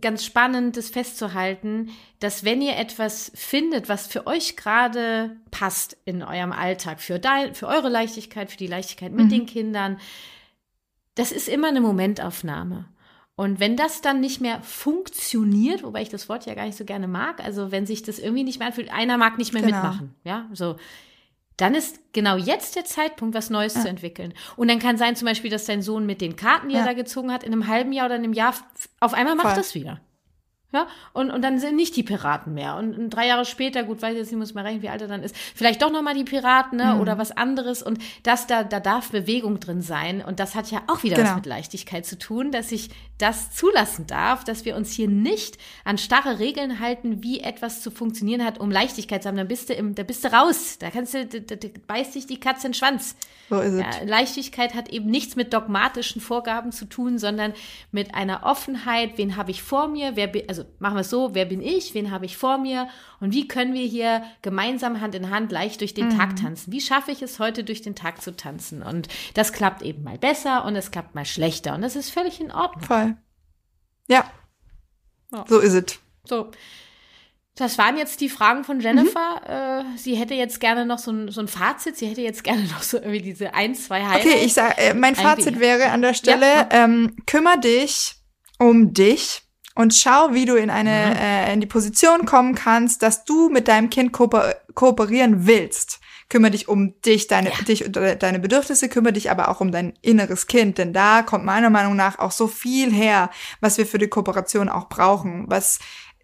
ganz 0.00 0.24
spannend, 0.24 0.76
das 0.76 0.90
festzuhalten, 0.90 1.90
dass 2.18 2.44
wenn 2.44 2.60
ihr 2.60 2.76
etwas 2.76 3.30
findet, 3.36 3.88
was 3.88 4.08
für 4.08 4.26
euch 4.26 4.56
gerade 4.56 5.36
passt 5.52 5.96
in 6.04 6.24
eurem 6.24 6.50
Alltag, 6.50 7.00
für, 7.00 7.20
dein, 7.20 7.54
für 7.54 7.68
eure 7.68 7.88
Leichtigkeit, 7.88 8.50
für 8.50 8.58
die 8.58 8.66
Leichtigkeit 8.66 9.12
mit 9.12 9.26
mhm. 9.26 9.30
den 9.30 9.46
Kindern, 9.46 9.98
das 11.14 11.30
ist 11.30 11.48
immer 11.48 11.68
eine 11.68 11.80
Momentaufnahme. 11.80 12.86
Und 13.36 13.60
wenn 13.60 13.76
das 13.76 14.00
dann 14.00 14.18
nicht 14.18 14.40
mehr 14.40 14.60
funktioniert, 14.62 15.84
wobei 15.84 16.02
ich 16.02 16.08
das 16.08 16.28
Wort 16.28 16.44
ja 16.46 16.54
gar 16.54 16.66
nicht 16.66 16.76
so 16.76 16.84
gerne 16.84 17.06
mag, 17.06 17.42
also 17.42 17.70
wenn 17.70 17.86
sich 17.86 18.02
das 18.02 18.18
irgendwie 18.18 18.42
nicht 18.42 18.58
mehr 18.58 18.66
anfühlt, 18.66 18.92
einer 18.92 19.16
mag 19.16 19.38
nicht 19.38 19.52
mehr 19.52 19.62
genau. 19.62 19.76
mitmachen, 19.76 20.14
ja, 20.24 20.48
so 20.52 20.74
dann 21.58 21.74
ist 21.74 22.00
genau 22.12 22.36
jetzt 22.36 22.76
der 22.76 22.84
Zeitpunkt, 22.84 23.34
was 23.34 23.50
Neues 23.50 23.74
ja. 23.74 23.82
zu 23.82 23.88
entwickeln. 23.88 24.32
Und 24.56 24.68
dann 24.68 24.78
kann 24.78 24.96
sein 24.96 25.16
zum 25.16 25.26
Beispiel, 25.26 25.50
dass 25.50 25.66
dein 25.66 25.82
Sohn 25.82 26.06
mit 26.06 26.20
den 26.20 26.36
Karten, 26.36 26.68
die 26.68 26.74
ja. 26.74 26.80
er 26.80 26.86
da 26.86 26.92
gezogen 26.94 27.32
hat, 27.32 27.42
in 27.42 27.52
einem 27.52 27.66
halben 27.66 27.92
Jahr 27.92 28.06
oder 28.06 28.14
einem 28.14 28.32
Jahr 28.32 28.54
auf 29.00 29.12
einmal 29.12 29.34
macht 29.34 29.48
Voll. 29.48 29.56
das 29.56 29.74
wieder. 29.74 30.00
Ja, 30.70 30.86
und, 31.14 31.30
und 31.30 31.40
dann 31.40 31.58
sind 31.58 31.76
nicht 31.76 31.96
die 31.96 32.02
Piraten 32.02 32.52
mehr. 32.52 32.76
Und, 32.76 32.98
und 32.98 33.08
drei 33.08 33.26
Jahre 33.26 33.46
später, 33.46 33.84
gut, 33.84 34.02
weiß 34.02 34.12
ich 34.12 34.18
jetzt 34.18 34.30
nicht, 34.30 34.38
muss 34.38 34.52
mal 34.52 34.64
rechnen, 34.64 34.82
wie 34.82 34.90
alt 34.90 35.00
er 35.00 35.08
dann 35.08 35.22
ist, 35.22 35.34
vielleicht 35.34 35.80
doch 35.80 35.90
nochmal 35.90 36.12
die 36.12 36.24
Piraten, 36.24 36.76
ne, 36.76 36.94
mhm. 36.94 37.00
oder 37.00 37.16
was 37.16 37.34
anderes. 37.34 37.82
Und 37.82 37.98
das, 38.22 38.46
da, 38.46 38.64
da 38.64 38.78
darf 38.78 39.10
Bewegung 39.10 39.60
drin 39.60 39.80
sein. 39.80 40.22
Und 40.22 40.40
das 40.40 40.54
hat 40.54 40.70
ja 40.70 40.82
auch 40.86 41.02
wieder 41.02 41.16
genau. 41.16 41.30
was 41.30 41.36
mit 41.36 41.46
Leichtigkeit 41.46 42.04
zu 42.04 42.18
tun, 42.18 42.52
dass 42.52 42.70
ich 42.70 42.90
das 43.16 43.52
zulassen 43.52 44.06
darf, 44.06 44.44
dass 44.44 44.66
wir 44.66 44.76
uns 44.76 44.92
hier 44.92 45.08
nicht 45.08 45.56
an 45.84 45.96
starre 45.96 46.38
Regeln 46.38 46.80
halten, 46.80 47.22
wie 47.22 47.40
etwas 47.40 47.80
zu 47.80 47.90
funktionieren 47.90 48.44
hat, 48.44 48.60
um 48.60 48.70
Leichtigkeit 48.70 49.22
zu 49.22 49.28
haben. 49.28 49.38
Dann 49.38 49.48
bist 49.48 49.70
du 49.70 49.72
im, 49.72 49.94
da 49.94 50.02
bist 50.02 50.22
du 50.22 50.32
raus. 50.32 50.76
Da 50.78 50.90
kannst 50.90 51.14
du, 51.14 51.24
da, 51.24 51.56
da 51.56 51.68
beißt 51.86 52.14
dich 52.14 52.26
die 52.26 52.40
Katze 52.40 52.66
in 52.66 52.72
den 52.72 52.78
Schwanz. 52.78 53.16
So 53.48 53.60
ist 53.60 53.78
ja. 53.78 53.86
Leichtigkeit 54.04 54.74
hat 54.74 54.90
eben 54.90 55.10
nichts 55.10 55.34
mit 55.34 55.54
dogmatischen 55.54 56.20
Vorgaben 56.20 56.72
zu 56.72 56.84
tun, 56.84 57.18
sondern 57.18 57.54
mit 57.90 58.14
einer 58.14 58.44
Offenheit. 58.44 59.16
Wen 59.16 59.36
habe 59.36 59.50
ich 59.50 59.62
vor 59.62 59.88
mir? 59.88 60.14
Wer, 60.14 60.30
also 60.48 60.57
also 60.58 60.70
machen 60.78 60.96
wir 60.96 61.00
es 61.00 61.10
so, 61.10 61.34
wer 61.34 61.44
bin 61.44 61.62
ich, 61.62 61.94
wen 61.94 62.10
habe 62.10 62.26
ich 62.26 62.36
vor 62.36 62.58
mir 62.58 62.88
und 63.20 63.32
wie 63.32 63.46
können 63.46 63.74
wir 63.74 63.86
hier 63.86 64.22
gemeinsam 64.42 65.00
Hand 65.00 65.14
in 65.14 65.30
Hand 65.30 65.52
leicht 65.52 65.80
durch 65.80 65.94
den 65.94 66.08
mhm. 66.08 66.18
Tag 66.18 66.36
tanzen? 66.36 66.72
Wie 66.72 66.80
schaffe 66.80 67.12
ich 67.12 67.22
es 67.22 67.38
heute 67.38 67.64
durch 67.64 67.82
den 67.82 67.94
Tag 67.94 68.22
zu 68.22 68.34
tanzen? 68.34 68.82
Und 68.82 69.08
das 69.34 69.52
klappt 69.52 69.82
eben 69.82 70.02
mal 70.02 70.18
besser 70.18 70.64
und 70.64 70.76
es 70.76 70.90
klappt 70.90 71.14
mal 71.14 71.24
schlechter 71.24 71.74
und 71.74 71.82
das 71.82 71.96
ist 71.96 72.10
völlig 72.10 72.40
in 72.40 72.50
Ordnung. 72.50 72.84
Voll. 72.84 73.16
Ja. 74.08 74.30
Oh. 75.32 75.44
So 75.46 75.58
ist 75.58 75.74
es. 75.74 75.98
So. 76.24 76.50
Das 77.54 77.76
waren 77.76 77.98
jetzt 77.98 78.20
die 78.20 78.28
Fragen 78.28 78.62
von 78.62 78.78
Jennifer. 78.78 79.82
Mhm. 79.84 79.94
Äh, 79.94 79.98
sie 79.98 80.14
hätte 80.14 80.34
jetzt 80.34 80.60
gerne 80.60 80.86
noch 80.86 80.98
so 80.98 81.10
ein, 81.10 81.30
so 81.32 81.40
ein 81.40 81.48
Fazit. 81.48 81.96
Sie 81.96 82.06
hätte 82.06 82.22
jetzt 82.22 82.44
gerne 82.44 82.62
noch 82.72 82.82
so 82.82 82.98
irgendwie 82.98 83.22
diese 83.22 83.52
ein, 83.54 83.74
zwei 83.74 84.04
Highlights. 84.04 84.26
Okay, 84.26 84.44
ich 84.44 84.54
sag, 84.54 84.78
äh, 84.78 84.94
mein 84.94 85.16
Fazit 85.16 85.58
wäre 85.58 85.90
an 85.90 86.02
der 86.02 86.14
Stelle, 86.14 86.46
ja. 86.46 86.68
ähm, 86.70 87.16
kümmere 87.26 87.58
dich 87.58 88.14
um 88.58 88.92
dich 88.92 89.47
und 89.78 89.94
schau, 89.94 90.34
wie 90.34 90.44
du 90.44 90.56
in 90.56 90.70
eine 90.70 90.90
mhm. 90.90 91.16
äh, 91.20 91.52
in 91.52 91.60
die 91.60 91.66
Position 91.68 92.26
kommen 92.26 92.56
kannst, 92.56 93.00
dass 93.04 93.24
du 93.24 93.48
mit 93.48 93.68
deinem 93.68 93.90
Kind 93.90 94.12
kooper 94.12 94.56
kooperieren 94.74 95.46
willst. 95.46 96.00
Kümmere 96.28 96.50
dich 96.50 96.66
um 96.66 97.00
dich, 97.02 97.28
deine 97.28 97.50
ja. 97.50 97.62
dich 97.62 97.84
deine 97.92 98.40
Bedürfnisse, 98.40 98.88
kümmere 98.88 99.12
dich 99.12 99.30
aber 99.30 99.48
auch 99.48 99.60
um 99.60 99.70
dein 99.70 99.94
inneres 100.02 100.48
Kind, 100.48 100.78
denn 100.78 100.92
da 100.92 101.22
kommt 101.22 101.44
meiner 101.44 101.70
Meinung 101.70 101.94
nach 101.94 102.18
auch 102.18 102.32
so 102.32 102.48
viel 102.48 102.92
her, 102.92 103.30
was 103.60 103.78
wir 103.78 103.86
für 103.86 103.98
die 103.98 104.08
Kooperation 104.08 104.68
auch 104.68 104.88
brauchen, 104.88 105.44
was 105.46 105.78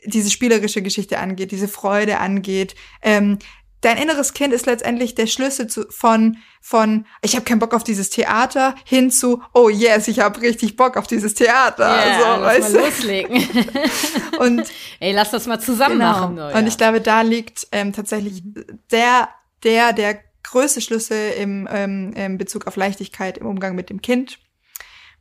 diese 0.05 0.33
spielerische 0.33 0.83
Geschichte 0.83 1.21
angeht, 1.21 1.53
diese 1.53 1.69
Freude 1.69 2.19
angeht, 2.19 2.75
ähm, 3.03 3.39
dein 3.85 3.99
inneres 3.99 4.33
Kind 4.33 4.55
ist 4.55 4.67
letztendlich 4.67 5.15
der 5.15 5.27
Schlüssel 5.27 5.67
zu, 5.67 5.87
von, 5.91 6.39
von 6.61 7.07
ich 7.23 7.37
habe 7.37 7.45
keinen 7.45 7.59
Bock 7.59 7.75
auf 7.75 7.85
dieses 7.85 8.09
Theater 8.11 8.75
hin 8.85 9.11
zu, 9.11 9.43
oh 9.53 9.69
yes, 9.69 10.09
ich 10.09 10.21
habe 10.21 10.41
richtig 10.41 10.77
Bock 10.77 10.97
auf 10.97 11.07
dieses 11.07 11.35
Theater. 11.35 11.87
Yeah, 11.87 12.19
so, 12.19 12.43
lass 12.43 12.59
weißt 12.59 12.75
mal 12.75 12.81
loslegen. 12.81 13.49
und 14.39 14.65
ey, 15.01 15.13
lass 15.13 15.31
das 15.31 15.47
mal 15.47 15.61
zusammen 15.61 15.99
genau. 15.99 16.13
machen. 16.13 16.39
Oh, 16.39 16.49
ja. 16.51 16.59
Und 16.59 16.67
ich 16.67 16.79
glaube, 16.79 17.01
da 17.01 17.21
liegt 17.21 17.67
ähm, 17.73 17.93
tatsächlich 17.93 18.43
der, 18.91 19.29
der, 19.63 19.93
der 19.93 20.19
größte 20.43 20.81
Schlüssel 20.81 21.33
im, 21.39 21.69
ähm, 21.71 22.13
im 22.15 22.39
Bezug 22.39 22.67
auf 22.67 22.77
Leichtigkeit 22.77 23.39
im 23.39 23.47
Umgang 23.47 23.75
mit 23.75 23.91
dem 23.91 24.01
Kind, 24.01 24.39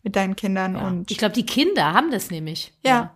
mit 0.03 0.15
deinen 0.15 0.35
Kindern. 0.35 0.75
Ja. 0.75 0.87
Und 0.87 1.11
ich 1.11 1.17
glaube, 1.17 1.33
die 1.33 1.45
Kinder 1.45 1.93
haben 1.93 2.11
das 2.11 2.31
nämlich. 2.31 2.73
ja. 2.83 2.91
ja. 2.91 3.15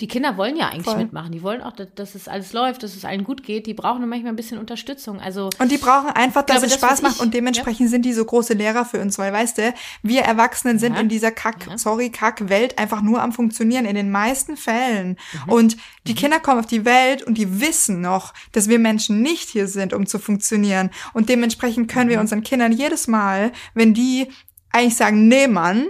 Die 0.00 0.06
Kinder 0.06 0.36
wollen 0.36 0.56
ja 0.56 0.68
eigentlich 0.68 0.84
Voll. 0.84 0.96
mitmachen. 0.98 1.32
Die 1.32 1.42
wollen 1.42 1.60
auch, 1.60 1.72
dass, 1.72 1.88
dass 1.96 2.14
es 2.14 2.28
alles 2.28 2.52
läuft, 2.52 2.84
dass 2.84 2.94
es 2.94 3.04
allen 3.04 3.24
gut 3.24 3.42
geht. 3.42 3.66
Die 3.66 3.74
brauchen 3.74 3.98
nur 3.98 4.08
manchmal 4.08 4.32
ein 4.32 4.36
bisschen 4.36 4.58
Unterstützung. 4.58 5.18
Also 5.20 5.50
Und 5.58 5.72
die 5.72 5.76
brauchen 5.78 6.10
einfach, 6.10 6.42
dass 6.42 6.58
glaube, 6.58 6.66
es 6.66 6.72
das, 6.72 6.80
Spaß 6.80 7.02
macht 7.02 7.16
ich- 7.16 7.20
und 7.22 7.34
dementsprechend 7.34 7.90
sind 7.90 8.02
die 8.04 8.12
so 8.12 8.24
große 8.24 8.54
Lehrer 8.54 8.84
für 8.84 9.00
uns, 9.00 9.18
weil 9.18 9.32
weißt 9.32 9.58
du, 9.58 9.74
wir 10.04 10.20
Erwachsenen 10.22 10.78
sind 10.78 10.94
Ja. 10.94 11.00
in 11.00 11.08
dieser 11.08 11.32
Kack, 11.32 11.66
Ja. 11.68 11.78
sorry, 11.78 12.10
Kack-Welt 12.10 12.78
einfach 12.78 13.02
nur 13.02 13.20
am 13.20 13.32
Funktionieren 13.32 13.86
in 13.86 13.96
den 13.96 14.12
meisten 14.12 14.56
Fällen. 14.56 15.16
Mhm. 15.46 15.52
Und 15.52 15.76
die 16.06 16.14
Kinder 16.14 16.38
kommen 16.38 16.60
auf 16.60 16.66
die 16.66 16.84
Welt 16.84 17.24
und 17.24 17.36
die 17.36 17.60
wissen 17.60 18.00
noch, 18.00 18.34
dass 18.52 18.68
wir 18.68 18.78
Menschen 18.78 19.20
nicht 19.20 19.48
hier 19.50 19.66
sind, 19.66 19.92
um 19.92 20.06
zu 20.06 20.20
funktionieren. 20.20 20.90
Und 21.12 21.28
dementsprechend 21.28 21.90
können 21.90 22.06
Mhm. 22.06 22.10
wir 22.12 22.20
unseren 22.20 22.44
Kindern 22.44 22.70
jedes 22.70 23.08
Mal, 23.08 23.50
wenn 23.74 23.94
die 23.94 24.28
eigentlich 24.70 24.96
sagen, 24.96 25.26
nee, 25.26 25.48
Mann, 25.48 25.86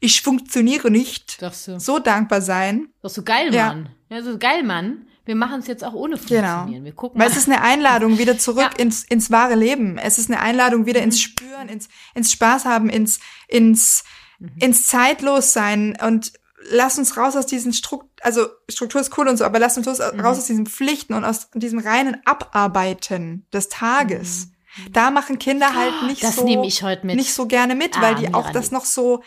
ich 0.00 0.22
funktioniere 0.22 0.90
nicht, 0.90 1.38
so, 1.52 1.78
so 1.78 1.98
dankbar 1.98 2.40
sein. 2.42 2.88
doch 3.02 3.10
so 3.10 3.22
geil. 3.22 3.50
Mann. 3.50 3.88
Ja, 4.10 4.22
so 4.22 4.38
geil, 4.38 4.62
Mann. 4.62 5.06
Wir 5.26 5.34
machen 5.36 5.60
es 5.60 5.66
jetzt 5.66 5.82
auch 5.82 5.94
ohne 5.94 6.16
funktionieren. 6.18 6.66
Genau. 6.66 6.84
Wir 6.84 6.92
gucken 6.92 7.18
Weil 7.18 7.28
mal. 7.28 7.32
es 7.32 7.38
ist 7.38 7.48
eine 7.48 7.62
Einladung 7.62 8.18
wieder 8.18 8.36
zurück 8.38 8.70
Ja. 8.76 8.82
ins, 8.82 9.04
ins 9.04 9.30
wahre 9.30 9.54
Leben. 9.54 9.96
Es 9.96 10.18
ist 10.18 10.30
eine 10.30 10.40
Einladung 10.40 10.84
wieder 10.84 11.00
Mhm. 11.00 11.04
ins 11.06 11.20
Spüren, 11.20 11.68
ins, 11.70 11.88
ins 12.14 12.30
Spaß 12.32 12.66
haben, 12.66 12.90
ins, 12.90 13.20
ins, 13.48 14.04
Mhm. 14.38 14.50
ins 14.60 14.86
Zeitlossein 14.86 15.96
und 16.06 16.32
lass 16.70 16.98
uns 16.98 17.16
raus 17.16 17.36
aus 17.36 17.46
diesen 17.46 17.72
Struktur, 17.72 18.10
also 18.20 18.46
Struktur 18.68 19.00
ist 19.00 19.16
cool 19.16 19.28
und 19.28 19.38
so, 19.38 19.44
aber 19.44 19.58
lass 19.58 19.76
uns 19.78 19.86
los, 19.86 19.98
Mhm. 19.98 20.20
raus 20.20 20.36
aus 20.38 20.46
diesen 20.46 20.66
Pflichten 20.66 21.14
und 21.14 21.24
aus 21.24 21.48
diesem 21.54 21.78
reinen 21.78 22.18
Abarbeiten 22.26 23.46
des 23.52 23.68
Tages. 23.70 24.48
Da 24.90 25.10
machen 25.10 25.38
Kinder 25.38 25.74
halt 25.74 26.02
nicht 26.06 26.22
Mhm. 26.22 26.26
das 26.26 26.36
so, 26.36 26.44
nehme 26.44 26.66
ich 26.66 26.82
heute 26.82 27.06
mit. 27.06 27.16
nicht 27.16 27.32
so 27.32 27.46
gerne 27.46 27.74
mit, 27.74 27.96
Ah, 27.96 28.02
weil 28.02 28.14
die 28.16 28.22
Mira, 28.26 28.38
auch 28.38 28.50
das 28.50 28.70
noch 28.72 28.84
so, 28.84 29.22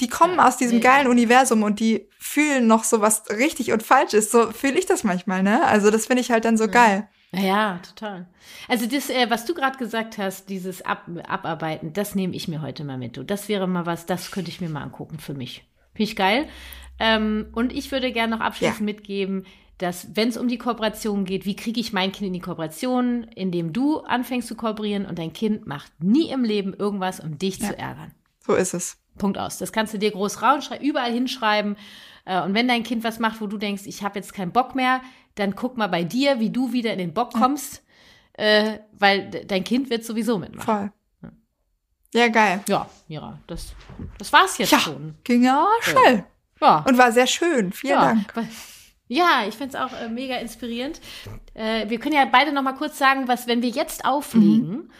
die 0.00 0.08
kommen 0.08 0.40
aus 0.40 0.56
diesem 0.56 0.78
nee. 0.78 0.82
geilen 0.82 1.08
Universum 1.08 1.62
und 1.62 1.80
die 1.80 2.08
fühlen 2.18 2.66
noch 2.66 2.84
so, 2.84 3.00
was 3.00 3.28
richtig 3.30 3.72
und 3.72 3.82
falsch 3.82 4.14
ist. 4.14 4.30
So 4.30 4.50
fühle 4.50 4.78
ich 4.78 4.86
das 4.86 5.04
manchmal, 5.04 5.42
ne? 5.42 5.64
Also 5.64 5.90
das 5.90 6.06
finde 6.06 6.22
ich 6.22 6.30
halt 6.30 6.44
dann 6.44 6.56
so 6.56 6.68
geil. 6.68 7.08
Ja, 7.32 7.40
ja, 7.40 7.80
total. 7.86 8.26
Also 8.68 8.86
das, 8.86 9.08
äh, 9.08 9.30
was 9.30 9.44
du 9.44 9.54
gerade 9.54 9.78
gesagt 9.78 10.18
hast, 10.18 10.48
dieses 10.48 10.82
Ab 10.82 11.06
Abarbeiten, 11.28 11.92
das 11.92 12.14
nehme 12.14 12.34
ich 12.34 12.48
mir 12.48 12.60
heute 12.60 12.84
mal 12.84 12.98
mit. 12.98 13.16
Du, 13.16 13.22
das 13.22 13.48
wäre 13.48 13.68
mal 13.68 13.86
was, 13.86 14.06
das 14.06 14.30
könnte 14.30 14.50
ich 14.50 14.60
mir 14.60 14.68
mal 14.68 14.82
angucken 14.82 15.18
für 15.18 15.34
mich. 15.34 15.64
Finde 15.92 16.10
ich 16.10 16.16
geil. 16.16 16.48
Ähm, 16.98 17.46
und 17.52 17.72
ich 17.72 17.92
würde 17.92 18.12
gerne 18.12 18.36
noch 18.36 18.44
abschließend 18.44 18.80
Ja. 18.80 18.84
mitgeben, 18.84 19.46
dass 19.78 20.08
wenn 20.14 20.28
es 20.28 20.36
um 20.36 20.48
die 20.48 20.58
Kooperation 20.58 21.24
geht, 21.24 21.46
wie 21.46 21.56
kriege 21.56 21.80
ich 21.80 21.92
mein 21.92 22.12
Kind 22.12 22.26
in 22.26 22.32
die 22.34 22.40
Kooperation, 22.40 23.24
indem 23.34 23.72
du 23.72 24.00
anfängst 24.00 24.48
zu 24.48 24.54
kooperieren 24.54 25.06
und 25.06 25.18
dein 25.18 25.32
Kind 25.32 25.66
macht 25.66 25.92
nie 26.02 26.30
im 26.30 26.44
Leben 26.44 26.74
irgendwas, 26.74 27.20
um 27.20 27.38
dich 27.38 27.60
zu 27.60 27.76
ärgern. 27.78 28.12
So 28.44 28.54
ist 28.54 28.74
es. 28.74 28.99
Punkt 29.20 29.38
aus. 29.38 29.58
Das 29.58 29.72
kannst 29.72 29.94
du 29.94 29.98
dir 29.98 30.10
groß 30.10 30.42
rausschreiben, 30.42 30.84
überall 30.84 31.12
hinschreiben. 31.12 31.76
Äh, 32.24 32.40
Und 32.42 32.54
wenn 32.54 32.66
dein 32.66 32.82
Kind 32.82 33.04
was 33.04 33.18
macht, 33.20 33.40
wo 33.40 33.46
du 33.46 33.56
denkst, 33.58 33.82
ich 33.86 34.02
habe 34.02 34.18
jetzt 34.18 34.34
keinen 34.34 34.50
Bock 34.52 34.74
mehr, 34.74 35.00
dann 35.36 35.54
guck 35.54 35.76
mal 35.76 35.86
bei 35.86 36.02
dir, 36.02 36.40
wie 36.40 36.50
du 36.50 36.72
wieder 36.72 36.92
in 36.92 36.98
den 36.98 37.14
Bock 37.14 37.32
kommst, 37.32 37.82
äh, 38.32 38.78
weil 38.92 39.30
de- 39.30 39.44
dein 39.46 39.62
Kind 39.64 39.88
wird 39.90 40.04
sowieso 40.04 40.38
mitmachen. 40.38 40.64
Voll. 40.64 41.30
Ja, 42.12 42.26
geil. 42.28 42.60
Ja, 42.68 42.88
Mira, 43.06 43.38
das, 43.46 43.72
das 44.18 44.32
war's 44.32 44.58
jetzt 44.58 44.72
Ja, 44.72 44.80
schon. 44.80 45.14
ging 45.22 45.44
ja 45.44 45.64
schnell. 45.80 46.24
Ja, 46.60 46.84
Und 46.86 46.98
war 46.98 47.12
sehr 47.12 47.28
schön. 47.28 47.72
Vielen 47.72 47.92
ja. 47.92 48.00
Dank. 48.06 48.34
Ja, 49.06 49.44
ich 49.48 49.54
finde 49.54 49.76
es 49.76 49.82
auch 49.82 49.92
äh, 49.98 50.08
mega 50.08 50.36
inspirierend. 50.36 51.00
Äh, 51.54 51.88
wir 51.88 51.98
können 51.98 52.14
ja 52.16 52.24
beide 52.26 52.52
noch 52.52 52.62
mal 52.62 52.74
kurz 52.74 52.98
sagen, 52.98 53.28
was, 53.28 53.46
wenn 53.46 53.62
wir 53.62 53.68
jetzt 53.70 54.04
auflegen, 54.04 54.68
Mhm. 54.70 54.90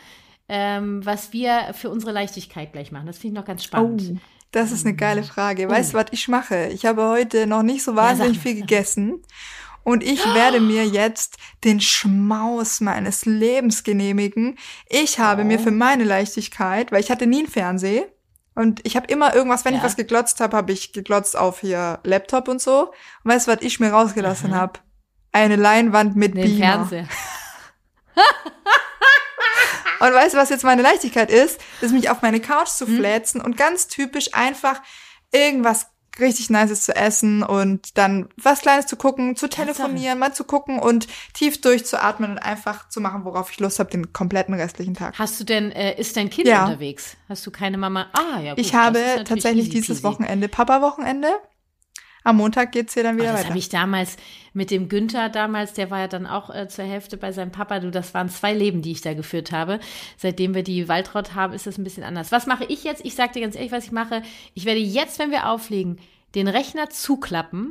Ähm, 0.51 1.07
was 1.07 1.32
wir 1.32 1.72
für 1.74 1.88
unsere 1.90 2.12
Leichtigkeit 2.12 2.72
gleich 2.72 2.90
machen. 2.92 3.07
Das 3.07 3.18
finde 3.18 3.34
ich 3.34 3.40
noch 3.40 3.46
ganz 3.46 3.62
spannend. 3.64 4.03
Oh, 4.14 4.18
das 4.53 4.72
ist 4.72 4.84
eine 4.84 4.96
geile 4.96 5.22
Frage. 5.22 5.68
Weißt 5.68 5.92
du, 5.94 5.98
was 5.98 6.07
ich 6.11 6.26
mache? 6.28 6.66
Ich 6.72 6.84
habe 6.84 7.05
heute 7.07 7.46
noch 7.46 7.62
nicht 7.62 7.84
so 7.84 7.94
wahnsinnig 7.94 8.36
mal. 8.38 8.42
viel 8.42 8.55
gegessen. 8.57 9.22
Und 9.84 10.03
ich 10.03 10.22
werde 10.34 10.61
mir 10.61 10.84
jetzt 10.88 11.36
den 11.64 11.80
Schmaus 11.80 12.80
meines 12.80 13.24
Lebens 13.26 13.84
genehmigen. 13.84 14.59
Ich 14.88 15.18
habe 15.20 15.42
Oh. 15.42 15.44
mir 15.44 15.59
für 15.61 15.70
meine 15.70 16.05
Leichtigkeit, 16.05 16.90
weil 16.92 17.01
ich 17.01 17.11
hatte 17.12 17.26
nie 17.26 17.38
einen 17.38 17.48
Fernseher, 17.48 18.07
und 18.57 18.84
ich 18.84 18.96
habe 18.96 19.07
immer 19.07 19.34
irgendwas, 19.34 19.64
wenn 19.64 19.74
ich 19.74 19.78
Ja. 19.80 19.84
was 19.86 19.96
geglotzt 19.96 20.40
habe, 20.40 20.57
habe 20.57 20.72
ich 20.72 20.92
geglotzt 20.92 21.38
auf 21.38 21.61
hier 21.61 22.01
Laptop 22.03 22.48
und 22.48 22.61
so. 22.61 22.88
Und 23.22 23.30
weißt 23.30 23.46
du, 23.46 23.53
was 23.53 23.62
ich 23.62 23.78
mir 23.78 23.90
rausgelassen 23.92 24.55
habe? 24.55 24.80
Eine 25.32 25.55
Leinwand 25.55 26.16
mit 26.16 26.36
Den 26.36 26.42
Beamer. 26.44 26.59
Fernseher. 26.88 27.09
Und 30.01 30.12
weißt 30.12 30.34
du, 30.34 30.38
was 30.38 30.48
jetzt 30.51 30.64
meine 30.64 30.82
Leichtigkeit 30.82 31.30
ist? 31.30 31.61
Ist 31.80 31.92
mich 31.92 32.11
auf 32.11 32.22
meine 32.22 32.40
Couch 32.40 32.68
Hm? 32.68 32.76
zu 32.76 32.86
fläzen 32.86 33.40
und 33.40 33.57
ganz 33.57 33.86
typisch 33.86 34.34
einfach 34.34 34.80
irgendwas 35.32 35.86
richtig 36.18 36.51
Nices 36.51 36.82
zu 36.82 36.94
essen 36.94 37.42
und 37.42 37.96
dann 37.96 38.28
was 38.36 38.61
Kleines 38.62 38.86
zu 38.86 38.96
gucken, 38.96 39.36
zu 39.36 39.48
telefonieren, 39.48 40.18
mal 40.18 40.34
zu 40.34 40.44
gucken 40.44 40.78
und 40.78 41.07
tief 41.34 41.61
durchzuatmen 41.61 42.32
und 42.32 42.38
einfach 42.38 42.88
zu 42.88 43.01
machen, 43.01 43.24
worauf 43.24 43.51
ich 43.53 43.61
Lust 43.61 43.78
habe, 43.78 43.90
den 43.90 44.12
kompletten 44.12 44.53
restlichen 44.55 44.94
Tag. 44.94 45.18
Hast 45.18 45.38
du 45.40 45.44
denn, 45.44 45.70
äh, 45.70 45.98
ist 45.98 46.16
dein 46.16 46.28
Kind 46.28 46.48
Ja. 46.48 46.64
unterwegs? 46.64 47.16
Hast 47.28 47.46
du 47.46 47.51
keine 47.51 47.78
Mama? 47.78 48.11
Ah, 48.12 48.40
ja, 48.40 48.55
gut. 48.55 48.59
ich 48.64 48.74
habe 48.74 48.98
tatsächlich 49.24 49.68
dieses. 49.70 50.03
Wochenende 50.03 50.48
Papa-Wochenende. 50.48 51.28
Am 52.22 52.36
Montag 52.36 52.72
geht's 52.72 52.94
hier 52.94 53.02
dann 53.02 53.16
Ah, 53.16 53.18
wieder 53.18 53.32
das 53.32 53.40
weiter. 53.40 53.48
habe 53.50 53.58
ich 53.58 53.68
damals 53.70 54.16
mit 54.52 54.70
dem 54.70 54.88
Günther 54.88 55.28
damals, 55.30 55.72
der 55.72 55.90
war 55.90 56.00
ja 56.00 56.08
dann 56.08 56.26
auch 56.26 56.50
äh, 56.54 56.68
zur 56.68 56.84
Hälfte 56.84 57.16
bei 57.16 57.32
seinem 57.32 57.50
Papa. 57.52 57.80
Du, 57.80 57.90
das 57.90 58.12
waren 58.14 58.28
zwei 58.28 58.52
Leben, 58.52 58.82
die 58.82 58.92
ich 58.92 59.00
da 59.00 59.14
geführt 59.14 59.52
habe. 59.52 59.80
Seitdem 60.18 60.54
wir 60.54 60.62
die 60.62 60.88
Waldraut 60.88 61.34
haben, 61.34 61.52
ist 61.54 61.66
das 61.66 61.78
ein 61.78 61.84
bisschen 61.84 62.04
anders. 62.04 62.30
Was 62.32 62.46
mache 62.46 62.64
ich 62.64 62.84
jetzt? 62.84 63.04
Ich 63.04 63.14
sage 63.14 63.32
dir 63.32 63.40
ganz 63.42 63.56
ehrlich, 63.56 63.72
was 63.72 63.84
ich 63.86 63.92
mache. 63.92 64.22
Ich 64.54 64.64
werde 64.66 64.80
jetzt, 64.80 65.18
wenn 65.18 65.30
wir 65.30 65.48
auflegen, 65.48 65.98
den 66.34 66.46
Rechner 66.48 66.90
zuklappen 66.90 67.66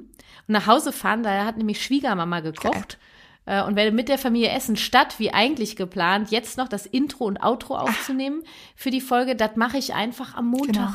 und 0.48 0.50
nach 0.54 0.66
Hause 0.68 0.92
fahren. 0.92 1.22
Da 1.24 1.46
hat 1.46 1.58
nämlich 1.58 1.84
Schwiegermama 1.84 2.40
gekocht. 2.40 2.98
Äh, 3.46 3.64
Und 3.64 3.76
werde 3.76 3.92
mit 3.92 4.10
der 4.10 4.18
Familie 4.18 4.50
essen, 4.50 4.76
statt 4.78 5.16
wie 5.20 5.32
eigentlich 5.34 5.76
geplant, 5.76 6.32
jetzt 6.32 6.58
noch 6.58 6.68
das 6.68 6.86
Intro 6.86 7.26
und 7.26 7.38
Outro 7.44 7.76
aufzunehmen 7.78 8.44
für 8.76 8.90
die 8.92 9.00
Folge. 9.02 9.36
Das 9.36 9.56
mache 9.56 9.78
ich 9.78 9.94
einfach 9.94 10.36
am 10.36 10.48
Montag. 10.48 10.74
Genau. 10.74 10.92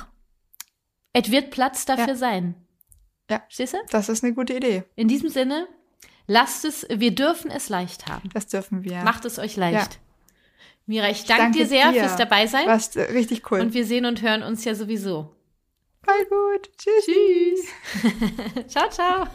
Es 1.13 1.31
wird 1.31 1.51
Platz 1.51 1.85
dafür 1.87 2.09
Ja. 2.09 2.17
sein. 2.17 2.55
Ja. 3.31 3.43
Stehst 3.49 3.75
du? 3.75 3.79
Das 3.91 4.09
ist 4.09 4.23
eine 4.23 4.35
gute 4.35 4.55
Idee. 4.55 4.85
In 4.97 5.09
diesem 5.09 5.29
Sinne, 5.31 5.67
lasst 6.27 6.65
es, 6.65 6.87
wir 6.91 7.15
dürfen 7.15 7.51
es 7.51 7.69
leicht 7.69 8.07
haben. 8.07 8.29
Das 8.35 8.47
dürfen 8.47 8.85
wir. 8.85 9.03
Macht 9.03 9.25
es 9.25 9.39
euch 9.39 9.57
leicht. 9.57 9.99
Mira, 10.87 11.09
ich 11.09 11.25
danke 11.25 11.45
danke 11.45 11.59
dir 11.59 11.67
sehr 11.67 11.93
dir. 11.93 12.01
fürs 12.01 12.17
Dabeisein. 12.17 12.67
Was 12.67 12.95
äh, 12.97 13.03
richtig 13.13 13.51
cool. 13.51 13.61
Und 13.61 13.73
wir 13.73 13.87
sehen 13.87 14.05
und 14.05 14.21
hören 14.21 14.43
uns 14.43 14.65
ja 14.65 14.75
sowieso. 14.75 15.35
Bye 16.03 16.27
gut. 16.29 16.71
Tschüss. 16.77 17.05
Tschüss. 17.07 18.67
ciao, 18.69 18.91
ciao. 18.91 19.27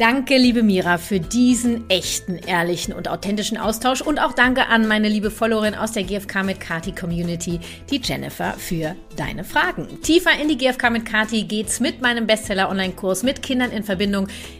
Danke, 0.00 0.38
liebe 0.38 0.62
Mira, 0.62 0.96
für 0.96 1.20
diesen 1.20 1.90
echten, 1.90 2.36
ehrlichen 2.36 2.94
und 2.94 3.08
authentischen 3.08 3.58
Austausch 3.58 4.00
und 4.00 4.18
auch 4.18 4.32
danke 4.32 4.68
an 4.68 4.88
meine 4.88 5.10
liebe 5.10 5.30
Followerin 5.30 5.74
aus 5.74 5.92
der 5.92 6.04
GFK 6.04 6.42
mit 6.42 6.58
Kati 6.58 6.92
Community, 6.92 7.60
die 7.90 8.00
Jennifer, 8.02 8.54
für 8.54 8.96
deine 9.16 9.44
Fragen. 9.44 10.00
Tiefer 10.00 10.30
in 10.40 10.48
die 10.48 10.56
GFK 10.56 10.88
mit 10.88 11.04
Kati 11.04 11.42
geht's 11.42 11.80
mit 11.80 12.00
meinem 12.00 12.26
Bestseller-Online-Kurs 12.26 13.24
mit 13.24 13.42
Kindern 13.42 13.72
in 13.72 13.84
Verbindung. 13.84 14.28